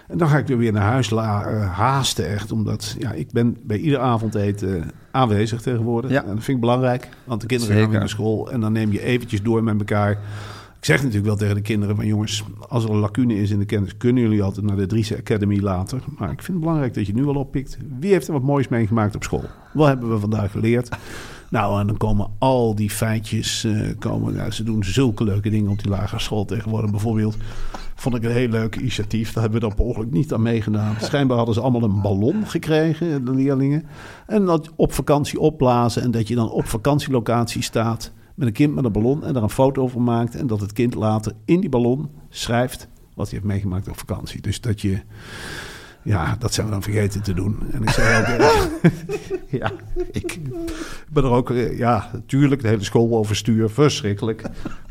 En 0.09 0.19
dan 0.19 0.29
ga 0.29 0.39
ik 0.39 0.47
weer 0.47 0.73
naar 0.73 0.91
huis 0.91 1.13
eh, 1.13 1.71
haasten 1.71 2.29
echt. 2.29 2.53
Omdat 2.53 2.97
ja, 2.99 3.13
ik 3.13 3.31
ben 3.33 3.57
bij 3.63 3.79
ieder 3.79 3.99
avondeten 3.99 4.91
aanwezig 5.11 5.61
tegenwoordig. 5.61 6.11
Ja. 6.11 6.23
En 6.23 6.35
dat 6.35 6.45
vind 6.45 6.57
ik 6.57 6.61
belangrijk. 6.61 7.09
Want 7.25 7.41
de 7.41 7.47
kinderen 7.47 7.75
Zeker. 7.75 7.83
gaan 7.83 7.91
weer 7.91 8.01
naar 8.01 8.17
school. 8.17 8.51
En 8.51 8.61
dan 8.61 8.73
neem 8.73 8.93
je 8.93 9.03
eventjes 9.03 9.43
door 9.43 9.63
met 9.63 9.79
elkaar. 9.79 10.11
Ik 10.79 10.85
zeg 10.93 10.97
natuurlijk 10.97 11.27
wel 11.27 11.37
tegen 11.37 11.55
de 11.55 11.61
kinderen 11.61 11.97
van 11.97 12.07
jongens, 12.07 12.45
als 12.69 12.85
er 12.85 12.91
een 12.91 12.97
lacune 12.97 13.35
is 13.35 13.51
in 13.51 13.59
de 13.59 13.65
kennis, 13.65 13.97
kunnen 13.97 14.23
jullie 14.23 14.43
altijd 14.43 14.67
naar 14.67 14.77
de 14.77 14.87
Driese 14.87 15.17
Academy 15.17 15.61
later. 15.61 16.03
Maar 16.19 16.31
ik 16.31 16.43
vind 16.43 16.47
het 16.47 16.61
belangrijk 16.61 16.95
dat 16.95 17.07
je 17.07 17.15
nu 17.15 17.27
al 17.27 17.35
oppikt. 17.35 17.79
Wie 17.99 18.13
heeft 18.13 18.27
er 18.27 18.33
wat 18.33 18.43
moois 18.43 18.69
meegemaakt 18.69 19.15
op 19.15 19.23
school? 19.23 19.45
Wat 19.73 19.89
hebben 19.89 20.11
we 20.11 20.19
vandaag 20.19 20.51
geleerd? 20.51 20.89
Nou, 21.57 21.81
en 21.81 21.87
dan 21.87 21.97
komen 21.97 22.31
al 22.39 22.75
die 22.75 22.91
feitjes. 22.91 23.65
eh, 23.65 23.81
komen, 23.99 24.35
nou, 24.35 24.51
ze 24.51 24.63
doen 24.63 24.85
zulke 24.85 25.25
leuke 25.25 25.51
dingen 25.51 25.71
op 25.71 25.83
die 25.83 25.91
lagere 25.91 26.21
school 26.21 26.45
tegenwoordig. 26.45 26.91
Bijvoorbeeld 26.91 27.37
vond 27.95 28.15
ik 28.15 28.23
een 28.25 28.31
heel 28.31 28.49
leuk 28.49 28.77
initiatief. 28.77 29.33
Daar 29.33 29.43
hebben 29.43 29.61
we 29.61 29.67
dan 29.67 29.77
per 29.77 29.85
ongeluk 29.85 30.11
niet 30.11 30.33
aan 30.33 30.43
meegedaan. 30.43 30.97
Schijnbaar 31.01 31.37
hadden 31.37 31.55
ze 31.55 31.61
allemaal 31.61 31.83
een 31.83 32.01
ballon 32.01 32.47
gekregen, 32.47 33.25
de 33.25 33.31
leerlingen. 33.31 33.85
En 34.27 34.45
dat 34.45 34.71
op 34.77 34.93
vakantie 34.93 35.41
opblazen. 35.41 36.03
En 36.03 36.11
dat 36.11 36.29
je 36.29 36.35
dan 36.35 36.51
op 36.51 36.67
vakantielocatie 36.67 37.63
staat 37.63 38.13
met 38.35 38.47
een 38.47 38.55
kind 38.55 38.75
met 38.75 38.85
een 38.85 38.93
ballon. 38.93 39.25
En 39.25 39.33
daar 39.33 39.43
een 39.43 39.51
foto 39.51 39.89
van 39.89 40.05
maakt. 40.05 40.35
En 40.35 40.47
dat 40.47 40.61
het 40.61 40.73
kind 40.73 40.95
later 40.95 41.33
in 41.45 41.61
die 41.61 41.71
ballon 41.71 42.09
schrijft 42.29 42.89
wat 43.15 43.31
hij 43.31 43.39
heeft 43.39 43.53
meegemaakt 43.53 43.89
op 43.89 43.99
vakantie. 43.99 44.41
Dus 44.41 44.61
dat 44.61 44.81
je... 44.81 45.01
Ja, 46.07 46.37
dat 46.39 46.55
zijn 46.55 46.67
we 46.67 46.73
dan 46.73 46.83
vergeten 46.83 47.23
te 47.23 47.35
doen. 47.35 47.59
En 47.73 47.83
ik 47.83 47.91
zei 47.91 48.25
ook... 48.43 48.91
ja, 49.49 49.73
ik 50.13 50.39
ben 51.11 51.25
er 51.25 51.31
ook... 51.31 51.51
eh, 51.51 51.79
Ja, 51.79 52.11
natuurlijk, 52.13 52.63
de 52.63 52.69
hele 52.69 52.85
school 52.85 53.17
overstuur. 53.17 53.71
Verschrikkelijk. 53.71 54.43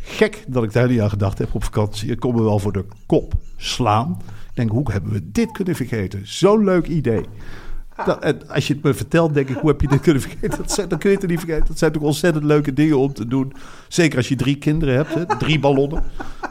Gek 0.01 0.43
dat 0.47 0.63
ik 0.63 0.73
het 0.73 0.82
hele 0.82 0.93
jaar 0.93 1.10
gedacht 1.10 1.38
heb 1.38 1.54
op 1.56 1.63
vakantie. 1.63 2.12
Ik 2.12 2.19
kom 2.19 2.36
me 2.36 2.41
wel 2.43 2.60
voor 2.60 2.71
de 2.73 2.86
kop 3.06 3.34
slaan. 3.58 4.17
Ik 4.49 4.56
denk, 4.56 4.69
hoe 4.69 4.91
hebben 4.91 5.12
we 5.12 5.32
dit 5.32 5.51
kunnen 5.51 5.75
vergeten? 5.75 6.21
Zo'n 6.23 6.63
leuk 6.63 6.88
idee. 6.88 7.21
Dat, 8.06 8.24
en 8.24 8.50
als 8.50 8.68
je 8.68 8.74
het 8.74 8.84
me 8.84 8.94
vertelt, 8.94 9.34
denk 9.34 9.50
ik, 9.50 9.58
hoe 9.58 9.70
heb 9.70 9.82
je 9.82 9.88
dit 9.88 10.00
kunnen 10.00 10.22
vergeten? 10.22 10.58
Dat, 10.58 10.86
dat 10.90 11.00
kun 11.00 11.10
je 11.10 11.18
het 11.18 11.28
niet 11.28 11.40
vergeten. 11.40 11.68
Dat 11.68 11.78
zijn 11.78 11.92
toch 11.92 12.02
ontzettend 12.02 12.44
leuke 12.44 12.74
dingen 12.74 12.98
om 12.98 13.14
te 13.14 13.28
doen. 13.28 13.54
Zeker 13.88 14.18
als 14.18 14.28
je 14.28 14.36
drie 14.36 14.56
kinderen 14.56 14.96
hebt, 14.96 15.14
hè? 15.14 15.26
drie 15.38 15.60
ballonnen. 15.60 16.04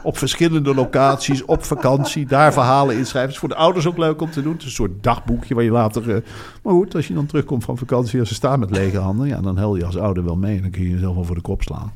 Op 0.03 0.17
verschillende 0.17 0.75
locaties, 0.75 1.45
op 1.45 1.63
vakantie. 1.63 2.25
Daar 2.25 2.53
verhalen 2.53 2.97
inschrijven. 2.97 3.31
Is 3.31 3.37
voor 3.37 3.49
de 3.49 3.55
ouders 3.55 3.87
ook 3.87 3.97
leuk 3.97 4.21
om 4.21 4.31
te 4.31 4.41
doen. 4.41 4.51
Het 4.51 4.61
is 4.61 4.67
een 4.67 4.73
soort 4.73 5.03
dagboekje 5.03 5.55
waar 5.55 5.63
je 5.63 5.71
later... 5.71 6.15
eh, 6.15 6.21
maar 6.63 6.73
goed, 6.73 6.95
als 6.95 7.07
je 7.07 7.13
dan 7.13 7.25
terugkomt 7.25 7.63
van 7.63 7.77
vakantie 7.77 8.19
en 8.19 8.27
ze 8.27 8.33
staan 8.33 8.59
met 8.59 8.71
lege 8.71 8.97
handen... 8.97 9.27
Ja, 9.27 9.41
dan 9.41 9.57
hel 9.57 9.75
je 9.75 9.85
als 9.85 9.97
ouder 9.97 10.23
wel 10.23 10.35
mee 10.35 10.55
en 10.55 10.61
dan 10.61 10.71
kun 10.71 10.83
je 10.83 10.89
jezelf 10.89 11.15
wel 11.15 11.23
voor 11.23 11.35
de 11.35 11.41
kop 11.41 11.61
slaan. 11.61 11.91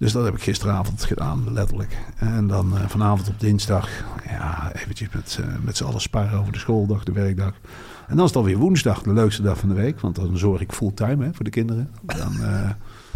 Dus 0.00 0.12
dat 0.12 0.24
heb 0.24 0.34
ik 0.34 0.42
gisteravond 0.42 1.04
gedaan, 1.04 1.52
letterlijk. 1.52 1.98
En 2.16 2.46
dan 2.46 2.76
eh, 2.76 2.88
vanavond 2.88 3.28
op 3.28 3.40
dinsdag, 3.40 3.88
ja, 4.28 4.72
eventjes 4.74 5.08
met, 5.12 5.38
eh, 5.40 5.46
met 5.62 5.76
z'n 5.76 5.84
allen 5.84 6.00
sparren 6.00 6.38
over 6.38 6.52
de 6.52 6.58
schooldag, 6.58 7.04
de 7.04 7.12
werkdag. 7.12 7.52
En 8.08 8.16
dan 8.16 8.24
is 8.24 8.30
het 8.30 8.36
alweer 8.36 8.56
woensdag, 8.56 9.02
de 9.02 9.12
leukste 9.12 9.42
dag 9.42 9.58
van 9.58 9.68
de 9.68 9.74
week. 9.74 10.00
Want 10.00 10.16
dan 10.16 10.38
zorg 10.38 10.60
ik 10.60 10.72
fulltime 10.72 11.24
hè, 11.24 11.34
voor 11.34 11.44
de 11.44 11.50
kinderen. 11.50 11.90
Dan, 12.02 12.42
eh, 12.42 12.70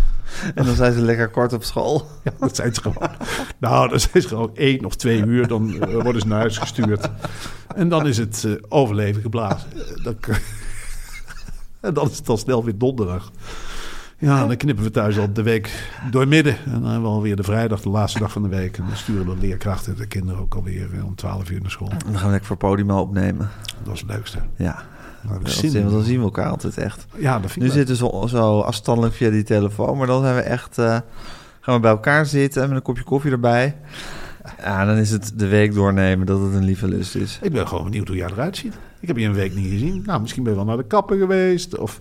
En 0.54 0.64
dan 0.64 0.74
zijn 0.74 0.92
ze 0.92 1.00
lekker 1.00 1.28
kort 1.28 1.52
op 1.52 1.64
school. 1.64 2.06
ja, 2.24 2.32
dat 2.38 2.56
zijn 2.56 2.74
ze 2.74 2.80
gewoon. 2.80 3.10
Nou, 3.58 3.88
dat 3.88 4.00
zijn 4.00 4.22
ze 4.22 4.28
gewoon 4.28 4.56
één 4.56 4.84
of 4.84 4.94
twee 4.94 5.24
uur. 5.24 5.48
Dan 5.48 5.78
worden 6.02 6.20
ze 6.20 6.26
naar 6.26 6.38
huis 6.38 6.58
gestuurd. 6.58 7.10
En 7.74 7.88
dan 7.88 8.06
is 8.06 8.16
het 8.16 8.58
overleven 8.68 9.22
geblazen. 9.22 9.68
Dan, 10.02 10.16
en 11.80 11.94
dan 11.94 12.10
is 12.10 12.18
het 12.18 12.28
al 12.28 12.36
snel 12.36 12.64
weer 12.64 12.78
donderdag. 12.78 13.30
Ja, 14.24 14.46
dan 14.46 14.56
knippen 14.56 14.84
we 14.84 14.90
thuis 14.90 15.18
al 15.18 15.32
de 15.32 15.42
week 15.42 15.88
doormidden. 16.10 16.56
En 16.64 16.72
dan 16.72 16.82
hebben 16.84 17.02
we 17.02 17.08
alweer 17.16 17.36
de 17.36 17.42
vrijdag, 17.42 17.80
de 17.80 17.88
laatste 17.88 18.18
dag 18.18 18.32
van 18.32 18.42
de 18.42 18.48
week. 18.48 18.76
En 18.78 18.84
dan 18.86 18.96
sturen 18.96 19.26
de 19.26 19.36
leerkrachten 19.40 19.96
de 19.96 20.06
kinderen 20.06 20.40
ook 20.40 20.54
alweer 20.54 20.88
eh, 20.94 21.04
om 21.04 21.14
12 21.14 21.50
uur 21.50 21.60
naar 21.60 21.70
school. 21.70 21.88
En 21.90 21.98
dan 22.04 22.14
gaan 22.14 22.24
we 22.24 22.30
lekker 22.30 22.46
voor 22.46 22.56
Podimo 22.56 23.00
opnemen. 23.00 23.48
Dat 23.82 23.94
is 23.94 24.00
het 24.00 24.10
leukste. 24.10 24.38
Ja, 24.56 24.82
ik 25.22 25.44
dat 25.44 25.50
zin 25.52 25.72
want 25.82 25.90
dan 25.94 26.02
zien 26.02 26.18
we 26.18 26.24
elkaar 26.24 26.48
altijd 26.48 26.78
echt. 26.78 27.06
Ja, 27.16 27.40
dat 27.40 27.50
vind 27.50 27.64
Nu 27.64 27.70
ik 27.70 27.76
leuk. 27.76 27.86
zitten 27.86 28.10
we 28.10 28.18
zo, 28.18 28.26
zo 28.26 28.60
afstandelijk 28.60 29.14
via 29.14 29.30
die 29.30 29.42
telefoon, 29.42 29.96
maar 29.98 30.06
dan 30.06 30.22
zijn 30.22 30.34
we 30.34 30.40
echt, 30.40 30.78
eh, 30.78 30.98
gaan 31.60 31.74
we 31.74 31.80
bij 31.80 31.90
elkaar 31.90 32.26
zitten 32.26 32.68
met 32.68 32.76
een 32.76 32.82
kopje 32.82 33.02
koffie 33.04 33.30
erbij. 33.30 33.76
Ja, 34.58 34.84
dan 34.84 34.96
is 34.96 35.10
het 35.10 35.32
de 35.34 35.46
week 35.46 35.74
doornemen 35.74 36.26
dat 36.26 36.40
het 36.40 36.52
een 36.54 36.64
lieve 36.64 36.88
lust 36.88 37.14
is. 37.14 37.38
Ik 37.42 37.52
ben 37.52 37.68
gewoon 37.68 37.84
benieuwd 37.84 38.08
hoe 38.08 38.16
jij 38.16 38.28
eruit 38.30 38.56
ziet. 38.56 38.74
Ik 39.00 39.08
heb 39.08 39.16
je 39.16 39.26
een 39.26 39.34
week 39.34 39.54
niet 39.54 39.70
gezien. 39.70 40.02
Nou, 40.06 40.20
misschien 40.20 40.42
ben 40.42 40.52
je 40.52 40.58
wel 40.58 40.66
naar 40.68 40.76
de 40.76 40.84
kapper 40.86 41.18
geweest. 41.18 41.78
Of 41.78 42.00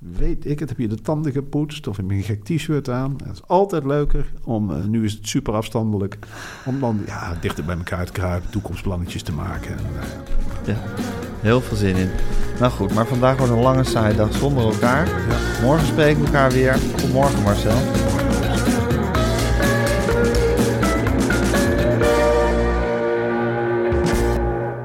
weet 0.00 0.46
ik 0.46 0.58
het, 0.58 0.68
heb 0.68 0.78
je 0.78 0.88
de 0.88 1.00
tanden 1.00 1.32
gepoetst. 1.32 1.86
Of 1.86 1.96
heb 1.96 2.10
je 2.10 2.16
een 2.16 2.22
gek 2.22 2.44
t-shirt 2.44 2.88
aan. 2.88 3.16
Het 3.24 3.32
is 3.32 3.46
altijd 3.46 3.84
leuker 3.84 4.32
om, 4.44 4.70
eh, 4.70 4.84
nu 4.84 5.04
is 5.04 5.12
het 5.12 5.28
super 5.28 5.54
afstandelijk, 5.54 6.18
om 6.64 6.80
dan 6.80 7.00
ja, 7.06 7.34
dichter 7.40 7.64
bij 7.64 7.76
elkaar 7.76 8.06
te 8.06 8.12
kruipen. 8.12 8.50
Toekomstplannetjes 8.50 9.22
te 9.22 9.32
maken. 9.32 9.70
En, 9.70 9.84
eh, 9.84 10.08
Ja, 10.64 10.76
heel 11.40 11.60
veel 11.60 11.76
zin 11.76 11.96
in. 11.96 12.08
Nou 12.58 12.72
goed, 12.72 12.94
maar 12.94 13.06
vandaag 13.06 13.36
wordt 13.36 13.52
een 13.52 13.60
lange 13.60 13.84
saaie 13.84 14.14
dag 14.14 14.34
zonder 14.34 14.64
elkaar. 14.64 15.08
Morgen 15.62 15.86
spreken 15.86 16.20
we 16.20 16.26
elkaar 16.26 16.50
weer. 16.50 16.78
Tot 16.96 17.12
morgen 17.12 17.42
Marcel. 17.42 17.78